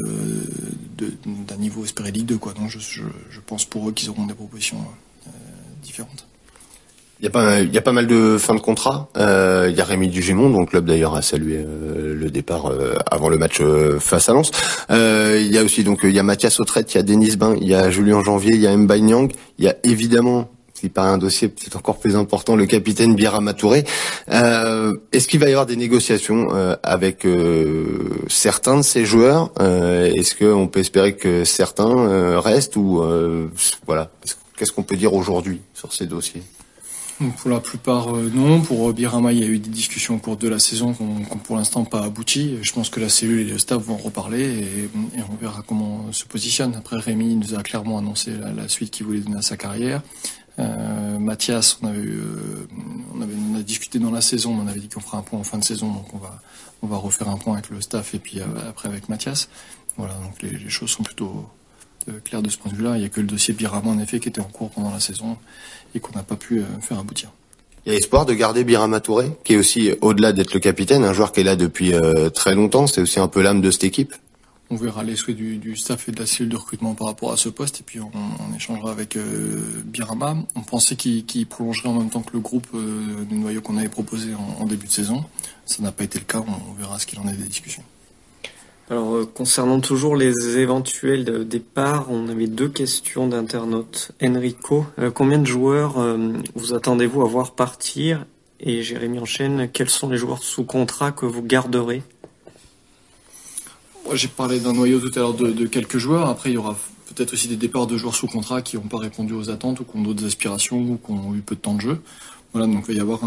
d'un 1.25 1.57
niveau 1.57 1.83
espéré 1.83 2.11
Ligue 2.11 2.27
2. 2.27 2.37
Quoi. 2.37 2.53
Donc 2.53 2.69
je, 2.69 3.01
pense 3.45 3.65
pour 3.65 3.89
eux 3.89 3.91
qu'ils 3.91 4.09
auront 4.09 4.25
des 4.25 4.33
propositions 4.33 4.77
euh, 5.27 5.29
différentes. 5.83 6.25
Il 7.19 7.25
y, 7.25 7.27
a 7.27 7.81
pas, 7.81 7.91
mal 7.91 8.07
de 8.07 8.37
fins 8.37 8.55
de 8.55 8.59
contrat. 8.59 9.09
il 9.15 9.75
y 9.75 9.81
a 9.81 9.85
Rémi 9.85 10.09
Dugémont, 10.09 10.49
dont 10.49 10.59
le 10.61 10.65
club 10.65 10.85
d'ailleurs 10.85 11.15
a 11.15 11.21
salué 11.21 11.65
le 11.65 12.29
départ 12.29 12.71
avant 13.09 13.29
le 13.29 13.37
match 13.37 13.61
face 13.99 14.27
à 14.27 14.33
Lens. 14.33 14.51
il 14.89 15.47
y 15.47 15.57
a 15.57 15.63
aussi 15.63 15.85
donc 15.85 16.01
il 16.03 16.11
y 16.11 16.19
a 16.19 16.23
Mathias 16.23 16.59
Autrette, 16.59 16.93
il 16.93 16.97
y 16.97 16.99
a 16.99 17.03
Denis 17.03 17.37
Bain, 17.37 17.55
il 17.59 17.67
y 17.67 17.73
a 17.73 17.89
Julien 17.89 18.21
Janvier, 18.21 18.53
il 18.55 18.61
y 18.61 18.67
a 18.67 18.75
Mbaye 18.75 19.01
Nyang, 19.01 19.31
il 19.57 19.65
y 19.65 19.69
a 19.69 19.75
évidemment 19.83 20.49
qui 20.89 20.99
un 20.99 21.17
dossier 21.17 21.47
peut-être 21.47 21.77
encore 21.77 21.97
plus 21.97 22.15
important, 22.15 22.55
le 22.55 22.65
capitaine 22.65 23.15
Birama 23.15 23.53
Touré. 23.53 23.83
Euh, 24.29 24.93
Est-ce 25.11 25.27
qu'il 25.27 25.39
va 25.39 25.47
y 25.47 25.51
avoir 25.51 25.65
des 25.65 25.75
négociations 25.75 26.47
euh, 26.53 26.75
avec 26.83 27.25
euh, 27.25 28.09
certains 28.27 28.77
de 28.77 28.81
ces 28.81 29.05
joueurs 29.05 29.51
Est-ce 29.59 30.35
qu'on 30.35 30.67
peut 30.67 30.79
espérer 30.79 31.15
que 31.15 31.43
certains 31.43 32.39
restent 32.39 32.75
ou 32.75 33.03
voilà 33.85 34.09
Qu'est-ce 34.57 34.71
qu'on 34.71 34.83
peut 34.83 34.95
dire 34.95 35.13
aujourd'hui 35.13 35.61
sur 35.73 35.91
ces 35.91 36.05
dossiers? 36.05 36.43
Pour 37.37 37.49
la 37.49 37.61
plupart, 37.61 38.11
non. 38.13 38.61
Pour 38.61 38.91
Birama, 38.93 39.31
il 39.31 39.39
y 39.39 39.43
a 39.43 39.47
eu 39.47 39.59
des 39.59 39.69
discussions 39.69 40.15
au 40.15 40.17
cours 40.17 40.35
de 40.35 40.49
la 40.49 40.59
saison 40.59 40.93
qui 40.93 41.03
n'ont 41.03 41.23
pour 41.43 41.55
l'instant 41.55 41.85
pas 41.85 42.03
abouti. 42.03 42.57
Je 42.61 42.73
pense 42.73 42.89
que 42.89 42.99
la 42.99 43.07
cellule 43.07 43.47
et 43.47 43.51
le 43.51 43.57
staff 43.57 43.81
vont 43.81 43.95
reparler 43.95 44.43
et, 44.43 44.89
on 45.29 45.35
verra 45.35 45.63
comment 45.65 46.11
se 46.11 46.25
positionne. 46.25 46.75
Après, 46.75 46.97
Rémi 46.97 47.35
nous 47.35 47.55
a 47.55 47.63
clairement 47.63 47.99
annoncé 47.99 48.31
la 48.55 48.67
suite 48.67 48.91
qu'il 48.91 49.05
voulait 49.05 49.19
donner 49.19 49.37
à 49.37 49.41
sa 49.41 49.55
carrière. 49.55 50.01
Euh, 50.59 51.19
Mathias, 51.19 51.79
on 51.81 51.87
avait, 51.87 51.99
euh, 51.99 52.67
on 53.13 53.21
avait, 53.21 53.33
on 53.51 53.59
a 53.59 53.61
discuté 53.61 53.99
dans 53.99 54.11
la 54.11 54.21
saison, 54.21 54.57
on 54.57 54.67
avait 54.67 54.79
dit 54.79 54.87
qu'on 54.87 55.01
ferait 55.01 55.17
un 55.17 55.21
point 55.21 55.39
en 55.39 55.43
fin 55.43 55.57
de 55.57 55.63
saison, 55.63 55.87
donc 55.87 56.13
on 56.13 56.17
va, 56.17 56.41
on 56.81 56.87
va 56.87 56.97
refaire 56.97 57.29
un 57.29 57.37
point 57.37 57.53
avec 57.53 57.69
le 57.69 57.81
staff 57.81 58.13
et 58.13 58.19
puis 58.19 58.39
euh, 58.39 58.45
après 58.69 58.87
avec 58.87 59.09
Mathias. 59.09 59.49
Voilà, 59.97 60.13
donc 60.15 60.41
les, 60.41 60.51
les 60.51 60.69
choses 60.69 60.89
sont 60.89 61.03
plutôt 61.03 61.45
euh, 62.09 62.19
claires 62.23 62.41
de 62.41 62.49
ce 62.49 62.57
point 62.57 62.71
de 62.71 62.77
vue-là. 62.77 62.95
Il 62.95 62.99
n'y 62.99 63.05
a 63.05 63.09
que 63.09 63.21
le 63.21 63.27
dossier 63.27 63.53
Birama 63.53 63.89
en 63.89 63.99
effet 63.99 64.19
qui 64.19 64.29
était 64.29 64.41
en 64.41 64.45
cours 64.45 64.69
pendant 64.69 64.91
la 64.91 64.99
saison 64.99 65.37
et 65.93 65.99
qu'on 65.99 66.13
n'a 66.13 66.23
pas 66.23 66.35
pu 66.35 66.61
faire 66.81 66.99
aboutir. 66.99 67.31
Il 67.85 67.91
y 67.91 67.95
a 67.95 67.97
espoir 67.97 68.25
de 68.25 68.33
garder 68.33 68.63
Birama 68.63 68.99
Touré, 68.99 69.31
qui 69.43 69.53
est 69.53 69.57
aussi 69.57 69.91
au-delà 70.01 70.33
d'être 70.33 70.53
le 70.53 70.59
capitaine, 70.59 71.03
un 71.03 71.13
joueur 71.13 71.31
qui 71.31 71.41
est 71.41 71.43
là 71.43 71.55
depuis 71.55 71.93
très 72.33 72.55
longtemps. 72.55 72.87
C'est 72.87 72.99
aussi 72.99 73.19
un 73.19 73.27
peu 73.27 73.41
l'âme 73.41 73.61
de 73.61 73.71
cette 73.71 73.85
équipe 73.85 74.13
on 74.69 74.75
verra 74.75 75.03
les 75.03 75.15
souhaits 75.15 75.35
du, 75.35 75.75
staff 75.75 76.09
et 76.09 76.11
de 76.11 76.19
la 76.19 76.25
cellule 76.25 76.51
de 76.51 76.57
recrutement 76.57 76.95
par 76.95 77.07
rapport 77.07 77.31
à 77.31 77.37
ce 77.37 77.49
poste 77.49 77.81
et 77.81 77.83
puis 77.83 77.99
on, 77.99 78.55
échangera 78.55 78.91
avec 78.91 79.15
euh, 79.15 79.61
Birama. 79.85 80.37
On 80.55 80.61
pensait 80.61 80.95
qu'il 80.95 81.47
prolongerait 81.47 81.89
en 81.89 81.93
même 81.93 82.09
temps 82.09 82.21
que 82.21 82.33
le 82.33 82.39
groupe 82.39 82.67
euh, 82.73 83.23
du 83.25 83.35
noyau 83.35 83.61
qu'on 83.61 83.77
avait 83.77 83.89
proposé 83.89 84.29
en, 84.33 84.65
début 84.65 84.87
de 84.87 84.91
saison. 84.91 85.23
Ça 85.65 85.83
n'a 85.83 85.91
pas 85.91 86.03
été 86.03 86.19
le 86.19 86.25
cas, 86.25 86.43
on, 86.47 86.73
verra 86.73 86.99
ce 86.99 87.05
qu'il 87.05 87.19
en 87.19 87.27
est 87.27 87.33
des 87.33 87.47
discussions. 87.47 87.83
Alors 88.89 89.15
euh, 89.15 89.25
concernant 89.25 89.79
toujours 89.79 90.15
les 90.15 90.57
éventuels 90.57 91.47
départs, 91.47 92.07
on 92.09 92.27
avait 92.27 92.47
deux 92.47 92.69
questions 92.69 93.27
d'internautes. 93.27 94.11
Enrico, 94.23 94.85
combien 95.13 95.39
de 95.39 95.47
joueurs 95.47 95.95
vous 96.55 96.73
attendez-vous 96.73 97.21
à 97.21 97.25
voir 97.25 97.51
partir? 97.51 98.25
Et 98.59 98.83
Jérémy 98.83 99.19
enchaîne, 99.19 99.69
quels 99.71 99.89
sont 99.89 100.09
les 100.09 100.17
joueurs 100.17 100.41
sous 100.41 100.63
contrat 100.63 101.11
que 101.11 101.25
vous 101.25 101.43
garderez? 101.43 102.01
J'ai 104.13 104.27
parlé 104.27 104.59
d'un 104.59 104.73
noyau 104.73 104.99
tout 104.99 105.11
à 105.15 105.21
l'heure 105.21 105.33
de, 105.33 105.65
quelques 105.65 105.97
joueurs. 105.97 106.29
Après, 106.29 106.51
il 106.51 106.53
y 106.53 106.57
aura 106.57 106.77
peut-être 107.07 107.33
aussi 107.33 107.47
des 107.47 107.55
départs 107.55 107.87
de 107.87 107.97
joueurs 107.97 108.15
sous 108.15 108.27
contrat 108.27 108.61
qui 108.61 108.77
n'ont 108.77 108.83
pas 108.83 108.97
répondu 108.97 109.33
aux 109.33 109.49
attentes 109.49 109.79
ou 109.79 109.83
qui 109.83 109.97
ont 109.97 110.01
d'autres 110.01 110.25
aspirations 110.25 110.77
ou 110.77 110.99
qui 111.03 111.11
ont 111.11 111.35
eu 111.35 111.41
peu 111.41 111.55
de 111.55 111.61
temps 111.61 111.75
de 111.75 111.81
jeu. 111.81 112.01
Voilà, 112.53 112.67
donc 112.67 112.85
il 112.87 112.93
va 112.93 112.97
y 112.97 113.01
avoir 113.01 113.19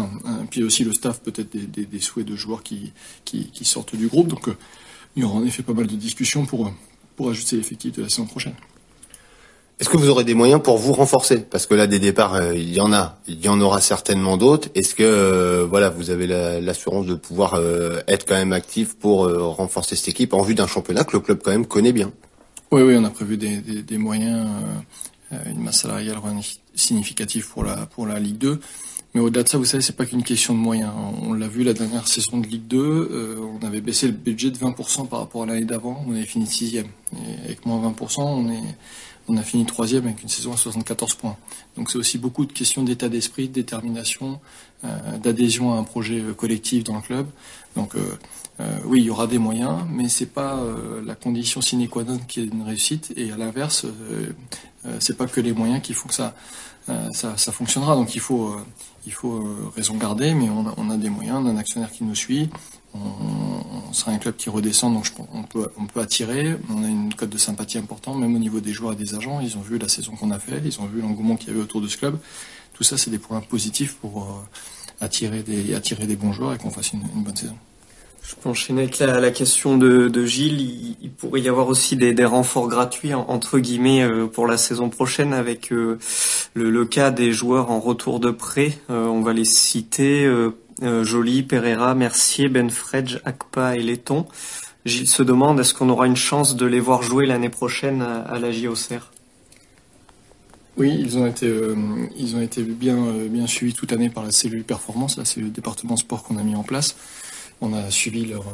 puis 0.49 0.63
aussi 0.63 0.83
le 0.83 0.91
staff 0.91 1.21
peut-être 1.21 1.55
des, 1.55 1.99
souhaits 1.99 2.25
de 2.25 2.35
joueurs 2.35 2.63
qui, 2.63 2.93
qui, 3.25 3.65
sortent 3.65 3.95
du 3.95 4.07
groupe. 4.07 4.27
Donc 4.27 4.47
euh, 4.47 4.57
il 5.15 5.21
y 5.21 5.25
aura 5.25 5.35
en 5.35 5.45
effet 5.45 5.61
pas 5.61 5.73
mal 5.73 5.85
de 5.85 5.95
discussions 5.95 6.45
pour, 6.45 6.73
pour 7.15 7.29
ajuster 7.29 7.55
l'effectif 7.57 7.93
de 7.93 8.03
la 8.03 8.09
saison 8.09 8.25
prochaine. 8.25 8.55
Est-ce 9.79 9.87
que 9.87 9.95
vous 9.95 10.09
aurez 10.09 10.25
des 10.25 10.33
moyens 10.33 10.61
pour 10.61 10.77
vous 10.77 10.91
renforcer? 10.91 11.37
Parce 11.39 11.65
que 11.65 11.73
là, 11.73 11.87
des 11.87 11.99
départs, 11.99 12.35
euh, 12.35 12.53
il 12.53 12.73
y 12.73 12.81
en 12.81 12.91
a. 12.91 13.17
Il 13.29 13.41
y 13.43 13.47
en 13.47 13.61
aura 13.61 13.79
certainement 13.79 14.35
d'autres. 14.35 14.67
Est-ce 14.75 14.93
que 14.93 15.03
euh, 15.03 15.65
voilà, 15.69 15.89
vous 15.89 16.09
avez 16.09 16.27
l'assurance 16.27 17.05
de 17.05 17.15
pouvoir 17.15 17.53
euh, 17.53 18.01
être 18.09 18.25
quand 18.25 18.35
même 18.35 18.51
actif 18.51 18.95
pour 18.97 19.29
renforcer 19.55 19.95
cette 19.95 20.09
équipe 20.09 20.33
en 20.33 20.41
vue 20.41 20.53
d'un 20.53 20.67
championnat 20.67 21.05
que 21.05 21.13
le 21.13 21.21
club 21.21 21.39
quand 21.41 21.51
même 21.51 21.65
connaît 21.65 21.93
bien? 21.93 22.11
Oui, 22.71 22.81
oui, 22.81 22.95
on 22.97 23.05
a 23.05 23.09
prévu 23.09 23.37
des, 23.37 23.97
moyens, 23.97 24.47
une 25.45 25.63
masse 25.63 25.81
salariale 25.81 26.17
significative 26.75 27.47
pour 27.49 27.63
la 27.63 27.85
pour 27.85 28.05
la 28.05 28.19
Ligue 28.19 28.37
2. 28.37 28.59
Mais 29.15 29.21
au-delà 29.21 29.43
de 29.43 29.49
ça, 29.49 29.57
vous 29.57 29.65
savez, 29.65 29.81
c'est 29.81 29.95
pas 29.95 30.05
qu'une 30.05 30.23
question 30.23 30.53
de 30.53 30.59
moyens. 30.59 30.91
On 31.23 31.33
l'a 31.33 31.47
vu 31.47 31.63
la 31.63 31.73
dernière 31.73 32.07
saison 32.07 32.37
de 32.37 32.45
Ligue 32.45 32.67
2, 32.67 33.39
on 33.61 33.65
avait 33.65 33.81
baissé 33.81 34.07
le 34.07 34.13
budget 34.13 34.51
de 34.51 34.57
20% 34.57 35.07
par 35.07 35.19
rapport 35.19 35.43
à 35.43 35.45
l'année 35.45 35.65
d'avant. 35.65 36.03
On 36.05 36.11
avait 36.11 36.25
fini 36.25 36.45
sixième. 36.45 36.87
Et 37.13 37.45
avec 37.45 37.65
moins 37.65 37.81
20%, 37.91 38.21
on 38.21 38.51
est 38.51 38.75
on 39.29 39.37
a 39.37 39.43
fini 39.43 39.65
troisième 39.65 40.05
avec 40.05 40.23
une 40.23 40.29
saison 40.29 40.53
à 40.53 40.57
74 40.57 41.13
points. 41.13 41.37
Donc 41.77 41.91
c'est 41.91 41.97
aussi 41.97 42.17
beaucoup 42.17 42.45
de 42.45 42.51
questions 42.51 42.83
d'état 42.83 43.09
d'esprit, 43.09 43.47
de 43.47 43.53
détermination, 43.53 44.39
euh, 44.83 45.17
d'adhésion 45.17 45.73
à 45.73 45.77
un 45.77 45.83
projet 45.83 46.19
euh, 46.19 46.33
collectif 46.33 46.83
dans 46.83 46.95
le 46.95 47.01
club. 47.01 47.27
Donc 47.75 47.95
euh, 47.95 48.17
oui, 48.85 49.01
il 49.01 49.05
y 49.05 49.09
aura 49.09 49.27
des 49.27 49.37
moyens, 49.37 49.85
mais 49.89 50.09
c'est 50.09 50.25
pas 50.25 50.61
la 51.05 51.15
condition 51.15 51.61
sine 51.61 51.87
qua 51.87 52.03
non 52.03 52.17
qui 52.17 52.41
est 52.41 52.45
une 52.45 52.63
réussite. 52.63 53.13
Et 53.15 53.31
à 53.31 53.37
l'inverse, 53.37 53.85
c'est 54.99 55.15
pas 55.15 55.27
que 55.27 55.39
les 55.39 55.53
moyens 55.53 55.81
qui 55.81 55.93
font 55.93 56.09
que 56.09 56.13
ça, 56.13 56.33
ça, 57.13 57.51
fonctionnera. 57.53 57.95
Donc 57.95 58.15
il 58.15 58.19
faut, 58.19 58.53
il 59.05 59.13
faut 59.13 59.71
raison 59.77 59.95
garder, 59.95 60.33
mais 60.33 60.49
on 60.49 60.67
a, 60.67 60.73
on 60.75 60.89
a 60.89 60.97
des 60.97 61.09
moyens, 61.09 61.37
on 61.41 61.47
a 61.47 61.51
un 61.51 61.57
actionnaire 61.57 61.89
qui 61.89 62.03
nous 62.03 62.15
suit, 62.15 62.49
on, 62.93 63.93
sera 63.93 64.11
un 64.11 64.17
club 64.17 64.35
qui 64.35 64.49
redescend, 64.49 64.93
donc 64.93 65.07
on, 65.33 65.43
peut, 65.43 65.69
on 65.77 65.85
peut 65.85 65.99
attirer. 65.99 66.55
On 66.69 66.83
a 66.83 66.87
une 66.87 67.13
cote 67.13 67.29
de 67.29 67.37
sympathie 67.37 67.77
importante, 67.77 68.19
même 68.19 68.35
au 68.35 68.39
niveau 68.39 68.59
des 68.59 68.71
joueurs 68.71 68.93
et 68.93 68.95
des 68.95 69.15
agents. 69.15 69.39
Ils 69.39 69.57
ont 69.57 69.61
vu 69.61 69.77
la 69.77 69.89
saison 69.89 70.15
qu'on 70.15 70.31
a 70.31 70.39
fait, 70.39 70.61
ils 70.63 70.79
ont 70.79 70.85
vu 70.85 71.01
l'engouement 71.01 71.35
qu'il 71.35 71.49
y 71.49 71.51
avait 71.51 71.61
autour 71.61 71.81
de 71.81 71.87
ce 71.87 71.97
club. 71.97 72.17
Tout 72.73 72.83
ça, 72.83 72.97
c'est 72.97 73.09
des 73.09 73.19
points 73.19 73.41
positifs 73.41 73.95
pour 73.95 74.23
euh, 74.23 75.05
attirer 75.05 75.43
des 75.43 76.15
bons 76.15 76.33
joueurs 76.33 76.53
et 76.53 76.57
qu'on 76.57 76.69
fasse 76.69 76.93
une, 76.93 77.01
bonne 77.15 77.35
saison. 77.35 77.57
Je 78.23 78.35
peux 78.35 78.49
enchaîner 78.49 78.83
avec 78.83 78.99
la, 78.99 79.31
question 79.31 79.77
de, 79.77 80.25
Gilles. 80.25 80.95
Il, 81.01 81.11
pourrait 81.11 81.41
y 81.41 81.49
avoir 81.49 81.67
aussi 81.67 81.95
des, 81.95 82.25
renforts 82.25 82.67
gratuits, 82.67 83.13
entre 83.13 83.59
guillemets, 83.59 84.03
euh, 84.03 84.27
pour 84.27 84.47
la 84.47 84.57
saison 84.57 84.89
prochaine 84.89 85.33
avec 85.33 85.71
euh, 85.71 85.97
le, 86.53 86.85
cas 86.85 87.11
des 87.11 87.31
joueurs 87.31 87.71
en 87.71 87.79
retour 87.79 88.19
de 88.19 88.31
prêt. 88.31 88.77
on 88.89 89.21
va 89.21 89.33
les 89.33 89.45
citer. 89.45 90.29
Euh, 90.81 91.03
Joly, 91.03 91.43
Pereira, 91.43 91.93
Mercier, 91.93 92.47
Benfredge, 92.47 93.19
Akpa 93.25 93.75
et 93.75 93.81
Letton. 93.81 94.25
Gilles 94.85 95.07
se 95.07 95.23
demande 95.23 95.59
est-ce 95.59 95.73
qu'on 95.73 95.89
aura 95.89 96.07
une 96.07 96.15
chance 96.15 96.55
de 96.55 96.65
les 96.65 96.79
voir 96.79 97.03
jouer 97.03 97.25
l'année 97.25 97.49
prochaine 97.49 98.01
à, 98.01 98.39
la 98.39 98.51
JOCR 98.51 99.11
oui, 100.77 100.95
ils 100.97 101.17
ont 101.17 101.27
été, 101.27 101.45
euh, 101.45 101.75
ils 102.15 102.37
ont 102.37 102.41
été 102.41 102.63
bien, 102.63 102.95
euh, 102.95 103.27
bien 103.27 103.47
suivis 103.47 103.73
toute 103.73 103.91
l'année 103.91 104.09
par 104.09 104.23
la 104.23 104.31
cellule 104.31 104.63
performance. 104.63 105.17
Là, 105.17 105.25
c'est 105.25 105.41
le 105.41 105.49
département 105.49 105.97
sport 105.97 106.23
qu'on 106.23 106.37
a 106.37 106.43
mis 106.43 106.55
en 106.55 106.63
place. 106.63 106.95
On 107.61 107.73
a 107.73 107.91
suivi 107.91 108.25
leur, 108.25 108.45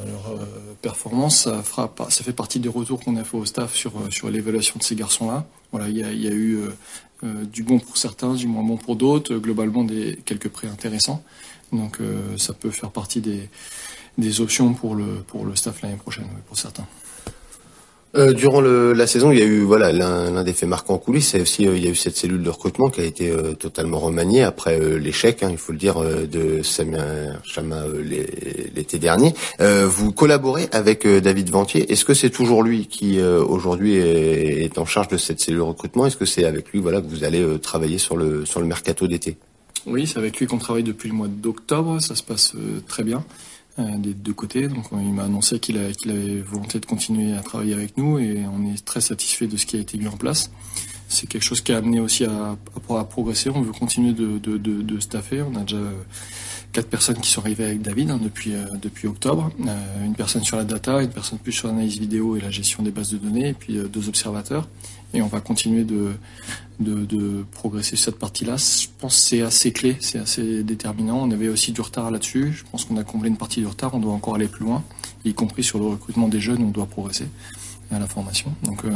performance. 0.81 1.43
Ça, 1.43 1.61
fera, 1.61 1.93
ça 2.09 2.23
fait 2.23 2.33
partie 2.33 2.59
des 2.59 2.69
retours 2.69 2.99
qu'on 2.99 3.15
a 3.17 3.23
fait 3.23 3.37
au 3.37 3.45
staff 3.45 3.75
sur, 3.75 3.93
sur 4.09 4.29
l'évaluation 4.29 4.77
de 4.77 4.83
ces 4.83 4.95
garçons-là. 4.95 5.45
Voilà, 5.71 5.89
il 5.89 5.97
y 5.97 6.27
a, 6.27 6.31
eu 6.31 6.59
du 7.23 7.63
bon 7.63 7.79
pour 7.79 7.97
certains, 7.97 8.33
du 8.33 8.47
moins 8.47 8.63
bon 8.63 8.77
pour 8.77 8.95
d'autres. 8.95 9.35
Globalement, 9.35 9.83
des 9.83 10.17
quelques 10.25 10.49
prêts 10.49 10.67
intéressants. 10.67 11.23
Donc 11.71 11.99
euh, 11.99 12.37
ça 12.37 12.53
peut 12.53 12.71
faire 12.71 12.91
partie 12.91 13.21
des, 13.21 13.49
des, 14.17 14.41
options 14.41 14.73
pour 14.73 14.95
le, 14.95 15.23
pour 15.27 15.45
le 15.45 15.55
staff 15.55 15.81
l'année 15.81 15.95
prochaine, 15.95 16.27
pour 16.47 16.57
certains. 16.57 16.87
Euh, 18.17 18.33
durant 18.33 18.61
le, 18.61 18.93
la 18.93 19.07
saison, 19.07 19.31
il 19.31 19.39
y 19.39 19.41
a 19.41 19.45
eu 19.45 19.61
voilà 19.61 19.91
l'un 19.91 20.43
des 20.43 20.53
faits 20.53 20.69
marquants 20.69 20.93
en 20.93 20.97
coulisses, 20.97 21.29
c'est 21.29 21.41
aussi 21.41 21.67
euh, 21.67 21.75
il 21.75 21.83
y 21.83 21.87
a 21.87 21.89
eu 21.89 21.95
cette 21.95 22.15
cellule 22.15 22.43
de 22.43 22.49
recrutement 22.49 22.89
qui 22.89 23.01
a 23.01 23.03
été 23.03 23.29
euh, 23.29 23.53
totalement 23.53 23.99
remaniée 23.99 24.43
après 24.43 24.79
l'échec, 24.97 25.43
hein, 25.43 25.49
il 25.51 25.57
faut 25.57 25.73
le 25.73 25.77
dire, 25.77 25.99
de 25.99 26.61
Samia 26.63 27.03
Chama 27.43 27.83
l'été 28.75 28.99
dernier. 28.99 29.33
vous 29.59 30.11
collaborez 30.11 30.67
avec 30.71 31.07
David 31.07 31.49
Ventier. 31.49 31.91
Est-ce 31.91 32.05
que 32.05 32.13
c'est 32.13 32.29
toujours 32.29 32.63
lui 32.63 32.87
qui 32.87 33.19
aujourd'hui 33.21 33.95
est, 33.95 34.63
est, 34.63 34.77
en 34.77 34.85
charge 34.85 35.09
de 35.09 35.17
cette 35.17 35.39
cellule 35.39 35.59
de 35.59 35.63
recrutement? 35.63 36.05
Est-ce 36.05 36.17
que 36.17 36.25
c'est 36.25 36.45
avec 36.45 36.71
lui 36.71 36.79
voilà 36.79 37.01
que 37.01 37.07
vous 37.07 37.23
allez 37.23 37.43
travailler 37.59 37.97
sur 37.97 38.15
le 38.15 38.45
sur 38.45 38.59
le 38.59 38.65
mercato 38.65 39.07
d'été? 39.07 39.37
Oui, 39.85 40.07
c'est 40.07 40.17
avec 40.17 40.39
lui 40.39 40.47
qu'on 40.47 40.57
travaille 40.57 40.83
depuis 40.83 41.09
le 41.09 41.15
mois 41.15 41.27
d'octobre. 41.27 41.99
Ça 42.01 42.15
se 42.15 42.23
passe 42.23 42.53
très 42.87 43.03
bien. 43.03 43.23
Euh, 43.77 43.97
des 43.97 44.13
deux 44.13 44.31
côtés. 44.31 44.69
Donc 44.69 44.85
il 44.93 45.11
m'a 45.11 45.25
annoncé 45.25 45.59
qu'il 45.59 45.77
avait 45.77 46.39
volonté 46.39 46.79
de 46.79 46.85
continuer 46.85 47.33
à 47.35 47.41
travailler 47.41 47.73
avec 47.73 47.97
nous 47.97 48.17
et 48.17 48.45
on 48.47 48.73
est 48.73 48.85
très 48.85 49.01
satisfait 49.01 49.47
de 49.47 49.57
ce 49.57 49.65
qui 49.65 49.75
a 49.75 49.81
été 49.81 49.97
mis 49.97 50.07
en 50.07 50.15
place. 50.15 50.49
C'est 51.09 51.27
quelque 51.27 51.43
chose 51.43 51.59
qui 51.59 51.73
a 51.73 51.77
amené 51.77 51.99
aussi 51.99 52.23
à, 52.23 52.55
à, 52.89 53.03
progresser. 53.03 53.49
On 53.49 53.61
veut 53.61 53.73
continuer 53.73 54.13
de, 54.13 54.37
de, 54.37 54.57
de, 54.57 54.81
de, 54.81 54.99
staffer. 55.01 55.41
On 55.41 55.55
a 55.55 55.63
déjà 55.63 55.81
quatre 56.75 56.89
personnes 56.89 57.21
qui 57.21 57.31
sont 57.31 57.39
arrivées 57.39 57.63
avec 57.63 57.81
David 57.81 58.11
hein, 58.11 58.19
depuis, 58.21 58.53
euh, 58.53 58.65
depuis 58.81 59.07
octobre. 59.07 59.49
Euh, 59.65 60.05
une 60.05 60.13
personne 60.13 60.43
sur 60.43 60.57
la 60.57 60.65
data, 60.65 61.01
une 61.01 61.09
personne 61.09 61.39
plus 61.39 61.53
sur 61.53 61.69
l'analyse 61.69 61.97
vidéo 61.97 62.35
et 62.35 62.41
la 62.41 62.51
gestion 62.51 62.83
des 62.83 62.91
bases 62.91 63.11
de 63.11 63.17
données, 63.17 63.49
et 63.49 63.53
puis 63.53 63.77
deux 63.89 64.09
observateurs. 64.09 64.67
Et 65.13 65.21
on 65.21 65.27
va 65.27 65.39
continuer 65.39 65.85
de, 65.85 67.45
progresser 67.53 67.95
sur 67.95 68.07
cette 68.07 68.19
partie-là. 68.19 68.57
Je 68.57 68.87
pense 68.99 69.15
que 69.15 69.21
c'est 69.21 69.41
assez 69.41 69.71
clé, 69.71 69.95
c'est 70.01 70.19
assez 70.19 70.63
déterminant. 70.63 71.19
On 71.21 71.31
avait 71.31 71.47
aussi 71.47 71.71
du 71.71 71.79
retard 71.79 72.11
là-dessus. 72.11 72.51
Je 72.51 72.65
pense 72.69 72.83
qu'on 72.83 72.97
a 72.97 73.05
comblé 73.05 73.29
une 73.29 73.37
partie 73.37 73.61
du 73.61 73.67
retard. 73.67 73.95
On 73.95 73.99
doit 73.99 74.11
encore 74.11 74.35
aller 74.35 74.49
plus 74.49 74.65
loin, 74.65 74.83
y 75.23 75.33
compris 75.33 75.63
sur 75.63 75.79
le 75.79 75.85
recrutement 75.85 76.27
des 76.27 76.41
jeunes. 76.41 76.61
On 76.61 76.71
doit 76.71 76.87
progresser 76.87 77.29
à 77.89 77.99
la 77.99 78.07
formation. 78.07 78.53
Donc 78.63 78.83
euh, 78.83 78.91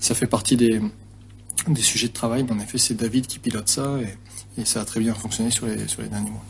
ça 0.00 0.16
fait 0.16 0.26
partie 0.26 0.56
des, 0.56 0.80
sujets 1.76 2.08
de 2.08 2.12
travail. 2.12 2.44
En 2.50 2.58
effet, 2.58 2.78
c'est 2.78 2.94
David 2.94 3.28
qui 3.28 3.38
pilote 3.38 3.68
ça 3.68 3.98
et, 4.00 4.64
ça 4.64 4.80
a 4.80 4.84
très 4.84 4.98
bien 4.98 5.14
fonctionné 5.14 5.50
sur 5.50 5.66
les 5.66 5.76
derniers 6.08 6.30
mois. 6.30 6.44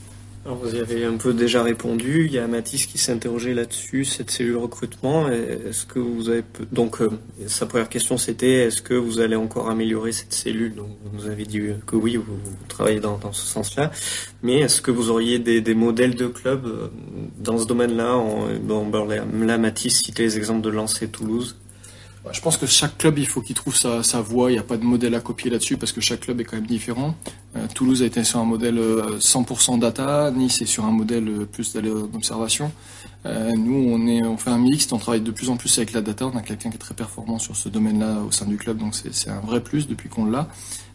Alors 0.47 0.57
vous 0.57 0.75
y 0.75 0.79
avez 0.79 1.05
un 1.05 1.19
peu 1.19 1.35
déjà 1.35 1.63
répondu. 1.63 2.25
Il 2.25 2.33
y 2.33 2.39
a 2.39 2.47
Mathis 2.47 2.87
qui 2.87 2.97
s'est 2.97 3.13
interrogé 3.13 3.53
là-dessus, 3.53 4.07
cette 4.07 4.31
cellule 4.31 4.57
recrutement. 4.57 5.29
Est-ce 5.29 5.85
que 5.85 5.99
vous 5.99 6.31
avez 6.31 6.43
donc 6.73 7.03
euh, 7.03 7.11
sa 7.47 7.67
première 7.67 7.91
question 7.91 8.17
c'était 8.17 8.67
est-ce 8.67 8.81
que 8.81 8.95
vous 8.95 9.21
allez 9.21 9.37
encore 9.37 9.69
améliorer 9.69 10.13
cette 10.13 10.33
cellule? 10.33 10.75
Donc 10.75 10.89
vous 11.13 11.27
avez 11.27 11.45
dit 11.45 11.61
que 11.87 11.95
oui, 11.95 12.17
vous, 12.17 12.39
travaillez 12.69 13.01
dans, 13.01 13.21
ce 13.33 13.47
sens-là. 13.47 13.91
Mais 14.43 14.61
est-ce 14.61 14.81
que 14.81 14.91
vous 14.91 15.11
auriez 15.11 15.39
des, 15.39 15.75
modèles 15.75 16.15
de 16.15 16.27
clubs 16.27 16.65
euh, 16.65 16.89
dans 17.39 17.59
ce 17.59 17.67
domaine-là 17.67 18.19
Là, 19.47 19.59
Mathis 19.59 19.99
citait 19.99 20.23
les 20.23 20.39
exemples 20.39 20.63
de 20.63 20.71
Lens 20.71 21.03
et 21.03 21.09
Toulouse? 21.09 21.57
Bah, 22.25 22.33
je 22.35 22.41
pense 22.43 22.59
que 22.59 22.67
chaque 22.67 22.99
club, 22.99 23.19
il 23.19 23.27
faut 23.27 23.41
qu'il 23.41 23.57
trouve 23.57 23.75
sa, 23.75 24.21
voie. 24.21 24.51
Il 24.51 24.55
n'y 24.55 24.61
a 24.61 24.63
pas 24.63 24.77
de 24.77 24.85
modèle 24.85 25.15
à 25.15 25.21
copier 25.21 25.51
là-dessus 25.51 25.79
parce 25.79 25.93
que 25.93 26.03
chaque 26.03 26.21
club 26.21 26.41
est 26.41 26.45
quand 26.45 26.57
même 26.57 26.67
différent. 26.67 27.15
Euh, 27.57 27.67
Toulouse 27.75 28.03
a 28.03 28.07
été 28.07 28.23
sur 28.25 28.41
un 28.41 28.45
modèle 28.45 28.77
100% 28.77 29.75
euh, 29.75 29.79
data. 29.79 30.31
Nice 30.31 30.61
est 30.61 30.67
sur 30.67 30.85
un 30.85 30.91
modèle 30.91 31.29
euh, 31.29 31.45
plus 31.47 31.73
d'observation. 31.75 32.73
Nous, 33.25 33.99
on, 34.25 34.37
fait 34.37 34.51
un 34.51 34.59
mixte. 34.59 34.93
On 34.93 34.99
travaille 34.99 35.23
de 35.23 35.31
plus 35.31 35.49
en 35.49 35.57
plus 35.57 35.79
avec 35.79 35.93
la 35.93 36.03
data. 36.03 36.27
On 36.27 36.37
a 36.37 36.43
quelqu'un 36.43 36.69
qui 36.69 36.77
est 36.77 36.79
très 36.79 36.95
performant 36.95 37.39
sur 37.39 37.57
ce 37.57 37.71
domaine-là 37.71 38.21
au 38.27 38.31
sein 38.31 38.47
du 38.47 38.57
club. 38.57 38.77
Donc 38.79 38.95
c'est 38.95 39.31
un 39.31 39.41
vrai 39.41 39.61
plus 39.61 39.89
depuis 39.89 40.09
qu'on 40.09 40.27
l'a. 40.27 40.49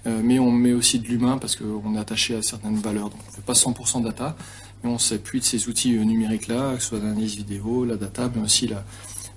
Mais 0.06 0.38
on 0.38 0.52
met 0.52 0.74
aussi 0.74 1.00
de 1.00 1.08
l'humain 1.08 1.38
parce 1.40 1.56
qu'on 1.56 1.96
est 1.96 2.00
attaché 2.00 2.36
à 2.36 2.42
certaines 2.42 2.78
valeurs. 2.78 3.10
Donc 3.10 3.20
on 3.28 3.32
ne 3.32 3.36
fait 3.36 3.46
pas 3.46 3.54
100% 3.54 4.04
data. 4.04 4.36
Mais 4.84 4.90
on 4.90 4.98
s'appuie 4.98 5.40
de 5.40 5.46
ces 5.46 5.68
outils 5.70 5.92
numériques-là, 5.92 6.76
que 6.76 6.82
ce 6.82 6.90
soit 6.90 7.00
l'analyse 7.00 7.36
vidéo, 7.36 7.86
la 7.86 7.96
data, 7.96 8.30
mais 8.36 8.42
aussi 8.42 8.68
la 8.68 8.84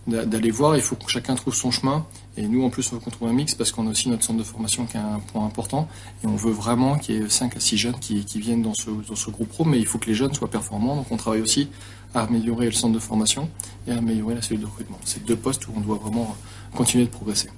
d'aller 0.08 0.50
voir. 0.50 0.76
Il 0.76 0.82
faut 0.82 0.96
que 0.96 1.10
chacun 1.10 1.34
trouve 1.34 1.54
son 1.54 1.70
chemin. 1.70 2.06
Et 2.36 2.46
nous, 2.46 2.64
en 2.64 2.70
plus, 2.70 2.90
on 2.92 2.96
veut 2.96 3.00
qu'on 3.00 3.10
trouve 3.10 3.28
un 3.28 3.32
mix 3.32 3.54
parce 3.54 3.72
qu'on 3.72 3.86
a 3.86 3.90
aussi 3.90 4.08
notre 4.08 4.24
centre 4.24 4.38
de 4.38 4.44
formation 4.44 4.86
qui 4.86 4.96
est 4.96 5.00
un 5.00 5.20
point 5.32 5.44
important. 5.44 5.88
Et 6.24 6.26
on 6.26 6.36
veut 6.36 6.52
vraiment 6.52 6.98
qu'il 6.98 7.16
y 7.16 7.18
ait 7.18 7.28
5 7.28 7.56
à 7.56 7.60
6 7.60 7.76
jeunes 7.76 7.98
qui, 8.00 8.24
viennent 8.34 8.62
dans 8.62 8.74
ce, 8.74 8.90
dans 8.90 9.16
ce 9.16 9.30
groupe 9.30 9.48
pro. 9.48 9.64
Mais 9.64 9.78
il 9.78 9.86
faut 9.86 9.98
que 9.98 10.06
les 10.06 10.14
jeunes 10.14 10.34
soient 10.34 10.50
performants. 10.50 10.96
Donc 10.96 11.06
on 11.10 11.16
travaille 11.16 11.42
aussi 11.42 11.68
à 12.14 12.22
améliorer 12.22 12.66
le 12.66 12.72
centre 12.72 12.94
de 12.94 12.98
formation 12.98 13.48
et 13.86 13.92
à 13.92 13.98
améliorer 13.98 14.34
la 14.34 14.42
cellule 14.42 14.62
de 14.62 14.66
recrutement. 14.66 14.98
C'est 15.04 15.24
deux 15.24 15.36
postes 15.36 15.68
où 15.68 15.72
on 15.76 15.80
doit 15.80 15.98
vraiment 15.98 16.36
continuer 16.74 17.04
de 17.04 17.10
progresser. 17.10 17.50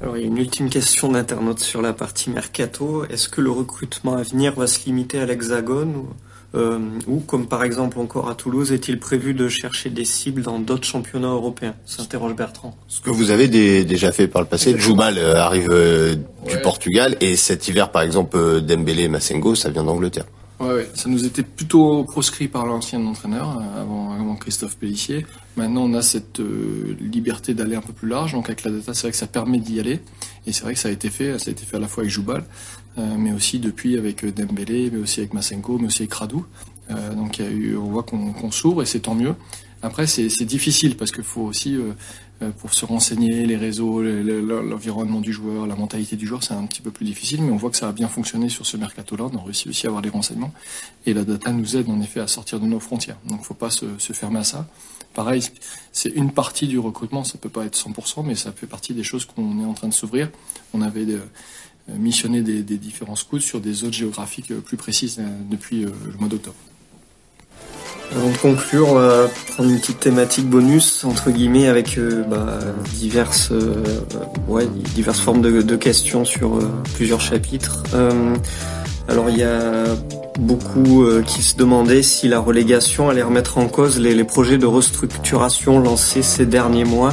Alors 0.00 0.16
il 0.16 0.20
y 0.20 0.24
a 0.24 0.26
une 0.26 0.36
ultime 0.36 0.68
question 0.68 1.10
d'internaute 1.10 1.60
sur 1.60 1.80
la 1.80 1.92
partie 1.92 2.30
mercato. 2.30 3.04
Est-ce 3.06 3.28
que 3.28 3.40
le 3.40 3.50
recrutement 3.50 4.14
à 4.14 4.22
venir 4.22 4.54
va 4.54 4.66
se 4.66 4.84
limiter 4.84 5.18
à 5.18 5.26
l'hexagone 5.26 5.94
euh, 5.96 6.25
ou, 6.54 7.20
comme 7.20 7.46
par 7.46 7.64
exemple 7.64 7.98
encore 7.98 8.28
à 8.28 8.34
Toulouse, 8.34 8.72
est-il 8.72 8.98
prévu 8.98 9.34
de 9.34 9.48
chercher 9.48 9.90
des 9.90 10.04
cibles 10.04 10.42
dans 10.42 10.58
d'autres 10.58 10.86
championnats 10.86 11.28
européens 11.28 11.74
s'interroge 11.84 12.34
Bertrand. 12.34 12.76
Ce 12.88 13.00
que 13.00 13.10
vous 13.10 13.30
avez 13.30 13.48
déjà 13.84 14.12
fait 14.12 14.28
par 14.28 14.42
le 14.42 14.48
passé, 14.48 14.78
Joubal 14.78 15.18
euh, 15.18 15.36
arrive 15.36 15.68
euh, 15.70 16.14
du 16.48 16.58
Portugal 16.62 17.16
et 17.20 17.36
cet 17.36 17.68
hiver 17.68 17.90
par 17.90 18.02
exemple 18.02 18.60
Dembélé 18.62 19.04
et 19.04 19.08
Massengo, 19.08 19.54
ça 19.54 19.70
vient 19.70 19.84
d'Angleterre. 19.84 20.26
Ouais, 20.58 20.88
ça 20.94 21.10
nous 21.10 21.26
était 21.26 21.42
plutôt 21.42 22.04
proscrit 22.04 22.48
par 22.48 22.64
l'ancien 22.64 23.04
entraîneur, 23.04 23.60
avant, 23.78 24.14
avant, 24.14 24.36
Christophe 24.36 24.78
Pellissier. 24.78 25.26
Maintenant, 25.56 25.82
on 25.82 25.92
a 25.92 26.00
cette 26.00 26.40
liberté 26.98 27.52
d'aller 27.52 27.76
un 27.76 27.82
peu 27.82 27.92
plus 27.92 28.08
large. 28.08 28.32
Donc, 28.32 28.46
avec 28.46 28.64
la 28.64 28.70
data, 28.70 28.94
c'est 28.94 29.02
vrai 29.02 29.10
que 29.10 29.18
ça 29.18 29.26
permet 29.26 29.58
d'y 29.58 29.80
aller. 29.80 30.00
Et 30.46 30.52
c'est 30.54 30.62
vrai 30.62 30.72
que 30.72 30.80
ça 30.80 30.88
a 30.88 30.92
été 30.92 31.10
fait. 31.10 31.38
Ça 31.38 31.48
a 31.48 31.50
été 31.50 31.66
fait 31.66 31.76
à 31.76 31.80
la 31.80 31.88
fois 31.88 32.04
avec 32.04 32.10
Joubal, 32.10 32.42
euh, 32.42 32.85
mais 32.96 33.32
aussi 33.32 33.58
depuis 33.58 33.96
avec 33.96 34.24
euh, 34.24 34.32
Dembélé, 34.32 34.90
mais 34.90 34.98
aussi 34.98 35.20
avec 35.20 35.34
Masenko, 35.34 35.78
mais 35.78 35.86
aussi 35.86 36.02
avec 36.02 36.14
Radou. 36.14 36.46
Euh, 36.90 37.14
donc 37.14 37.38
il 37.38 37.44
y 37.44 37.48
a 37.48 37.50
eu, 37.50 37.76
on 37.76 37.90
voit 37.90 38.02
qu'on 38.02 38.50
s'ouvre 38.50 38.82
et 38.82 38.86
c'est 38.86 39.00
tant 39.00 39.14
mieux. 39.14 39.34
Après, 39.82 40.06
c'est 40.06 40.44
difficile 40.44 40.96
parce 40.96 41.12
qu'il 41.12 41.22
faut 41.22 41.42
aussi, 41.42 41.76
pour 42.58 42.74
se 42.74 42.84
renseigner, 42.84 43.46
les 43.46 43.56
réseaux, 43.56 44.02
l'environnement 44.02 45.20
du 45.20 45.32
joueur, 45.32 45.66
la 45.66 45.76
mentalité 45.76 46.16
du 46.16 46.26
joueur, 46.26 46.42
c'est 46.42 46.54
un 46.54 46.64
petit 46.64 46.80
peu 46.80 46.90
plus 46.90 47.04
difficile, 47.04 47.42
mais 47.42 47.52
on 47.52 47.56
voit 47.56 47.70
que 47.70 47.76
ça 47.76 47.88
a 47.88 47.92
bien 47.92 48.08
fonctionné 48.08 48.48
sur 48.48 48.66
ce 48.66 48.76
mercato-là. 48.78 49.28
On 49.32 49.36
a 49.36 49.42
réussi 49.42 49.68
aussi 49.68 49.86
à 49.86 49.90
avoir 49.90 50.02
des 50.02 50.08
renseignements. 50.08 50.52
Et 51.04 51.14
la 51.14 51.24
data 51.24 51.52
nous 51.52 51.76
aide 51.76 51.88
en 51.88 52.00
effet 52.00 52.20
à 52.20 52.26
sortir 52.26 52.58
de 52.58 52.66
nos 52.66 52.80
frontières. 52.80 53.18
Donc 53.26 53.38
il 53.38 53.42
ne 53.42 53.46
faut 53.46 53.54
pas 53.54 53.70
se, 53.70 53.86
se, 53.98 54.12
fermer 54.12 54.40
à 54.40 54.44
ça. 54.44 54.66
Pareil, 55.14 55.42
c'est 55.92 56.10
une 56.10 56.32
partie 56.32 56.66
du 56.66 56.78
recrutement, 56.78 57.22
ça 57.22 57.38
peut 57.38 57.48
pas 57.48 57.64
être 57.64 57.78
100%, 57.78 58.24
mais 58.24 58.34
ça 58.34 58.52
fait 58.52 58.66
partie 58.66 58.92
des 58.92 59.04
choses 59.04 59.24
qu'on 59.24 59.62
est 59.62 59.64
en 59.64 59.74
train 59.74 59.88
de 59.88 59.94
s'ouvrir. 59.94 60.30
On 60.74 60.82
avait 60.82 61.04
des, 61.04 61.14
euh, 61.14 61.30
missionner 61.94 62.42
des, 62.42 62.62
différents 62.62 63.16
scouts 63.16 63.40
sur 63.40 63.60
des 63.60 63.72
zones 63.72 63.92
géographiques 63.92 64.50
euh, 64.50 64.60
plus 64.60 64.76
précises 64.76 65.18
euh, 65.18 65.28
depuis 65.50 65.82
le 65.82 66.18
mois 66.18 66.28
d'octobre. 66.28 66.56
Avant 68.14 68.30
de 68.30 68.36
conclure, 68.36 68.88
on 68.88 68.94
va 68.94 69.28
prendre 69.54 69.68
une 69.70 69.80
petite 69.80 69.98
thématique 69.98 70.46
bonus 70.46 71.04
entre 71.04 71.30
guillemets 71.32 71.66
avec 71.66 71.98
bah, 72.30 72.60
diverses, 72.94 73.52
ouais, 74.46 74.68
diverses 74.94 75.18
formes 75.18 75.42
de, 75.42 75.76
questions 75.76 76.24
sur 76.24 76.60
plusieurs 76.94 77.20
chapitres. 77.20 77.82
alors 79.08 79.28
il 79.28 79.38
y 79.38 79.42
a 79.42 79.86
beaucoup 80.38 81.04
qui 81.26 81.42
se 81.42 81.56
demandaient 81.56 82.04
si 82.04 82.28
la 82.28 82.38
relégation 82.38 83.10
allait 83.10 83.24
remettre 83.24 83.58
en 83.58 83.66
cause 83.66 83.98
les 83.98 84.22
projets 84.22 84.58
de 84.58 84.66
restructuration 84.66 85.80
lancés 85.80 86.22
ces 86.22 86.46
derniers 86.46 86.84
mois. 86.84 87.12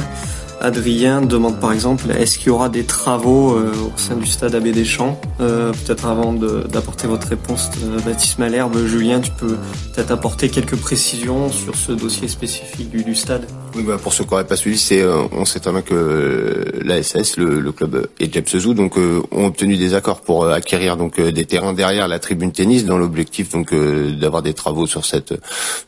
Adrien 0.64 1.20
demande 1.20 1.60
par 1.60 1.72
exemple 1.72 2.10
est-ce 2.10 2.38
qu'il 2.38 2.46
y 2.46 2.50
aura 2.50 2.70
des 2.70 2.84
travaux 2.84 3.54
euh, 3.54 3.74
au 3.94 3.98
sein 3.98 4.16
du 4.16 4.26
stade 4.26 4.54
Abbé 4.54 4.72
Deschamps 4.72 5.20
euh, 5.40 5.72
Peut-être 5.72 6.06
avant 6.06 6.32
d'apporter 6.32 7.06
votre 7.06 7.28
réponse, 7.28 7.70
euh, 7.84 8.00
Baptiste 8.00 8.38
Malherbe, 8.38 8.78
Julien, 8.86 9.20
tu 9.20 9.30
peux 9.30 9.58
peut-être 9.92 10.10
apporter 10.10 10.48
quelques 10.48 10.76
précisions 10.76 11.52
sur 11.52 11.74
ce 11.74 11.92
dossier 11.92 12.28
spécifique 12.28 12.88
du, 12.90 13.14
stade? 13.14 13.46
Bah 13.76 13.98
pour 14.00 14.12
ceux 14.12 14.24
qui 14.24 14.30
n'auraient 14.30 14.46
pas 14.46 14.56
suivi, 14.56 14.78
c'est 14.78 15.04
on 15.04 15.44
sait 15.44 15.58
très 15.58 15.82
que 15.82 16.64
l'ASS, 16.84 17.36
le, 17.36 17.72
club 17.72 18.06
et 18.20 18.28
donc 18.28 18.96
ont 18.96 19.46
obtenu 19.46 19.76
des 19.76 19.94
accords 19.94 20.20
pour 20.20 20.46
acquérir 20.46 20.96
des 20.96 21.44
terrains 21.44 21.72
derrière 21.72 22.06
la 22.06 22.20
tribune 22.20 22.52
tennis 22.52 22.84
dans 22.84 22.98
l'objectif 22.98 23.50
donc 23.50 23.74
d'avoir 23.74 24.42
des 24.42 24.54
travaux 24.54 24.86
sur 24.86 25.04
cette 25.04 25.34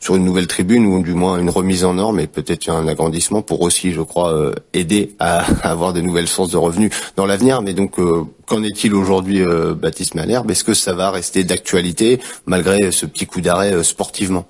sur 0.01 0.15
une 0.17 0.25
nouvelle 0.25 0.47
tribune 0.47 0.85
ou 0.85 1.01
du 1.01 1.13
moins 1.13 1.37
une 1.39 1.49
remise 1.49 1.85
en 1.85 1.93
norme 1.93 2.19
et 2.19 2.27
peut-être 2.27 2.69
un 2.69 2.87
agrandissement 2.87 3.41
pour 3.41 3.61
aussi, 3.61 3.93
je 3.93 4.01
crois, 4.01 4.51
aider 4.73 5.15
à 5.19 5.45
avoir 5.63 5.93
de 5.93 6.01
nouvelles 6.01 6.27
sources 6.27 6.51
de 6.51 6.57
revenus 6.57 6.91
dans 7.15 7.25
l'avenir. 7.25 7.61
Mais 7.61 7.73
donc, 7.73 7.99
euh, 7.99 8.23
qu'en 8.45 8.63
est-il 8.63 8.93
aujourd'hui, 8.93 9.41
euh, 9.41 9.73
Baptiste 9.73 10.15
Malherbe 10.15 10.49
Est-ce 10.51 10.63
que 10.63 10.73
ça 10.73 10.93
va 10.93 11.11
rester 11.11 11.43
d'actualité 11.43 12.19
malgré 12.45 12.91
ce 12.91 13.05
petit 13.05 13.25
coup 13.25 13.41
d'arrêt 13.41 13.73
euh, 13.73 13.83
sportivement? 13.83 14.45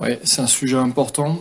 Oui, 0.00 0.10
c'est 0.24 0.40
un 0.40 0.46
sujet 0.46 0.76
important. 0.76 1.38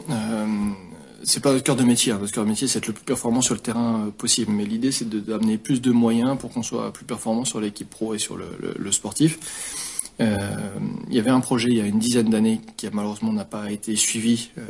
Euh, 1.22 1.24
c'est 1.26 1.42
pas 1.42 1.54
le 1.54 1.60
cœur 1.60 1.76
de 1.76 1.84
métier. 1.84 2.12
Hein. 2.12 2.20
Cœur 2.32 2.44
de 2.44 2.50
métier, 2.50 2.68
c'est 2.68 2.80
être 2.80 2.88
le 2.88 2.94
plus 2.94 3.04
performant 3.04 3.42
sur 3.42 3.54
le 3.54 3.60
terrain 3.60 4.12
possible. 4.18 4.52
Mais 4.52 4.66
l'idée, 4.66 4.92
c'est 4.92 5.10
d'amener 5.10 5.58
plus 5.58 5.82
de 5.82 5.92
moyens 5.92 6.38
pour 6.38 6.52
qu'on 6.52 6.64
soit 6.64 6.92
plus 6.94 7.06
performant 7.06 7.46
sur 7.46 7.60
l'équipe 7.62 7.90
pro 7.90 8.14
et 8.14 8.20
sur 8.20 8.38
le, 8.38 8.92
sportif. 8.92 9.40
Euh, 10.20 10.38
il 11.10 11.16
y 11.16 11.20
avait 11.20 11.32
un 11.32 11.40
projet 11.40 11.70
il 11.70 11.78
y 11.78 11.82
a 11.82 11.86
une 11.86 11.98
dizaine 11.98 12.30
d'années 12.30 12.62
qui 12.78 12.88
malheureusement 12.92 13.34
n'a 13.34 13.46
pas 13.46 13.72
été 13.72 13.96
suivi. 13.96 14.50
Euh, 14.58 14.62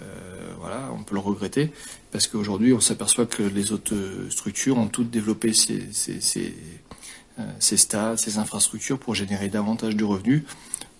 voilà, 0.59 0.91
on 0.97 1.03
peut 1.03 1.15
le 1.15 1.19
regretter 1.19 1.71
parce 2.11 2.27
qu'aujourd'hui 2.27 2.71
on 2.71 2.79
s'aperçoit 2.79 3.25
que 3.25 3.41
les 3.41 3.71
autres 3.71 3.95
structures 4.29 4.77
ont 4.77 4.87
toutes 4.87 5.09
développé 5.09 5.51
euh, 5.51 7.43
ces 7.59 7.77
stades, 7.77 8.19
ces 8.19 8.37
infrastructures 8.37 8.99
pour 8.99 9.15
générer 9.15 9.49
davantage 9.49 9.95
de 9.95 10.03
revenus. 10.03 10.43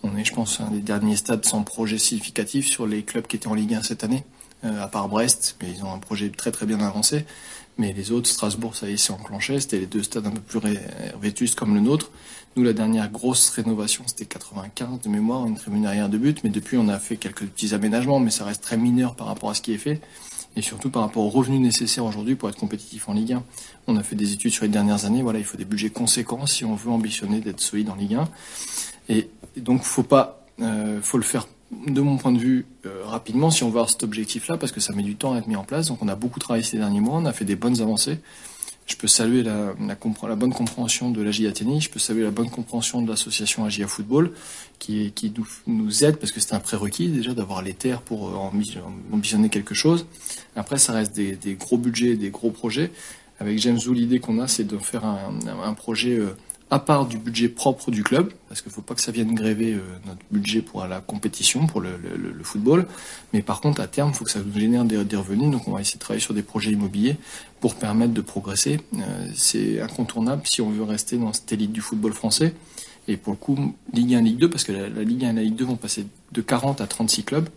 On 0.04 0.18
est, 0.18 0.26
je 0.26 0.34
pense, 0.34 0.60
un 0.60 0.72
des 0.72 0.80
derniers 0.80 1.16
stades 1.16 1.46
sans 1.46 1.64
projet 1.64 2.00
significatif 2.00 2.68
sur 2.68 2.88
les 2.88 3.04
clubs 3.04 3.28
qui 3.28 3.36
étaient 3.36 3.48
en 3.48 3.54
Ligue 3.54 3.76
1 3.76 3.84
cette 3.84 4.04
année, 4.04 4.24
à 4.64 4.88
part 4.88 5.08
Brest, 5.10 5.56
mais 5.62 5.70
ils 5.76 5.84
ont 5.84 5.92
un 5.92 5.98
projet 5.98 6.30
très 6.30 6.52
très 6.52 6.66
bien 6.66 6.80
avancé. 6.80 7.26
Mais 7.78 7.94
les 7.94 8.12
autres, 8.12 8.30
Strasbourg, 8.30 8.76
ça 8.76 8.90
y 8.90 8.94
est, 8.94 8.98
c'est 8.98 9.14
enclenché. 9.14 9.60
C'était 9.60 9.80
les 9.80 9.88
deux 9.88 10.04
stades 10.04 10.28
un 10.28 10.32
peu 10.32 10.42
plus 10.42 10.60
vétustes 11.20 11.58
comme 11.58 11.74
le 11.74 11.80
nôtre. 11.80 12.12
Nous, 12.56 12.64
la 12.64 12.74
dernière 12.74 13.10
grosse 13.10 13.50
rénovation, 13.50 14.04
c'était 14.06 14.26
95 14.26 15.00
de 15.02 15.10
mémoire, 15.10 15.48
une 15.48 15.56
tribune 15.56 15.86
arrière 15.86 16.10
de 16.10 16.18
but. 16.18 16.44
Mais 16.44 16.50
depuis, 16.50 16.78
on 16.78 16.90
a 16.90 17.00
fait 17.00 17.16
quelques 17.16 17.46
petits 17.46 17.74
aménagements, 17.74 18.20
mais 18.20 18.30
ça 18.30 18.44
reste 18.44 18.62
très 18.62 18.78
mineur 18.78 19.16
par 19.16 19.28
rapport 19.28 19.50
à 19.50 19.54
ce 19.54 19.62
qui 19.62 19.74
est 19.74 19.78
fait. 19.78 20.02
Et 20.58 20.62
surtout 20.62 20.90
par 20.90 21.04
rapport 21.04 21.24
aux 21.24 21.30
revenus 21.30 21.62
nécessaires 21.62 22.04
aujourd'hui 22.04 22.36
pour 22.36 22.50
être 22.50 22.58
compétitif 22.58 23.08
en 23.08 23.14
Ligue 23.14 23.34
1. 23.34 23.44
On 23.88 23.96
a 23.96 24.04
fait 24.04 24.18
des 24.18 24.34
études 24.34 24.52
sur 24.52 24.66
les 24.66 24.70
dernières 24.70 25.06
années. 25.06 25.22
Voilà, 25.22 25.40
il 25.40 25.46
faut 25.46 25.56
des 25.56 25.64
budgets 25.64 25.92
conséquents 25.92 26.46
si 26.46 26.66
on 26.66 26.76
veut 26.76 26.92
ambitionner 26.92 27.40
d'être 27.40 27.62
solide 27.62 27.90
en 27.90 27.96
Ligue 27.96 28.16
1. 28.16 28.28
Et, 29.08 29.30
donc, 29.56 29.84
faut 29.84 30.04
pas, 30.04 30.46
euh, 30.62 31.00
faut 31.02 31.18
le 31.18 31.24
faire 31.24 31.48
de 31.88 32.02
mon 32.02 32.18
point 32.18 32.32
de 32.32 32.38
vue, 32.38 32.66
euh, 32.86 33.04
rapidement, 33.06 33.50
si 33.50 33.64
on 33.64 33.68
veut 33.68 33.78
avoir 33.78 33.90
cet 33.90 34.04
objectif-là, 34.04 34.58
parce 34.58 34.72
que 34.72 34.80
ça 34.80 34.94
met 34.94 35.04
du 35.04 35.16
temps 35.16 35.34
à 35.34 35.38
être 35.38 35.48
mis 35.48 35.56
en 35.56 35.64
place. 35.64 35.88
Donc 35.88 36.02
on 36.02 36.08
a 36.08 36.16
beaucoup 36.16 36.40
travaillé 36.40 36.64
ces 36.64 36.78
derniers 36.78 37.00
mois, 37.00 37.18
on 37.18 37.26
a 37.26 37.34
fait 37.34 37.46
des 37.46 37.56
bonnes 37.56 37.82
avancées. 37.82 38.20
Je 38.88 38.96
peux 38.98 39.08
saluer 39.08 39.44
la, 39.44 39.74
bonne 40.36 40.54
compréhension 40.54 41.12
de 41.12 41.22
l'AGIA 41.22 41.54
Tennis, 41.54 41.86
je 41.86 41.90
peux 41.90 42.00
saluer 42.00 42.24
la 42.24 42.32
bonne 42.32 42.50
compréhension 42.50 43.02
de 43.02 43.10
l'association 43.10 43.64
AGIA 43.64 43.88
Football, 43.88 44.34
qui, 44.80 45.12
qui 45.14 45.32
nous, 45.66 46.04
aide, 46.04 46.18
parce 46.18 46.32
que 46.34 46.42
c'est 46.42 46.54
un 46.54 46.60
prérequis 46.60 47.08
déjà 47.08 47.34
d'avoir 47.34 47.62
les 47.62 47.74
terres 47.74 48.02
pour 48.02 48.30
euh, 48.30 48.62
ambitionner 49.14 49.50
quelque 49.50 49.74
chose. 49.74 50.08
Après, 50.56 50.78
ça 50.78 50.94
reste 50.94 51.16
des, 51.16 51.56
gros 51.58 51.78
budgets, 51.78 52.16
des 52.16 52.32
gros 52.32 52.52
projets. 52.52 52.92
Avec 53.40 53.60
James 53.60 53.80
Zou, 53.80 53.94
l'idée 53.94 54.20
qu'on 54.20 54.40
a, 54.40 54.48
c'est 54.48 54.66
de 54.66 54.78
faire 54.78 55.06
un, 55.06 55.74
projet... 55.74 56.18
Euh, 56.18 56.36
à 56.72 56.80
part 56.80 57.06
du 57.06 57.18
budget 57.18 57.50
propre 57.50 57.92
du 57.92 58.02
club, 58.02 58.32
parce 58.48 58.62
qu'il 58.62 58.70
ne 58.70 58.74
faut 58.74 58.82
pas 58.82 58.96
que 58.96 59.02
ça 59.02 59.12
vienne 59.12 59.36
gréver 59.36 59.74
euh, 59.74 59.82
notre 60.08 60.22
budget 60.32 60.62
pour 60.62 60.86
la 60.86 61.02
compétition, 61.02 61.68
pour 61.68 61.82
le, 61.82 61.92
football. 62.44 62.88
Mais 63.34 63.42
par 63.42 63.60
contre, 63.60 63.82
à 63.82 63.88
terme, 63.88 64.12
il 64.14 64.16
faut 64.16 64.24
que 64.24 64.32
ça 64.32 64.40
nous 64.40 64.58
génère 64.58 64.86
des, 64.86 65.16
revenus. 65.18 65.52
Donc 65.52 65.68
on 65.68 65.74
va 65.74 65.82
essayer 65.82 65.98
de 65.98 66.00
travailler 66.00 66.24
sur 66.24 66.34
des 66.34 66.44
projets 66.44 66.72
immobiliers 66.72 67.18
pour 67.60 67.76
permettre 67.76 68.14
de 68.14 68.22
progresser. 68.22 68.80
Euh, 68.96 69.28
c'est 69.36 69.82
incontournable 69.82 70.44
si 70.46 70.62
on 70.62 70.70
veut 70.70 70.84
rester 70.84 71.18
dans 71.18 71.34
cette 71.34 71.52
élite 71.52 71.74
du 71.74 71.82
football 71.82 72.14
français. 72.14 72.54
Et 73.10 73.18
pour 73.18 73.34
le 73.34 73.38
coup, 73.38 73.76
Ligue 73.92 74.16
1, 74.16 74.22
Ligue 74.22 74.38
2, 74.38 74.50
parce 74.50 74.64
que 74.64 74.72
la, 74.72 74.88
Ligue 75.04 75.26
1 75.26 75.32
et 75.32 75.34
la 75.34 75.42
Ligue 75.42 75.56
2 75.56 75.66
vont 75.66 75.76
passer 75.76 76.06
de 76.32 76.42
40 76.42 76.80
à 76.80 76.88
36 76.88 77.24
clubs. 77.26 77.50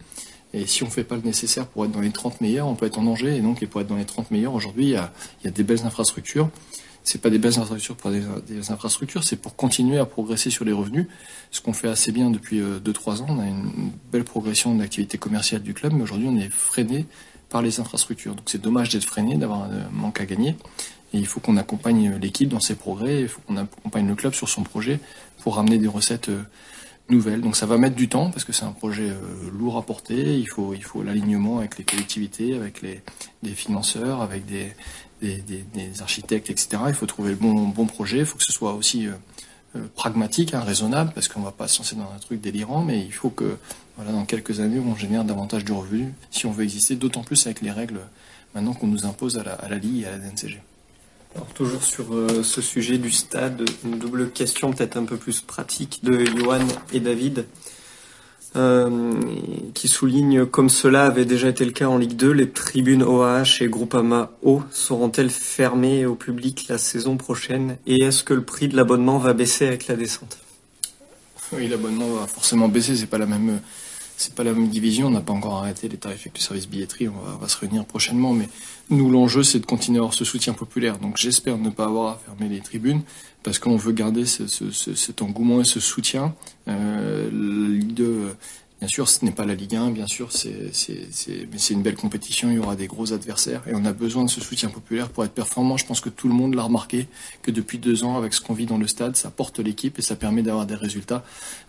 Et 0.52 0.66
si 0.66 0.82
on 0.82 0.86
ne 0.86 0.90
fait 0.90 1.04
pas 1.04 1.14
le 1.14 1.22
nécessaire 1.22 1.66
pour 1.66 1.84
être 1.84 1.92
dans 1.92 2.00
les 2.00 2.10
30 2.10 2.40
meilleurs, 2.40 2.66
on 2.66 2.74
peut 2.74 2.86
être 2.86 2.98
en 2.98 3.04
danger. 3.04 3.36
Et 3.36 3.40
donc, 3.40 3.62
et 3.62 3.66
pour 3.66 3.80
être 3.80 3.86
dans 3.86 3.96
les 3.96 4.04
30 4.04 4.32
meilleurs, 4.32 4.54
aujourd'hui, 4.54 4.86
il 4.86 4.90
y 4.90 4.96
a 4.96 5.50
des 5.50 5.62
belles 5.62 5.84
infrastructures 5.84 6.50
c'est 7.04 7.20
pas 7.20 7.30
des 7.30 7.38
belles 7.38 7.58
infrastructures 7.58 7.96
pour 7.96 8.10
des, 8.10 8.70
infrastructures, 8.70 9.24
c'est 9.24 9.36
pour 9.36 9.56
continuer 9.56 9.98
à 9.98 10.06
progresser 10.06 10.50
sur 10.50 10.64
les 10.64 10.72
revenus. 10.72 11.06
Ce 11.50 11.60
qu'on 11.60 11.74
fait 11.74 11.88
assez 11.88 12.12
bien 12.12 12.30
depuis 12.30 12.60
2-3 12.60 12.62
euh, 12.62 13.22
ans, 13.22 13.26
on 13.28 13.40
a 13.40 13.46
une 13.46 13.92
belle 14.10 14.24
progression 14.24 14.74
de 14.74 14.80
l'activité 14.80 15.18
commerciale 15.18 15.62
du 15.62 15.74
club, 15.74 15.92
mais 15.92 16.02
aujourd'hui 16.02 16.28
on 16.28 16.36
est 16.36 16.48
freiné 16.48 17.06
par 17.50 17.60
les 17.60 17.78
infrastructures. 17.78 18.34
Donc 18.34 18.48
c'est 18.48 18.60
dommage 18.60 18.88
d'être 18.88 19.04
freiné, 19.04 19.36
d'avoir 19.36 19.64
un 19.64 19.90
manque 19.92 20.20
à 20.20 20.24
gagner. 20.24 20.56
Et 21.12 21.18
il 21.18 21.26
faut 21.26 21.40
qu'on 21.40 21.58
accompagne 21.58 22.16
l'équipe 22.20 22.48
dans 22.48 22.58
ses 22.58 22.74
progrès, 22.74 23.20
il 23.20 23.28
faut 23.28 23.40
qu'on 23.46 23.58
accompagne 23.58 24.08
le 24.08 24.14
club 24.14 24.32
sur 24.32 24.48
son 24.48 24.62
projet 24.62 24.98
pour 25.42 25.56
ramener 25.56 25.78
des 25.78 25.86
recettes 25.86 26.30
nouvelles. 27.08 27.40
Donc 27.40 27.56
ça 27.56 27.66
va 27.66 27.78
mettre 27.78 27.96
du 27.96 28.08
temps 28.08 28.30
parce 28.30 28.44
que 28.44 28.52
c'est 28.52 28.64
un 28.64 28.72
projet 28.72 29.10
euh, 29.10 29.50
lourd 29.56 29.76
à 29.76 29.82
porter. 29.82 30.38
Il 30.38 30.48
faut, 30.48 30.74
il 30.74 30.82
faut 30.82 31.02
l'alignement 31.02 31.58
avec 31.58 31.78
les 31.78 31.84
collectivités, 31.84 32.54
avec 32.54 32.82
les, 32.82 33.02
financeurs, 33.54 34.22
avec 34.22 34.46
des, 34.46 34.72
des, 35.20 36.02
architectes, 36.02 36.50
etc. 36.50 36.82
Il 36.88 36.94
faut 36.94 37.06
trouver 37.06 37.30
le 37.30 37.36
bon, 37.36 37.68
bon 37.68 37.86
projet. 37.86 38.18
Il 38.18 38.26
faut 38.26 38.38
que 38.38 38.44
ce 38.44 38.52
soit 38.52 38.74
aussi 38.74 39.06
euh, 39.06 39.12
euh, 39.76 39.86
pragmatique, 39.94 40.54
hein, 40.54 40.60
raisonnable, 40.60 41.12
parce 41.14 41.28
qu'on 41.28 41.40
ne 41.40 41.44
va 41.44 41.52
pas 41.52 41.68
se 41.68 41.78
lancer 41.78 41.96
dans 41.96 42.10
un 42.14 42.18
truc 42.18 42.40
délirant, 42.40 42.82
mais 42.82 43.00
il 43.04 43.12
faut 43.12 43.30
que 43.30 43.56
voilà, 43.96 44.12
dans 44.12 44.24
quelques 44.24 44.60
années, 44.60 44.80
on 44.80 44.96
génère 44.96 45.24
davantage 45.24 45.64
de 45.64 45.72
revenus 45.72 46.08
si 46.30 46.46
on 46.46 46.52
veut 46.52 46.64
exister, 46.64 46.96
d'autant 46.96 47.22
plus 47.22 47.46
avec 47.46 47.60
les 47.60 47.70
règles 47.70 48.00
maintenant 48.54 48.72
qu'on 48.72 48.86
nous 48.86 49.04
impose 49.04 49.36
à 49.36 49.42
la, 49.42 49.52
à 49.52 49.68
la 49.68 49.78
Ligue 49.78 50.02
et 50.02 50.06
à 50.06 50.12
la 50.12 50.18
DNCG. 50.18 50.60
Alors 51.34 51.48
toujours 51.48 51.82
sur 51.82 52.14
euh, 52.14 52.42
ce 52.44 52.62
sujet 52.62 52.98
du 52.98 53.10
stade, 53.10 53.62
une 53.84 53.98
double 53.98 54.30
question 54.30 54.72
peut-être 54.72 54.96
un 54.96 55.04
peu 55.04 55.16
plus 55.16 55.40
pratique 55.40 56.00
de 56.04 56.24
Johan 56.24 56.66
et 56.92 57.00
David. 57.00 57.46
Euh, 58.56 59.20
qui 59.74 59.88
souligne, 59.88 60.46
comme 60.46 60.68
cela 60.68 61.06
avait 61.06 61.24
déjà 61.24 61.48
été 61.48 61.64
le 61.64 61.72
cas 61.72 61.86
en 61.86 61.98
Ligue 61.98 62.14
2, 62.14 62.30
les 62.30 62.50
tribunes 62.50 63.02
OAH 63.02 63.62
et 63.62 63.66
Groupama 63.66 64.30
O 64.44 64.62
seront-elles 64.70 65.30
fermées 65.30 66.06
au 66.06 66.14
public 66.14 66.66
la 66.68 66.78
saison 66.78 67.16
prochaine 67.16 67.78
Et 67.88 68.04
est-ce 68.04 68.22
que 68.22 68.32
le 68.32 68.44
prix 68.44 68.68
de 68.68 68.76
l'abonnement 68.76 69.18
va 69.18 69.32
baisser 69.32 69.66
avec 69.66 69.88
la 69.88 69.96
descente? 69.96 70.38
Oui, 71.52 71.66
l'abonnement 71.66 72.08
va 72.10 72.28
forcément 72.28 72.68
baisser, 72.68 72.94
c'est 72.94 73.06
pas 73.06 73.18
la 73.18 73.26
même 73.26 73.58
c'est 74.16 74.34
pas 74.34 74.44
la 74.44 74.52
même 74.52 74.68
division, 74.68 75.08
on 75.08 75.10
n'a 75.10 75.20
pas 75.20 75.32
encore 75.32 75.56
arrêté 75.56 75.88
les 75.88 75.96
tarifs 75.96 76.20
avec 76.22 76.38
le 76.38 76.42
service 76.42 76.68
billetterie, 76.68 77.08
on 77.08 77.38
va, 77.38 77.48
se 77.48 77.58
réunir 77.58 77.84
prochainement, 77.84 78.32
mais 78.32 78.48
nous 78.90 79.10
l'enjeu 79.10 79.42
c'est 79.42 79.58
de 79.58 79.66
continuer 79.66 79.98
à 79.98 80.02
avoir 80.02 80.14
ce 80.14 80.24
soutien 80.24 80.52
populaire. 80.52 80.98
Donc 80.98 81.16
j'espère 81.16 81.58
ne 81.58 81.70
pas 81.70 81.86
avoir 81.86 82.14
à 82.14 82.20
fermer 82.24 82.48
les 82.48 82.60
tribunes 82.60 83.02
parce 83.42 83.58
qu'on 83.58 83.76
veut 83.76 83.92
garder 83.92 84.24
cet 84.26 85.22
engouement 85.22 85.60
et 85.60 85.64
ce 85.64 85.80
soutien. 85.80 86.34
Euh, 86.68 87.28
Bien 88.84 88.90
sûr, 88.90 89.08
ce 89.08 89.24
n'est 89.24 89.30
pas 89.30 89.46
la 89.46 89.54
Ligue 89.54 89.76
1, 89.76 89.92
bien 89.92 90.06
sûr, 90.06 90.30
c'est, 90.30 91.70
une 91.70 91.80
belle 91.80 91.94
compétition, 91.94 92.50
il 92.50 92.56
y 92.56 92.58
aura 92.58 92.76
des 92.76 92.86
gros 92.86 93.14
adversaires 93.14 93.62
et 93.66 93.74
on 93.74 93.82
a 93.86 93.94
besoin 93.94 94.26
de 94.26 94.28
ce 94.28 94.42
soutien 94.42 94.68
populaire 94.68 95.08
pour 95.08 95.24
être 95.24 95.32
performant. 95.32 95.78
Je 95.78 95.86
pense 95.86 96.02
que 96.02 96.10
tout 96.10 96.28
le 96.28 96.34
monde 96.34 96.54
l'a 96.54 96.64
remarqué, 96.64 97.08
que 97.40 97.50
depuis 97.50 97.78
deux 97.78 98.04
ans, 98.04 98.18
avec 98.18 98.34
ce 98.34 98.42
qu'on 98.42 98.52
vit 98.52 98.66
dans 98.66 98.76
le 98.76 98.86
stade, 98.86 99.16
ça 99.16 99.30
porte 99.30 99.58
l'équipe 99.58 99.98
et 99.98 100.02
ça 100.02 100.16
permet 100.16 100.42
d'avoir 100.42 100.66
des 100.66 100.74
résultats 100.74 101.24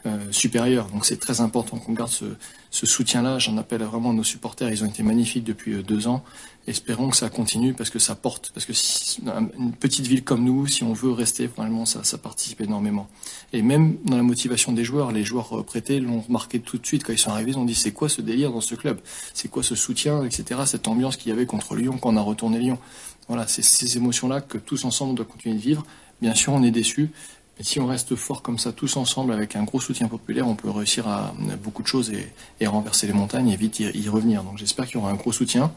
euh, 0.06 0.18
supérieurs. 0.32 0.90
Donc 0.90 1.06
c'est 1.06 1.16
très 1.16 1.40
important 1.40 1.78
qu'on 1.78 1.94
garde 1.94 2.12
ce, 2.12 2.26
ce 2.70 2.86
soutien-là. 2.86 3.40
J'en 3.40 3.56
appelle 3.56 3.82
vraiment 3.84 4.10
à 4.10 4.14
nos 4.14 4.26
supporters, 4.26 4.70
ils 4.70 4.84
ont 4.84 4.88
été 4.88 5.02
magnifiques 5.02 5.46
depuis 5.46 5.76
euh, 5.76 5.84
deux 5.84 6.10
ans. 6.10 6.22
Espérons 6.68 7.12
que 7.12 7.18
ça 7.18 7.30
continue 7.30 7.76
parce 7.76 7.92
que 7.92 8.00
ça 8.00 8.16
porte. 8.16 8.52
Parce 8.54 8.66
que 8.66 8.74
si, 8.74 9.22
une 9.58 9.74
petite 9.74 10.08
ville 10.08 10.24
comme 10.24 10.44
nous, 10.44 10.66
si 10.66 10.84
on 10.84 10.94
veut 10.94 11.12
rester, 11.12 11.48
finalement, 11.48 11.86
ça, 11.86 12.04
ça 12.04 12.18
participe 12.18 12.62
énormément. 12.62 13.08
Et 13.54 13.62
même 13.62 13.98
dans 14.04 14.18
la 14.18 14.24
motivation 14.24 14.72
des 14.72 14.84
joueurs, 14.84 15.12
les 15.12 15.24
joueurs 15.24 15.64
prêtés 15.64 16.00
l'ont 16.00 16.22
remarqué 16.22 16.60
tout 16.60 16.80
de 16.80 16.86
suite 16.86 17.04
quand 17.04 17.14
ils 17.14 17.20
sont 17.20 17.30
arrivés. 17.30 17.52
Ils 17.52 17.60
ont 17.60 17.66
dit 17.66 17.76
c'est 17.76 17.92
quoi 17.92 18.10
ce 18.10 18.22
délire 18.22 18.52
dans 18.52 18.62
ce 18.62 18.74
club? 18.74 19.00
C'est 19.36 19.48
quoi 19.48 19.62
ce 19.62 19.76
soutien, 19.76 20.24
etc. 20.24 20.62
Cette 20.66 20.88
ambiance 20.88 21.18
qu'il 21.18 21.30
y 21.30 21.32
avait 21.34 21.46
contre 21.46 21.76
Lyon 21.76 22.00
quand 22.02 22.10
on 22.10 22.18
a 22.18 22.22
retourné 22.22 22.58
Lyon? 22.58 22.80
Voilà, 23.28 23.48
c'est 23.48 23.64
ces 23.64 23.98
émotions-là 23.98 24.42
que 24.42 24.58
tous 24.58 24.86
ensemble 24.86 25.12
on 25.12 25.14
doit 25.14 25.26
continuer 25.26 25.56
de 25.56 25.62
vivre. 25.62 25.86
Bien 26.20 26.34
sûr, 26.34 26.54
on 26.54 26.64
est 26.64 26.72
déçus. 26.72 27.12
Mais 27.60 27.64
si 27.64 27.80
on 27.80 27.86
reste 27.86 28.16
fort 28.16 28.42
comme 28.42 28.58
ça, 28.58 28.72
tous 28.72 28.98
ensemble, 28.98 29.34
avec 29.34 29.56
un 29.56 29.64
gros 29.64 29.80
soutien 29.80 30.08
populaire, 30.08 30.48
on 30.48 30.56
peut 30.56 30.70
réussir 30.70 31.08
à, 31.08 31.34
beaucoup 31.64 31.84
de 31.84 31.88
choses 31.88 32.12
et, 32.60 32.68
renverser 32.68 33.06
les 33.06 33.14
montagnes 33.14 33.50
et 33.50 33.56
vite 33.56 33.80
y 33.80 34.10
revenir. 34.10 34.44
Donc 34.44 34.58
j'espère 34.58 34.88
qu'il 34.88 34.96
y 34.96 34.98
aura 34.98 35.12
un 35.12 35.16
gros 35.16 35.32
soutien 35.32 35.72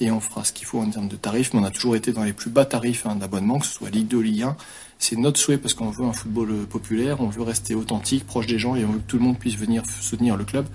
et 0.00 0.10
on 0.10 0.20
fera 0.20 0.44
ce 0.44 0.52
qu'il 0.52 0.66
faut 0.66 0.80
en 0.80 0.90
termes 0.90 1.08
de 1.08 1.16
tarifs. 1.16 1.52
Mais 1.52 1.60
on 1.60 1.64
a 1.64 1.70
toujours 1.70 1.96
été 1.96 2.12
dans 2.12 2.24
les 2.24 2.32
plus 2.32 2.50
bas 2.50 2.64
tarifs 2.64 3.06
hein, 3.06 3.16
d'abonnement, 3.16 3.58
que 3.58 3.66
ce 3.66 3.72
soit 3.72 3.90
Ligue 3.90 4.08
2 4.08 4.16
ou 4.16 4.22
Ligue 4.22 4.42
1. 4.42 4.56
C'est 4.98 5.16
notre 5.16 5.38
souhait 5.38 5.58
parce 5.58 5.74
qu'on 5.74 5.90
veut 5.90 6.04
un 6.04 6.12
football 6.12 6.50
euh, 6.50 6.66
populaire, 6.66 7.20
on 7.20 7.28
veut 7.28 7.42
rester 7.42 7.74
authentique, 7.74 8.26
proche 8.26 8.46
des 8.46 8.58
gens 8.58 8.76
et 8.76 8.84
on 8.84 8.92
veut 8.92 8.98
que 8.98 9.06
tout 9.06 9.16
le 9.16 9.24
monde 9.24 9.38
puisse 9.38 9.56
venir 9.56 9.82
soutenir 9.86 10.36
le 10.36 10.44
club, 10.44 10.66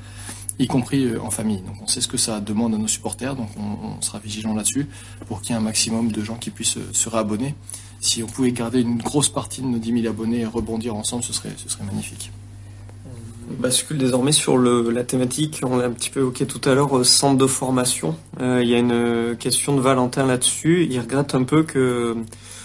y 0.58 0.66
compris 0.66 1.06
euh, 1.06 1.22
en 1.22 1.30
famille. 1.30 1.62
Donc 1.62 1.76
on 1.84 1.88
sait 1.88 2.02
ce 2.02 2.08
que 2.08 2.18
ça 2.18 2.40
demande 2.40 2.74
à 2.74 2.78
nos 2.78 2.88
supporters, 2.88 3.36
donc 3.36 3.50
on, 3.56 4.02
sera 4.02 4.18
vigilant 4.18 4.56
là-dessus 4.56 4.88
pour 5.28 5.42
qu'il 5.42 5.52
y 5.52 5.54
ait 5.54 5.58
un 5.58 5.64
maximum 5.64 6.12
de 6.12 6.24
gens 6.24 6.38
qui 6.38 6.50
puissent 6.50 6.78
euh, 6.78 6.90
se 6.92 7.08
réabonner. 7.08 7.54
Si 8.02 8.24
on 8.24 8.28
pouvait 8.28 8.52
garder 8.52 8.82
une 8.82 8.98
grosse 8.98 9.30
partie 9.30 9.62
de 9.62 9.68
nos 9.68 9.78
10 9.78 10.02
000 10.02 10.08
abonnés 10.08 10.40
et 10.40 10.46
rebondir 10.46 10.96
ensemble, 10.96 11.24
ce 11.24 11.34
serait, 11.34 11.54
ce 11.58 11.70
serait 11.70 11.84
magnifique. 11.84 12.32
Bascule 13.48 13.98
désormais 13.98 14.32
sur 14.32 14.58
le, 14.58 14.90
la 14.90 15.04
thématique, 15.04 15.62
on 15.64 15.78
l'a 15.78 15.86
un 15.86 15.92
petit 15.92 16.10
peu 16.10 16.22
évoqué 16.22 16.46
tout 16.46 16.62
à 16.68 16.74
l'heure, 16.74 16.98
euh, 16.98 17.04
centre 17.04 17.38
de 17.38 17.48
formation. 17.48 18.16
Euh, 18.42 18.62
il 18.64 18.70
y 18.70 18.76
a 18.76 18.80
une 18.80 19.36
question 19.38 19.76
de 19.76 19.82
Valentin 19.82 20.26
là-dessus. 20.26 20.88
Il 20.90 21.00
regrette 21.00 21.36
un 21.36 21.44
peu 21.44 21.64
que, 21.64 22.16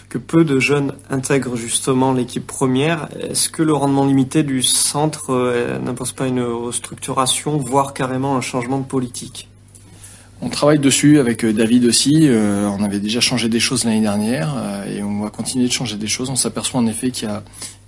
que 0.09 0.19
peu 0.19 0.45
de 0.45 0.59
jeunes 0.59 0.93
intègrent 1.11 1.57
justement 1.57 2.13
l'équipe 2.13 2.47
première. 2.47 3.09
Est-ce 3.19 3.49
que 3.51 3.63
le 3.63 3.75
rendement 3.75 4.07
limité 4.07 4.43
du 4.43 4.63
centre 4.63 5.31
euh, 5.31 5.79
n'impose 5.79 6.13
pas 6.13 6.27
une 6.27 6.43
restructuration, 6.43 7.59
voire 7.59 7.95
carrément 7.95 8.37
un 8.37 8.41
changement 8.41 8.79
de 8.79 8.87
politique? 8.87 9.51
On 10.43 10.49
travaille 10.49 10.79
dessus 10.79 11.19
avec 11.19 11.45
euh, 11.45 11.53
David 11.53 11.85
aussi. 11.85 12.29
Euh, 12.29 12.67
on 12.69 12.83
avait 12.83 13.01
déjà 13.01 13.21
changé 13.21 13.49
des 13.49 13.61
choses 13.61 13.85
l'année 13.85 14.01
dernière 14.01 14.55
euh, 14.57 14.85
et 14.87 15.03
on 15.03 15.21
va 15.21 15.31
continuer 15.31 15.67
de 15.67 15.73
changer 15.73 15.97
des 15.97 16.07
choses. 16.07 16.31
On 16.31 16.37
s'aperçoit 16.37 16.81
en 16.81 16.87
effet 16.87 17.11
qu'il 17.11 17.29
y, 17.29 17.33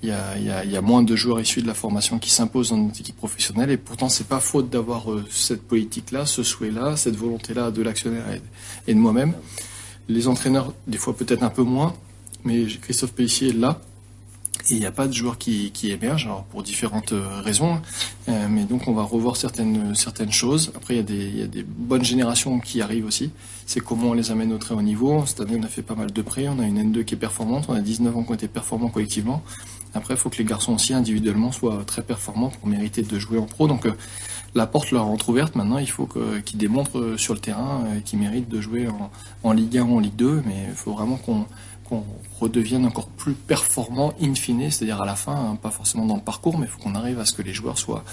y, 0.09 0.71
y 0.71 0.77
a, 0.77 0.81
moins 0.81 1.03
de 1.03 1.15
joueurs 1.15 1.41
issus 1.41 1.63
de 1.63 1.67
la 1.67 1.75
formation 1.75 2.19
qui 2.19 2.31
s'imposent 2.31 2.71
dans 2.71 2.77
notre 2.77 3.01
équipe 3.01 3.17
professionnelle 3.17 3.71
et 3.71 3.77
pourtant 3.77 4.09
c'est 4.09 4.27
pas 4.27 4.41
faute 4.41 4.69
d'avoir 4.69 5.07
cette 5.31 5.63
politique-là, 5.63 6.27
ce 6.27 6.43
souhait-là, 6.43 6.97
cette 6.97 7.17
volonté-là 7.17 7.71
de 7.71 7.83
l'actionnaire 7.83 8.25
et, 8.87 8.95
de 8.95 8.99
moi-même. 8.99 9.35
Les 10.09 10.27
entraîneurs, 10.27 10.73
des 10.87 10.99
fois 10.99 11.17
peut-être 11.17 11.43
un 11.43 11.51
peu 11.51 11.63
moins, 11.63 11.95
mais 12.45 12.67
Christophe 12.67 13.13
Pellissier 13.13 13.51
est 13.51 13.59
là 13.59 13.81
et 14.71 14.75
il 14.75 14.81
n'y 14.81 14.87
a 14.87 14.93
pas 14.93 15.09
de 15.09 15.13
joueurs 15.13 15.39
qui, 15.39 15.71
qui 15.73 15.93
pour 16.51 16.63
différentes 16.63 17.13
euh, 17.13 17.41
raisons. 17.41 17.81
Euh, 18.29 18.47
mais 18.49 18.65
donc 18.65 18.87
on 18.87 18.93
va 18.93 19.03
revoir 19.03 19.37
certaines, 19.37 19.95
certaines 19.95 20.31
choses. 20.31 20.73
Après, 20.77 20.95
il 20.95 20.97
y, 20.99 21.01
a 21.01 21.03
des, 21.03 21.27
il 21.27 21.39
y 21.39 21.43
a 21.43 21.47
des 21.47 21.65
bonnes 21.65 22.05
générations 22.05 22.61
qui 22.61 22.81
arrivent 22.81 23.07
aussi. 23.07 23.31
C'est 23.67 23.81
comment 23.81 24.11
on 24.11 24.13
les 24.13 24.31
amène 24.31 24.53
au 24.53 24.59
très 24.59 24.75
haut 24.75 24.83
niveau. 24.83 25.25
Cette 25.27 25.41
année, 25.41 25.57
on 25.59 25.65
a 25.65 25.69
fait 25.69 25.83
pas 25.83 25.95
mal 25.95 26.13
de 26.13 26.23
prêts. 26.23 26.47
On 26.49 26.61
a 26.61 26.65
une 26.65 26.93
N2 26.93 27.05
qui 27.05 27.15
est 27.15 27.19
performante. 27.19 27.65
On 27.69 27.75
a 27.75 27.81
19 27.81 28.17
ans 28.17 28.23
qui 28.23 28.31
ont 28.31 28.35
été 28.35 28.49
performants 28.49 28.89
collectivement. 28.89 29.43
Après, 29.95 30.15
il 30.15 30.17
faut 30.17 30.31
que 30.31 30.39
les 30.39 30.45
garçons 30.45 30.75
aussi 30.75 30.95
individuellement 30.95 31.53
soient 31.53 31.83
très 31.87 32.03
performants 32.03 32.51
pour 32.51 32.69
mériter 32.69 33.03
de 33.03 33.19
jouer 33.19 33.39
en 33.39 33.45
pro. 33.45 33.69
Donc 33.69 33.87
la 34.55 34.67
porte 34.67 34.91
leur 34.91 35.03
est 35.03 35.11
entrouverte. 35.11 35.55
Maintenant, 35.55 35.79
il 35.79 35.91
faut 35.91 36.09
qu'ils 36.45 36.59
démontrent 36.59 37.17
sur 37.17 37.35
le 37.35 37.41
terrain 37.41 37.85
qu'ils 38.05 38.19
méritent 38.19 38.49
de 38.49 38.61
jouer 38.61 38.89
en, 38.89 39.11
en, 39.43 39.53
Ligue 39.53 39.79
1 39.79 39.83
ou 39.83 39.97
en 39.97 40.01
Ligue 40.01 40.17
2. 40.17 40.43
Mais 40.47 40.67
il 40.69 40.75
faut 40.75 40.93
vraiment 40.93 41.17
qu'on 41.17 41.47
redevienne 42.41 42.87
encore 42.87 43.07
plus 43.07 43.35
performant 43.35 44.13
in 44.21 44.35
fine, 44.35 44.71
c'est-à-dire 44.71 45.01
à 45.01 45.07
la 45.07 45.17
fin, 45.17 45.35
hein, 45.35 45.59
pas 45.61 45.71
forcément 45.71 46.07
dans 46.07 46.17
le 46.17 46.23
parcours, 46.23 46.59
mais 46.59 46.67
il 46.67 46.71
faut 46.71 46.81
qu'on 46.81 46.95
arrive 46.95 47.19
à 47.19 47.25
ce 47.25 47.33
que 47.33 47.43
les 47.43 47.53
joueurs 47.53 47.79
soient, 47.79 48.05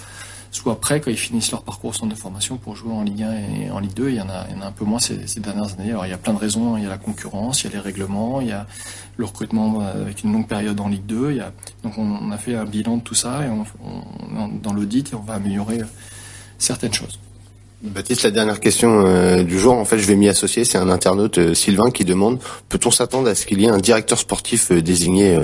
soient 0.51 0.79
prêts 0.79 0.99
quand 0.99 1.11
ils 1.11 1.17
finissent 1.17 1.51
leur 1.51 1.61
parcours 1.61 1.91
au 1.91 1.93
centre 1.93 2.13
de 2.13 2.19
formation 2.19 2.57
pour 2.57 2.75
jouer 2.75 2.91
en 2.91 3.03
Ligue 3.03 3.23
1 3.23 3.33
et 3.33 3.71
en 3.71 3.79
Ligue 3.79 3.93
2. 3.93 4.09
Il 4.09 4.15
y 4.15 4.21
en 4.21 4.29
a, 4.29 4.47
un 4.61 4.71
peu 4.71 4.85
moins 4.85 4.99
ces, 4.99 5.17
dernières 5.39 5.73
années. 5.73 5.91
Alors 5.91 6.05
il 6.05 6.09
y 6.09 6.13
a 6.13 6.17
plein 6.17 6.33
de 6.33 6.39
raisons. 6.39 6.77
Il 6.77 6.83
y 6.83 6.85
a 6.85 6.89
la 6.89 6.97
concurrence, 6.97 7.63
il 7.63 7.67
y 7.67 7.69
a 7.69 7.73
les 7.73 7.79
règlements, 7.79 8.41
il 8.41 8.47
y 8.47 8.51
a 8.51 8.65
le 9.17 9.25
recrutement 9.25 9.81
avec 9.81 10.23
une 10.23 10.33
longue 10.33 10.47
période 10.47 10.79
en 10.79 10.87
Ligue 10.87 11.05
2. 11.05 11.31
Il 11.31 11.37
y 11.37 11.41
a, 11.41 11.51
donc 11.83 11.97
on, 11.97 12.31
a 12.31 12.37
fait 12.37 12.55
un 12.55 12.65
bilan 12.65 12.97
de 12.97 13.03
tout 13.03 13.15
ça 13.15 13.45
et 13.45 13.49
on, 13.49 13.65
on, 14.37 14.47
dans 14.47 14.73
l'audit 14.73 15.11
et 15.11 15.15
on 15.15 15.21
va 15.21 15.33
améliorer 15.35 15.79
certaines 16.57 16.93
choses. 16.93 17.19
Baptiste, 17.81 18.23
la 18.23 18.31
dernière 18.31 18.59
question 18.59 19.05
euh, 19.05 19.43
du 19.43 19.57
jour, 19.57 19.73
en 19.73 19.85
fait, 19.85 19.97
je 19.97 20.05
vais 20.05 20.17
m'y 20.17 20.27
associer. 20.27 20.65
C'est 20.65 20.77
un 20.77 20.89
internaute, 20.89 21.37
euh, 21.37 21.53
Sylvain, 21.53 21.91
qui 21.91 22.03
demande 22.03 22.39
peut-on 22.67 22.91
s'attendre 22.91 23.29
à 23.29 23.35
ce 23.35 23.45
qu'il 23.45 23.61
y 23.61 23.65
ait 23.65 23.69
un 23.69 23.77
directeur 23.77 24.19
sportif 24.19 24.71
euh, 24.71 24.81
désigné 24.81 25.39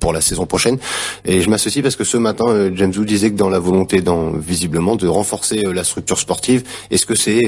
pour 0.00 0.12
la 0.12 0.20
saison 0.20 0.46
prochaine. 0.46 0.78
Et 1.24 1.42
je 1.42 1.50
m'associe 1.50 1.82
parce 1.82 1.96
que 1.96 2.04
ce 2.04 2.16
matin, 2.16 2.70
James 2.74 2.92
Wu 2.96 3.04
disait 3.04 3.30
que 3.30 3.36
dans 3.36 3.50
la 3.50 3.58
volonté, 3.58 4.00
dans, 4.00 4.30
visiblement, 4.30 4.96
de 4.96 5.06
renforcer 5.06 5.62
la 5.62 5.84
structure 5.84 6.18
sportive, 6.18 6.64
est-ce 6.90 7.06
que 7.06 7.14
c'est 7.14 7.42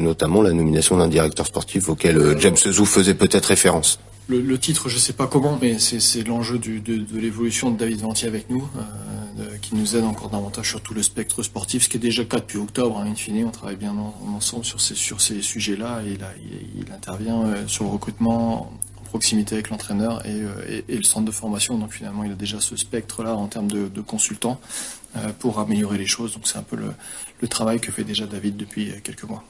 notamment 0.00 0.42
la 0.42 0.52
nomination 0.52 0.96
d'un 0.96 1.08
directeur 1.08 1.46
sportif 1.46 1.88
auquel 1.88 2.36
James 2.40 2.56
Wu 2.64 2.86
faisait 2.86 3.14
peut-être 3.14 3.46
référence? 3.46 3.98
Le, 4.28 4.58
titre, 4.58 4.88
je 4.88 4.98
sais 4.98 5.12
pas 5.12 5.28
comment, 5.28 5.58
mais 5.60 5.78
c'est 5.78 6.26
l'enjeu 6.26 6.58
de, 6.58 7.18
l'évolution 7.18 7.70
de 7.70 7.78
David 7.78 8.00
Ventier 8.00 8.26
avec 8.26 8.50
nous 8.50 8.66
qui 9.60 9.74
nous 9.74 9.96
aide 9.96 10.04
encore 10.04 10.30
davantage 10.30 10.68
sur 10.68 10.80
tout 10.80 10.94
le 10.94 11.02
spectre 11.02 11.42
sportif, 11.42 11.84
ce 11.84 11.88
qui 11.88 11.96
est 11.96 12.00
déjà 12.00 12.22
le 12.22 12.28
cas 12.28 12.38
depuis 12.38 12.58
octobre. 12.58 12.98
Hein, 12.98 13.06
in 13.10 13.14
fine, 13.14 13.44
on 13.44 13.50
travaille 13.50 13.76
bien 13.76 13.94
ensemble 14.34 14.64
sur 14.64 14.80
ces, 14.80 15.42
sujets-là 15.42 16.02
et 16.06 16.18
il, 16.78 16.92
intervient 16.92 17.42
euh, 17.42 17.66
sur 17.66 17.84
le 17.84 17.90
recrutement 17.90 18.62
en 18.62 18.72
proximité 19.16 19.54
avec 19.54 19.70
l'entraîneur 19.70 20.22
euh, 20.26 20.82
et, 20.88 20.96
le 20.96 21.02
centre 21.02 21.24
de 21.24 21.30
formation. 21.30 21.78
Donc 21.78 21.90
finalement, 21.90 22.22
il 22.22 22.32
a 22.32 22.34
déjà 22.34 22.60
ce 22.60 22.76
spectre-là 22.76 23.34
en 23.34 23.46
termes 23.46 23.70
de, 23.70 24.00
consultants 24.02 24.60
euh, 25.16 25.30
pour 25.38 25.58
améliorer 25.58 25.96
les 25.96 26.06
choses. 26.06 26.34
Donc 26.34 26.46
c'est 26.46 26.58
un 26.58 26.62
peu 26.62 26.76
le 27.40 27.48
travail 27.48 27.80
que 27.80 27.90
fait 27.90 28.04
déjà 28.04 28.26
David 28.26 28.58
depuis 28.58 28.92
quelques 29.02 29.24
mois. 29.24 29.42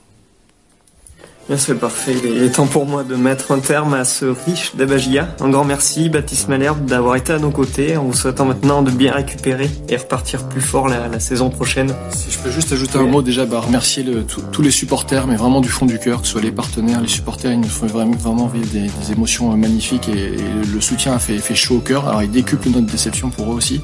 Bien, 1.49 1.57
c'est 1.59 1.77
parfait. 1.77 2.13
Il 2.25 2.43
est 2.43 2.51
temps 2.51 2.67
pour 2.67 2.87
moi 2.87 3.05
de 3.05 3.15
mettre 3.15 3.53
un 3.53 3.61
terme 3.61 3.95
à 3.95 4.05
ce 4.05 4.25
riche 4.25 4.75
débagia. 4.75 5.29
Un 5.41 5.49
grand 5.49 5.65
merci, 5.65 6.09
Baptiste 6.09 6.49
Malherbe, 6.49 6.87
d'avoir 6.87 7.15
été 7.15 7.33
à 7.33 7.39
nos 7.39 7.53
côtés, 7.53 7.97
en 7.97 8.03
vous 8.03 8.15
souhaitant 8.15 8.47
maintenant 8.47 8.83
de 8.83 8.91
bien 8.91 9.13
récupérer 9.13 9.71
et 9.89 9.97
repartir 9.97 10.49
plus 10.49 10.61
fort 10.61 10.89
la, 10.89 11.21
saison 11.21 11.49
prochaine. 11.49 11.95
Si 12.11 12.33
je 12.33 12.39
peux 12.41 12.51
juste 12.51 12.73
ajouter 12.73 12.99
un 12.99 13.07
mot, 13.07 13.23
déjà, 13.23 13.47
bah, 13.47 13.61
remercier 13.61 14.03
le, 14.03 14.25
tous 14.25 14.61
les 14.61 14.73
supporters, 14.73 15.29
mais 15.29 15.37
vraiment 15.37 15.61
du 15.61 15.69
fond 15.69 15.87
du 15.87 16.01
cœur, 16.01 16.21
que 16.21 16.27
ce 16.27 16.33
soit 16.33 16.43
les 16.43 16.51
partenaires, 16.51 17.01
les 17.01 17.07
supporters, 17.07 17.53
ils 17.53 17.61
nous 17.61 17.69
font 17.69 17.87
vraiment, 17.87 18.17
vraiment 18.17 18.49
vivre 18.49 18.67
des, 18.73 18.89
des 18.89 19.13
émotions 19.13 19.53
euh, 19.53 19.57
magnifiques 19.57 20.09
et, 20.09 20.35
le 20.67 20.81
soutien 20.81 21.13
a 21.13 21.21
fait, 21.21 21.39
fait 21.39 21.55
chaud 21.55 21.77
au 21.77 21.81
cœur. 21.81 22.09
Alors, 22.09 22.25
il 22.25 22.31
décuple 22.31 22.71
notre 22.71 22.87
déception 22.87 23.31
pour 23.31 23.53
eux 23.53 23.55
aussi, 23.55 23.81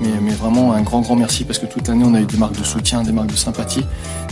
mais, 0.00 0.08
mais 0.22 0.32
vraiment 0.32 0.72
un 0.72 0.80
grand, 0.80 1.02
grand 1.02 1.16
merci 1.16 1.44
parce 1.44 1.58
que 1.58 1.66
toute 1.66 1.88
l'année, 1.88 2.04
on 2.06 2.14
a 2.14 2.22
eu 2.22 2.24
des 2.24 2.38
marques 2.38 2.58
de 2.58 2.64
soutien, 2.64 3.02
des 3.02 3.12
marques 3.12 3.30
de 3.30 3.36
sympathie, 3.36 3.84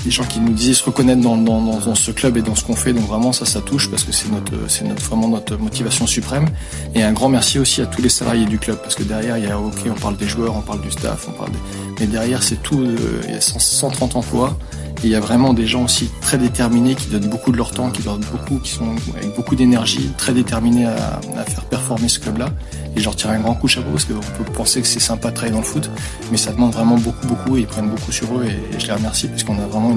des 0.03 0.11
gens 0.11 0.25
qui 0.25 0.41
nous 0.41 0.53
disaient 0.53 0.73
se 0.73 0.85
reconnaître 0.85 1.21
dans, 1.21 1.37
dans, 1.37 1.61
dans 1.61 1.95
ce 1.95 2.11
club 2.11 2.39
et 2.39 2.43
dans 2.43 2.55
ce 2.55 2.65
fait. 2.75 2.93
Donc 2.93 3.07
vraiment 3.07 3.33
ça, 3.33 3.45
ça 3.47 3.61
touche 3.61 3.91
parce 3.91 4.05
que 4.05 4.13
c'est 4.13 4.31
notre, 4.31 4.69
c'est 4.69 4.85
notre 4.85 5.03
vraiment 5.03 5.29
notre 5.29 5.57
motivation 5.57 6.07
suprême. 6.07 6.47
Et 6.95 7.03
un 7.03 7.13
grand 7.13 7.29
merci 7.29 7.59
aussi 7.59 7.81
à 7.83 7.87
tous 7.87 8.03
les 8.03 8.09
salariés 8.09 8.47
du 8.47 8.59
club 8.59 8.79
parce 8.83 8.95
que 8.95 9.03
derrière 9.03 9.39
il 9.39 9.45
y 9.45 9.51
a 9.51 9.59
ok, 9.59 9.83
on 9.87 10.01
parle 10.01 10.17
des 10.17 10.29
joueurs, 10.29 10.57
on 10.57 10.63
parle 10.63 10.81
du 10.81 10.91
staff, 10.91 11.27
on 11.29 11.33
parle 11.33 11.53
des... 11.53 11.59
mais 12.01 12.07
derrière 12.07 12.43
c'est 12.43 12.63
tout, 12.63 12.81
euh, 12.81 13.23
il 13.29 13.35
y 13.35 13.37
a 13.37 13.41
130 13.41 14.17
emplois. 14.17 14.57
Et 15.03 15.07
il 15.07 15.11
y 15.11 15.15
a 15.15 15.21
vraiment 15.21 15.55
des 15.55 15.67
gens 15.67 15.85
aussi 15.85 16.11
très 16.21 16.37
déterminés 16.37 16.95
qui 16.95 17.07
donnent 17.07 17.31
beaucoup 17.31 17.53
de 17.53 17.57
leur 17.57 17.71
temps, 17.71 17.91
qui 17.91 18.03
donnent 18.03 18.25
beaucoup, 18.31 18.59
qui 18.59 18.71
sont 18.71 18.95
avec 19.17 19.35
beaucoup 19.35 19.57
d'énergie, 19.57 20.11
très 20.19 20.35
déterminés 20.35 20.85
à, 20.87 21.21
faire 21.47 21.65
performer 21.65 22.09
ce 22.09 22.19
club-là. 22.21 22.51
Et 22.95 23.01
je 23.01 23.05
leur 23.05 23.17
tire 23.17 23.31
un 23.31 23.39
grand 23.39 23.55
coup 23.55 23.67
chapeau 23.67 23.93
parce 23.93 24.05
qu'on 24.05 24.15
peut 24.15 24.53
penser 24.53 24.83
que 24.83 24.87
c'est 24.87 25.01
sympa 25.01 25.31
de 25.31 25.35
travailler 25.37 25.55
dans 25.55 25.63
le 25.63 25.67
foot, 25.67 25.89
mais 26.31 26.37
ça 26.37 26.53
demande 26.53 26.73
vraiment 26.73 26.99
beaucoup, 26.99 27.27
beaucoup 27.27 27.57
et 27.57 27.61
ils 27.61 27.67
prennent 27.67 27.89
beaucoup 27.89 28.13
sur 28.13 28.27
eux 28.39 28.45
et, 28.45 28.79
je 28.79 28.87
les 28.87 28.93
remercie 28.93 29.29
parce 29.29 29.43
qu'on 29.43 29.59
a 29.59 29.67
vraiment 29.67 29.95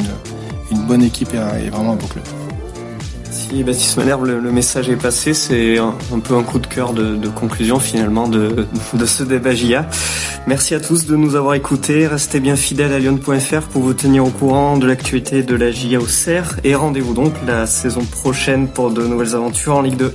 une, 0.71 0.85
bonne 0.87 1.03
équipe 1.03 1.33
et 1.33 1.69
vraiment 1.69 1.91
un 1.91 1.95
beau 1.95 2.07
club. 2.07 2.23
Si 3.33 3.63
Baptiste 3.63 3.97
Malherbe, 3.97 4.25
le, 4.25 4.51
message 4.51 4.89
est 4.89 4.95
passé, 4.95 5.33
c'est 5.33 5.79
un, 5.79 5.95
peu 6.23 6.35
un 6.35 6.43
coup 6.43 6.59
de 6.59 6.67
cœur 6.67 6.93
de, 6.93 7.27
conclusion 7.29 7.79
finalement 7.79 8.27
de, 8.27 8.67
ce 9.07 9.23
débat 9.23 9.55
JA. 9.55 9.87
Merci 10.45 10.75
à 10.75 10.79
tous 10.79 11.07
de 11.07 11.15
nous 11.15 11.35
avoir 11.35 11.55
écoutés. 11.55 12.05
Restez 12.05 12.39
bien 12.39 12.55
fidèles 12.55 12.93
à 12.93 12.99
lyon.fr 12.99 13.61
pour 13.71 13.81
vous 13.81 13.95
tenir 13.95 14.23
au 14.23 14.29
courant 14.29 14.77
de 14.77 14.85
l'actualité 14.85 15.41
de 15.41 15.55
la 15.55 15.71
JA 15.71 15.97
au 15.99 16.05
CER 16.05 16.43
et 16.63 16.75
rendez-vous 16.75 17.15
donc 17.15 17.33
la 17.47 17.65
saison 17.65 18.05
prochaine 18.05 18.67
pour 18.67 18.91
de 18.91 19.01
nouvelles 19.01 19.33
aventures 19.33 19.77
en 19.77 19.81
Ligue 19.81 19.97
2. 19.97 20.13